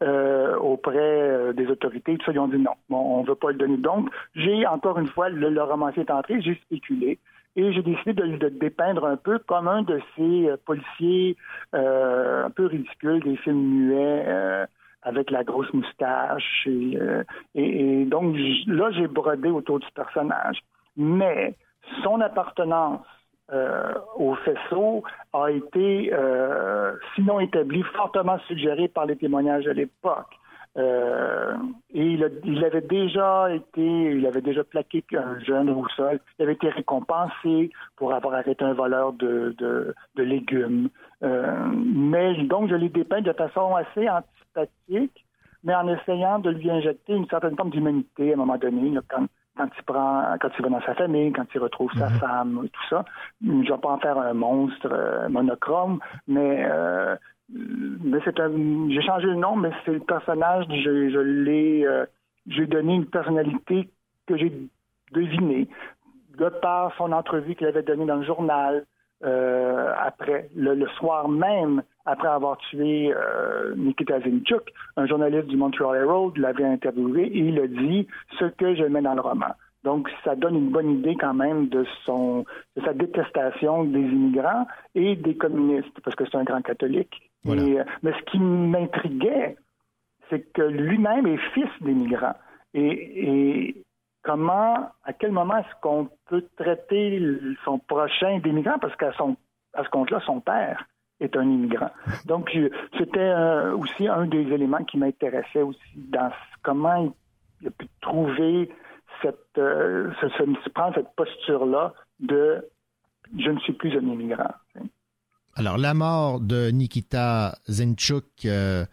[0.03, 2.17] euh, auprès euh, des autorités.
[2.27, 3.77] Ils ont dit non, on ne veut pas le donner.
[3.77, 7.19] Donc, j'ai, encore une fois, le, romancier est entré, j'ai spéculé.
[7.57, 11.37] Et j'ai décidé de le dépeindre un peu comme un de ces euh, policiers
[11.73, 14.65] euh, un peu ridicules des films muets euh,
[15.03, 16.67] avec la grosse moustache.
[16.67, 17.23] Et, euh,
[17.53, 18.35] et- donc,
[18.67, 20.59] là, j'ai brodé autour du personnage.
[20.97, 21.55] Mais
[22.03, 23.05] son appartenance
[23.51, 25.03] euh, au faisceau
[25.33, 30.33] a été, euh, sinon établie, fortement suggérée par les témoignages de l'époque.
[30.77, 31.55] Euh,
[31.93, 36.19] et il, avait déjà été, il avait déjà plaqué un jeune sol.
[36.37, 40.89] Il avait été récompensé pour avoir arrêté un voleur de légumes.
[41.23, 45.25] Euh, mais donc, je l'ai dépeint de façon assez antipathique,
[45.63, 49.01] mais en essayant de lui injecter une certaine forme d'humanité à un moment donné, là,
[49.07, 49.25] quand,
[49.57, 52.83] quand il prend, quand il va dans sa famille, quand il retrouve sa femme, tout
[52.89, 53.05] ça.
[53.43, 57.15] Je ne vais pas en faire un monstre euh, monochrome, mais euh,
[57.49, 58.89] mais c'est un.
[58.89, 60.65] J'ai changé le nom, mais c'est le personnage.
[60.69, 61.85] Je, je l'ai.
[61.85, 62.05] euh,
[62.47, 63.89] j'ai donné une personnalité
[64.27, 64.51] que j'ai
[65.11, 65.67] devinée
[66.37, 68.85] de par son entrevue qu'il avait donnée dans le journal.
[69.23, 75.57] Euh, après, le, le soir même après avoir tué euh, Nikita Zinchuk, un journaliste du
[75.57, 78.07] Montreal Herald l'avait interviewé et il a dit
[78.39, 79.53] ce que je mets dans le roman.
[79.83, 82.43] Donc, ça donne une bonne idée quand même de son
[82.75, 87.21] de sa détestation des immigrants et des communistes, parce que c'est un grand catholique.
[87.45, 89.55] Et, euh, mais ce qui m'intriguait,
[90.29, 92.35] c'est que lui-même est fils d'immigrants.
[92.73, 93.84] Et, et
[94.25, 97.21] comment, à quel moment est-ce qu'on peut traiter
[97.63, 98.79] son prochain d'immigrant?
[98.81, 99.11] Parce qu'à
[99.77, 100.83] à ce compte-là, son père
[101.19, 101.91] est un immigrant.
[102.25, 102.49] Donc,
[102.97, 106.31] c'était euh, aussi un des éléments qui m'intéressait aussi dans
[106.63, 107.13] comment
[107.61, 108.69] il, a pu trouver
[109.21, 112.65] cette, euh, ce- prendre cette posture-là de
[113.37, 114.53] je ne suis plus un immigrant.
[115.55, 118.85] Alors, la mort de Nikita Zinchuk euh,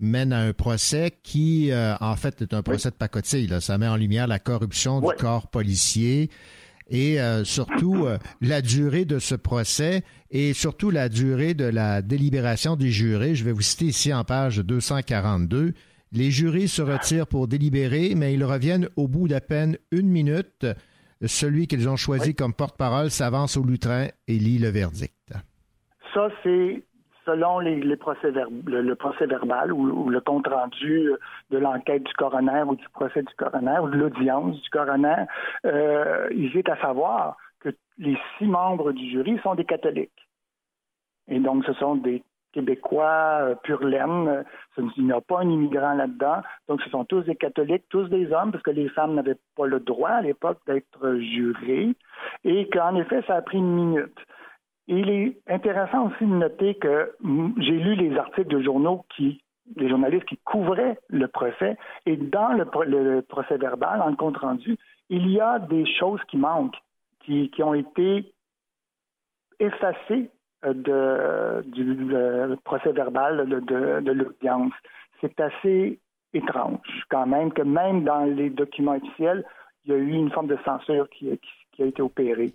[0.00, 3.46] mène à un procès qui, euh, en fait, est un procès de pacotille.
[3.46, 3.60] là.
[3.60, 6.30] Ça met en lumière la corruption du corps policier
[6.90, 12.02] et euh, surtout euh, la durée de ce procès et surtout la durée de la
[12.02, 13.34] délibération des jurés.
[13.34, 15.74] Je vais vous citer ici en page 242.
[16.12, 20.66] Les jurés se retirent pour délibérer, mais ils reviennent au bout d'à peine une minute.
[21.24, 25.14] Celui qu'ils ont choisi comme porte-parole s'avance au lutrin et lit le verdict.
[26.14, 26.82] Ça, c'est
[27.28, 31.12] selon le, procès verbal ou, le compte rendu
[31.50, 35.24] de l'enquête du coroner ou du procès du coroner ou de l'audience du coroner,
[35.66, 37.68] euh, il est à savoir que
[37.98, 40.28] les six membres du jury sont des catholiques.
[41.28, 42.22] Et donc, ce sont des
[42.52, 44.28] Québécois euh, pur laine.
[44.78, 46.40] Euh, Il n'y a pas un immigrant là-dedans.
[46.66, 49.66] Donc, ce sont tous des catholiques, tous des hommes, parce que les femmes n'avaient pas
[49.66, 51.94] le droit à l'époque d'être jurées.
[52.44, 54.18] Et qu'en effet, ça a pris une minute.
[54.90, 57.12] Il est intéressant aussi de noter que
[57.58, 59.42] j'ai lu les articles de journaux qui,
[59.76, 64.38] les journalistes qui couvraient le procès, et dans le, pro- le procès verbal, en compte
[64.38, 64.78] rendu,
[65.10, 66.78] il y a des choses qui manquent,
[67.24, 68.32] qui, ont été
[69.60, 70.30] effacées
[70.64, 72.16] euh, du
[72.64, 74.72] procès verbal de, de- l'audience.
[75.20, 76.00] C'est assez
[76.32, 79.44] étrange quand même que même dans les documents officiels,
[79.84, 82.52] il y a eu une forme de censure qui a été opérée.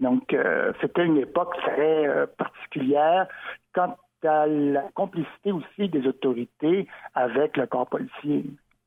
[0.00, 3.26] Donc, euh, c'était une époque très euh, particulière
[3.74, 8.44] quant à la complicité aussi des autorités avec le corps policier.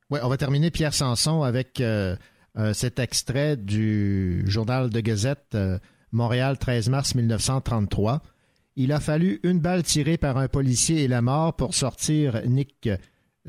[0.09, 2.15] Oui, on va terminer, Pierre Sanson, avec euh,
[2.73, 5.57] cet extrait du journal de Gazette
[6.11, 8.21] Montréal 13 mars 1933.
[8.75, 12.89] Il a fallu une balle tirée par un policier et la mort pour sortir Nick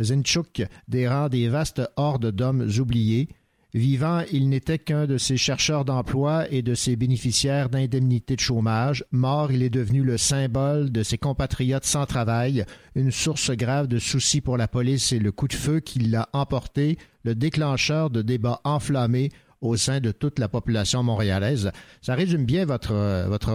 [0.00, 3.28] Zinchuk des rangs des vastes hordes d'hommes oubliés.
[3.74, 9.02] Vivant, il n'était qu'un de ces chercheurs d'emploi et de ces bénéficiaires d'indemnités de chômage.
[9.12, 13.98] Mort, il est devenu le symbole de ses compatriotes sans travail, une source grave de
[13.98, 18.20] soucis pour la police et le coup de feu qui l'a emporté, le déclencheur de
[18.20, 19.30] débats enflammés
[19.62, 21.72] au sein de toute la population montréalaise.
[22.02, 22.92] Ça résume bien votre,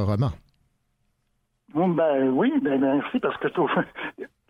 [0.03, 0.31] roman.
[1.76, 3.49] Ben oui, ben merci, parce que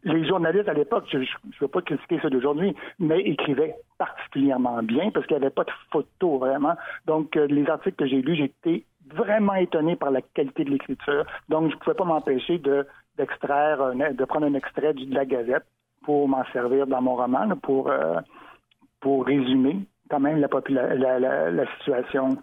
[0.04, 1.26] les journalistes à l'époque, je ne
[1.60, 5.72] veux pas critiquer ceux d'aujourd'hui, mais écrivaient particulièrement bien parce qu'il n'y avait pas de
[5.92, 6.76] photos vraiment.
[7.06, 8.84] Donc, euh, les articles que j'ai lus, j'étais
[9.14, 11.26] vraiment étonné par la qualité de l'écriture.
[11.50, 12.86] Donc, je ne pouvais pas m'empêcher de
[13.18, 15.66] d'extraire, de prendre un extrait de la Gazette
[16.04, 18.20] pour m'en servir dans mon roman, pour, euh,
[19.00, 21.20] pour résumer quand même la-
[21.50, 22.38] la situation.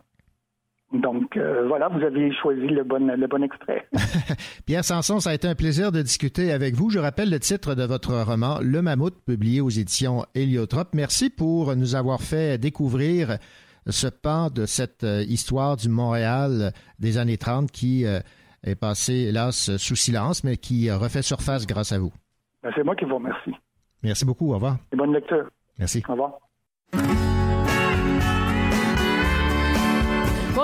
[0.95, 3.87] Donc, euh, voilà, vous avez choisi le bon, le bon extrait.
[4.67, 6.89] Pierre Sanson, ça a été un plaisir de discuter avec vous.
[6.89, 10.95] Je rappelle le titre de votre roman, Le Mammouth, publié aux éditions Héliotrope.
[10.95, 13.39] Merci pour nous avoir fait découvrir
[13.87, 18.21] ce pan de cette euh, histoire du Montréal des années 30 qui euh,
[18.63, 22.13] est passé, hélas, sous silence, mais qui refait surface grâce à vous.
[22.63, 23.55] Ben, C'est moi qui vous remercie.
[24.05, 24.53] Merci beaucoup.
[24.53, 24.77] Au revoir.
[24.93, 25.49] Et bonne lecture.
[25.79, 26.05] Merci.
[26.09, 26.39] Au revoir.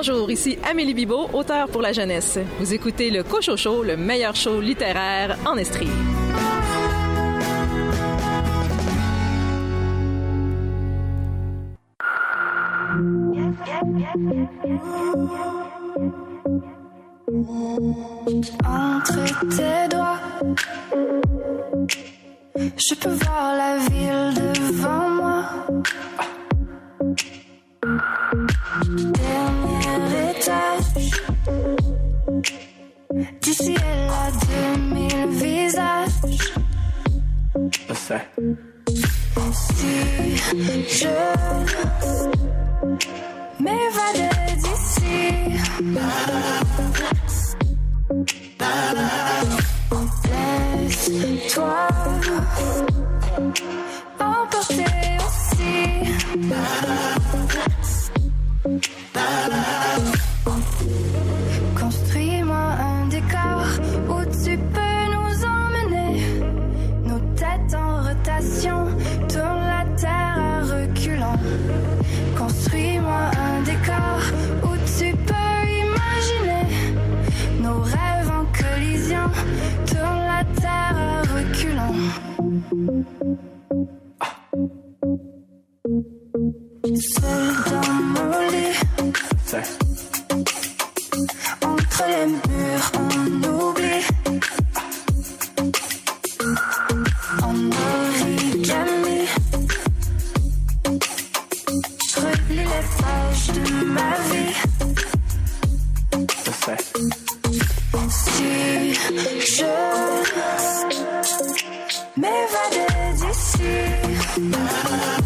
[0.02, 2.38] Bonjour, ici Amélie Bibot, auteure pour la jeunesse.
[2.58, 5.90] Vous écoutez le Cocho Show, le meilleur show littéraire en Estrie.
[18.64, 20.18] Entre tes doigts,
[22.56, 25.44] je peux voir la ville devant moi.
[33.12, 33.76] Du ciel
[34.08, 36.10] à deux mille visages.
[39.52, 39.86] Si
[40.88, 41.08] je
[43.58, 45.20] m'évadais d'ici.
[50.80, 51.88] Laisse-toi
[54.20, 55.74] emporter aussi.
[69.28, 71.38] tourne la terre reculant.
[72.36, 74.20] Construis-moi un décor
[74.64, 76.64] où tu peux imaginer
[77.60, 79.26] nos rêves en collision.
[79.86, 81.94] Tourne la terre à reculant.
[86.92, 88.76] Seul dans mon lit,
[91.62, 93.19] entre les murs, on
[108.10, 109.64] Si je
[112.16, 113.70] m'évadais d'ici.
[114.38, 115.19] Laisse-toi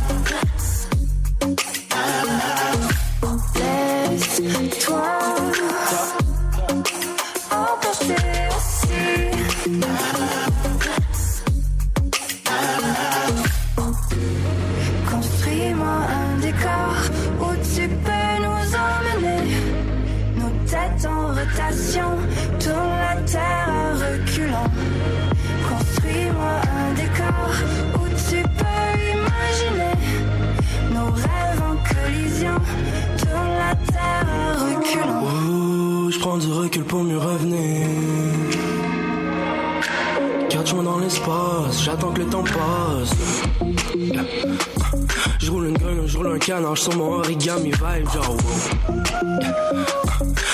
[46.45, 48.39] canard sur mon origami vibe, genre wow.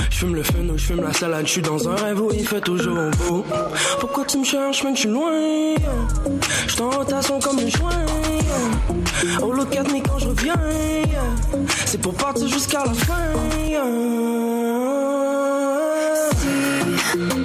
[0.09, 2.47] Je fume le fun, je fume la salade, je suis dans un rêve où il
[2.47, 2.95] fait toujours
[3.29, 3.45] beau.
[3.99, 5.33] Pourquoi tu me cherches, même je suis loin?
[6.67, 8.07] Je suis en comme un joint.
[9.43, 10.55] Oh, look at me quand je reviens.
[11.87, 13.15] C'est pour partir jusqu'à la fin.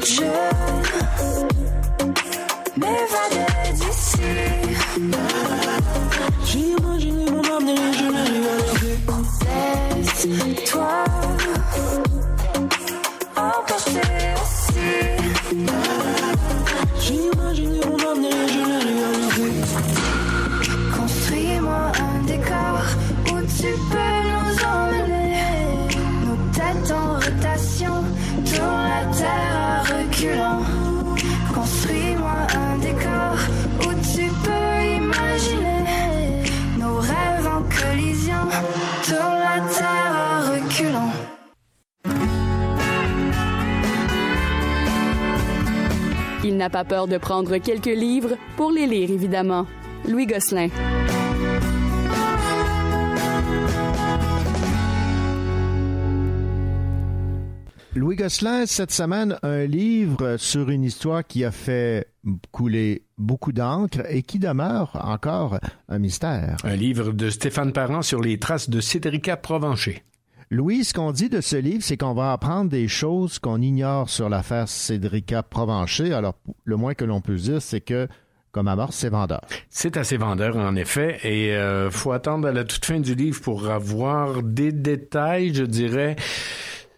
[0.04, 0.24] Si je
[2.80, 4.20] m'évadais d'ici.
[10.36, 10.85] Twice
[46.66, 49.68] n'a pas peur de prendre quelques livres pour les lire, évidemment.
[50.10, 50.70] Louis Gosselin.
[57.94, 62.08] Louis Gosselin, cette semaine, un livre sur une histoire qui a fait
[62.52, 66.58] couler beaucoup d'encre et qui demeure encore un mystère.
[66.64, 70.04] Un livre de Stéphane Parent sur les traces de Cédrica Provencher.
[70.52, 74.10] Louis, ce qu'on dit de ce livre, c'est qu'on va apprendre des choses qu'on ignore
[74.12, 76.14] sur l'affaire Cédrica Provencher.
[76.14, 76.36] Alors,
[76.66, 78.08] le moins que l'on peut dire, c'est que,
[78.52, 79.42] comme à mort, c'est vendeur.
[79.72, 83.42] C'est assez vendeur, en effet, et euh, faut attendre à la toute fin du livre
[83.42, 86.16] pour avoir des détails, je dirais.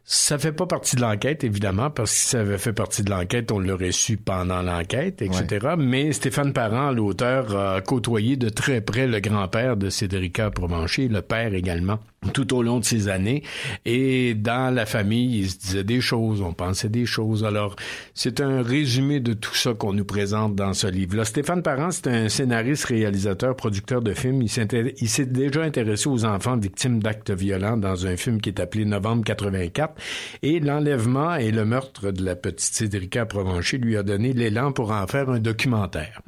[0.10, 3.10] Ça fait pas partie de l'enquête, évidemment, parce que si ça avait fait partie de
[3.10, 5.76] l'enquête, on l'aurait su pendant l'enquête, etc.
[5.78, 11.22] Mais Stéphane Parent, l'auteur, a côtoyé de très près le grand-père de Cédrica Provencher, le
[11.22, 12.00] père également,
[12.32, 13.44] tout au long de ces années.
[13.84, 17.44] Et dans la famille, il se disait des choses, on pensait des choses.
[17.44, 17.76] Alors,
[18.14, 21.26] c'est un résumé de tout ça qu'on nous présente dans ce livre-là.
[21.26, 24.42] Stéphane Parent, c'est un scénariste, réalisateur, producteur de films.
[24.42, 28.86] Il s'est déjà intéressé aux enfants victimes d'actes violents dans un film qui est appelé
[28.86, 29.96] Novembre 84.
[30.44, 34.92] Et l'enlèvement et le meurtre de la petite Cédrica Provencher lui a donné l'élan pour
[34.92, 36.22] en faire un documentaire.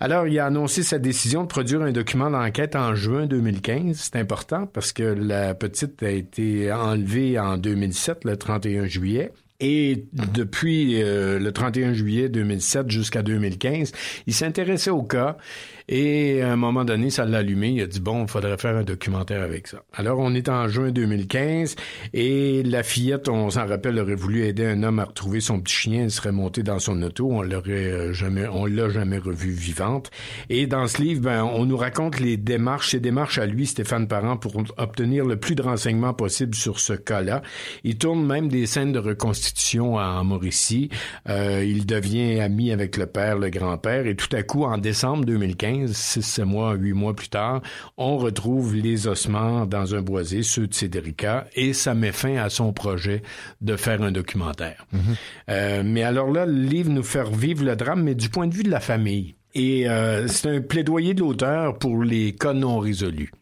[0.00, 3.96] Alors, il a annoncé sa décision de produire un document d'enquête en juin 2015.
[3.96, 9.32] C'est important parce que la petite a été enlevée en 2007, le 31 juillet.
[9.58, 13.92] Et depuis euh, le 31 juillet 2007 jusqu'à 2015,
[14.26, 15.38] il s'intéressait au cas
[15.88, 17.68] et à un moment donné, ça l'a allumé.
[17.68, 19.82] Il a dit, bon, il faudrait faire un documentaire avec ça.
[19.92, 21.76] Alors, on est en juin 2015
[22.12, 25.74] et la fillette, on s'en rappelle, aurait voulu aider un homme à retrouver son petit
[25.74, 26.02] chien.
[26.04, 27.28] Elle serait montée dans son auto.
[27.30, 30.10] On l'aurait euh, jamais, on l'a jamais revue vivante.
[30.48, 34.08] Et dans ce livre, ben, on nous raconte les démarches, ses démarches à lui, Stéphane
[34.08, 37.42] Parent, pour obtenir le plus de renseignements possible sur ce cas-là.
[37.84, 40.90] Il tourne même des scènes de reconstitution en Mauricie.
[41.28, 45.24] Euh, il devient ami avec le père, le grand-père, et tout à coup, en décembre
[45.24, 47.62] 2015, six, sept mois, huit mois plus tard,
[47.96, 52.48] on retrouve les ossements dans un boisé, ceux de Cédrica, et ça met fin à
[52.48, 53.22] son projet
[53.60, 54.86] de faire un documentaire.
[55.48, 58.54] Euh, mais alors là, le livre nous fait revivre le drame, mais du point de
[58.54, 59.34] vue de la famille.
[59.58, 63.32] Et euh, c'est un plaidoyer de l'auteur pour les cas non résolus.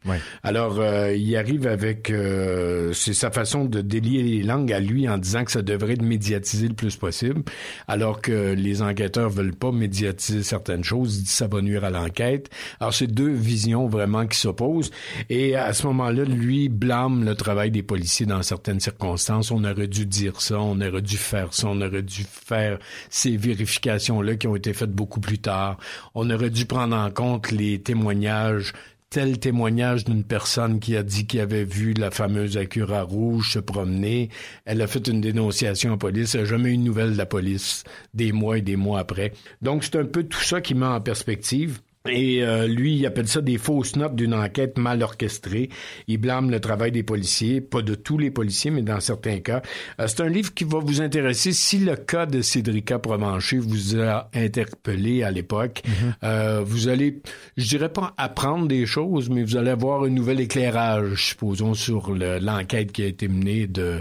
[0.44, 2.08] Alors, euh, il arrive avec...
[2.08, 5.94] euh, c'est sa façon de délier les langues à lui en disant que ça devrait
[5.94, 7.42] être médiatisé le plus possible,
[7.88, 11.16] alors que les enquêteurs veulent pas médiatiser certaines choses.
[11.16, 12.48] Il dit que ça va nuire à l'enquête.
[12.78, 14.92] Alors, c'est deux visions vraiment qui s'opposent.
[15.30, 19.50] Et à ce moment-là, lui blâme le travail des policiers dans certaines circonstances.
[19.50, 22.78] On aurait dû dire ça, on aurait dû faire ça, on aurait dû faire
[23.10, 25.76] ces vérifications-là qui ont été faites beaucoup plus tard.
[26.14, 28.72] On aurait dû prendre en compte les témoignages
[29.14, 33.60] tel témoignage d'une personne qui a dit qu'il avait vu la fameuse Acura rouge se
[33.60, 34.28] promener.
[34.64, 36.34] Elle a fait une dénonciation en police.
[36.34, 39.32] Elle n'a jamais eu de nouvelles de la police des mois et des mois après.
[39.62, 41.80] Donc, c'est un peu tout ça qui met en perspective.
[42.10, 45.70] Et euh, lui, il appelle ça des fausses notes d'une enquête mal orchestrée.
[46.06, 49.62] Il blâme le travail des policiers, pas de tous les policiers, mais dans certains cas.
[49.98, 53.98] Euh, c'est un livre qui va vous intéresser si le cas de Cédrica Provencher vous
[53.98, 55.82] a interpellé à l'époque.
[56.22, 57.22] Euh, vous allez,
[57.56, 62.12] je dirais pas apprendre des choses, mais vous allez avoir un nouvel éclairage, supposons, sur
[62.12, 64.00] le- l'enquête qui a été menée de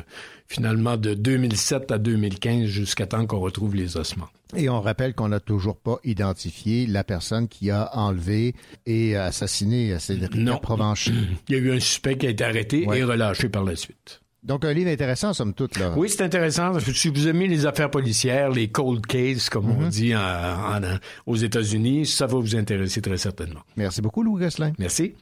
[0.50, 4.28] finalement de 2007 à 2015 jusqu'à temps qu'on retrouve les ossements.
[4.56, 8.54] Et on rappelle qu'on n'a toujours pas identifié la personne qui a enlevé
[8.86, 10.58] et assassiné Cédric Non.
[10.58, 11.12] Provencher.
[11.50, 14.22] Il y a eu un suspect qui a été arrêté et relâché par la suite.
[14.44, 15.80] Donc, un livre intéressant, somme toute.
[15.80, 15.94] Là.
[15.96, 16.78] Oui, c'est intéressant.
[16.80, 21.38] Si vous aimez les affaires policières, les cold cases, comme on dit en- en- aux
[21.38, 23.62] États-Unis, ça va vous intéresser très certainement.
[23.78, 24.74] Merci beaucoup, Louis Gosselin.
[24.78, 25.14] Merci.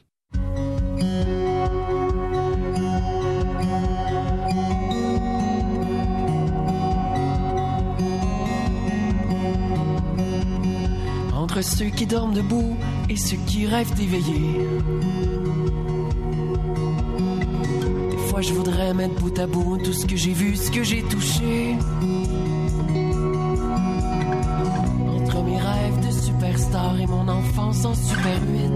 [11.52, 12.78] Entre ceux qui dorment debout
[13.10, 14.66] et ceux qui rêvent d'éveiller.
[18.10, 20.82] Des fois, je voudrais mettre bout à bout tout ce que j'ai vu, ce que
[20.82, 21.76] j'ai touché.
[25.14, 28.70] Entre mes rêves de superstar et mon enfance en Super 8.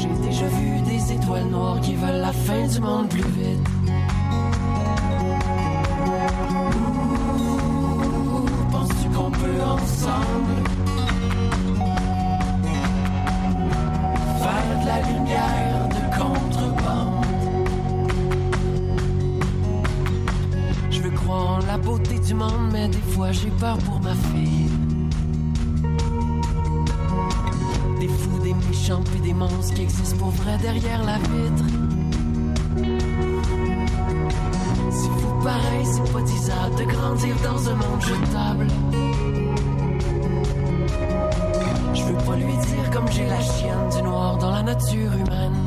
[0.00, 3.75] J'ai déjà vu des étoiles noires qui veulent la fin du monde plus vite.
[9.40, 10.62] Peut ensemble
[14.40, 17.24] faire de la lumière de contrebande?
[20.90, 24.14] Je veux croire en la beauté du monde, mais des fois j'ai peur pour ma
[24.14, 24.70] fille.
[28.00, 31.64] Des fous, des méchants, puis des monstres qui existent pour vrai derrière la vitre.
[35.46, 38.66] Pareil, c'est pas disable de grandir dans un monde jetable.
[41.94, 45.65] Je veux pas lui dire comme j'ai la chienne du noir dans la nature humaine.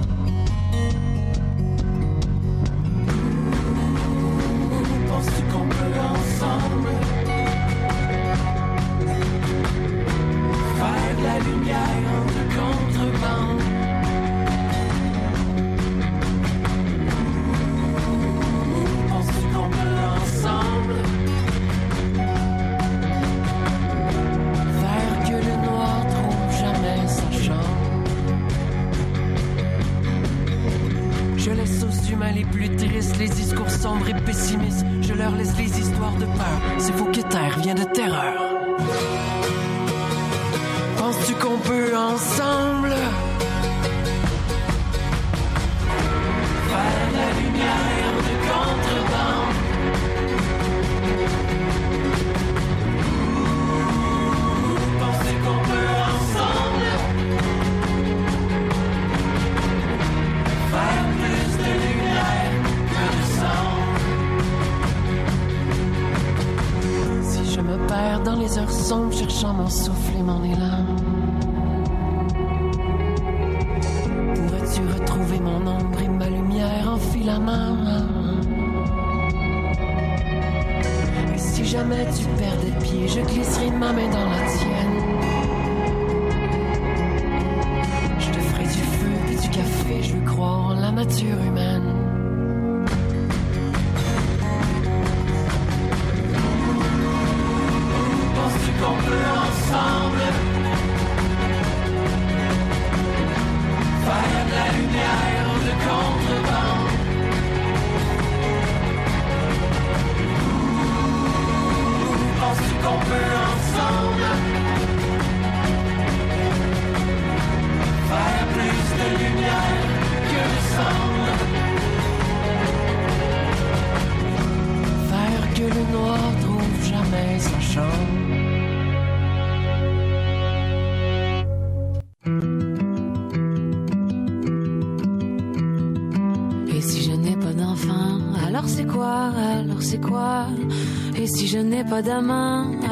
[141.90, 142.02] Pas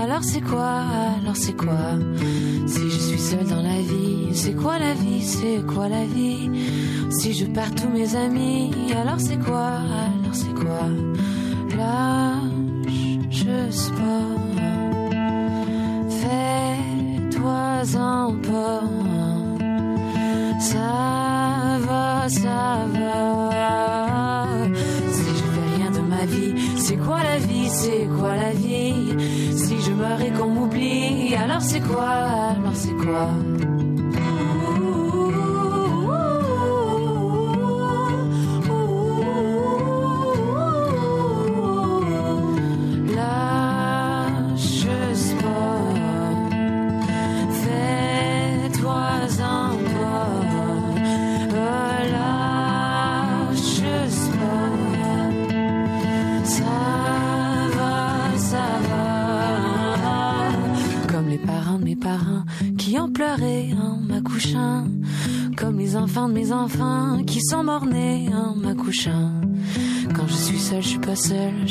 [0.02, 0.82] alors c'est quoi,
[1.22, 1.94] alors c'est quoi?
[2.66, 6.50] Si je suis seule dans la vie, c'est quoi la vie, c'est quoi la vie?
[7.12, 9.77] Si je perds tous mes amis, alors c'est quoi,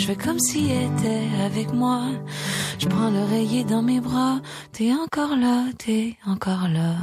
[0.07, 2.01] Je fais comme s'il était avec moi.
[2.79, 4.41] Je prends l'oreiller dans mes bras.
[4.71, 6.95] T'es encore là, t'es encore là.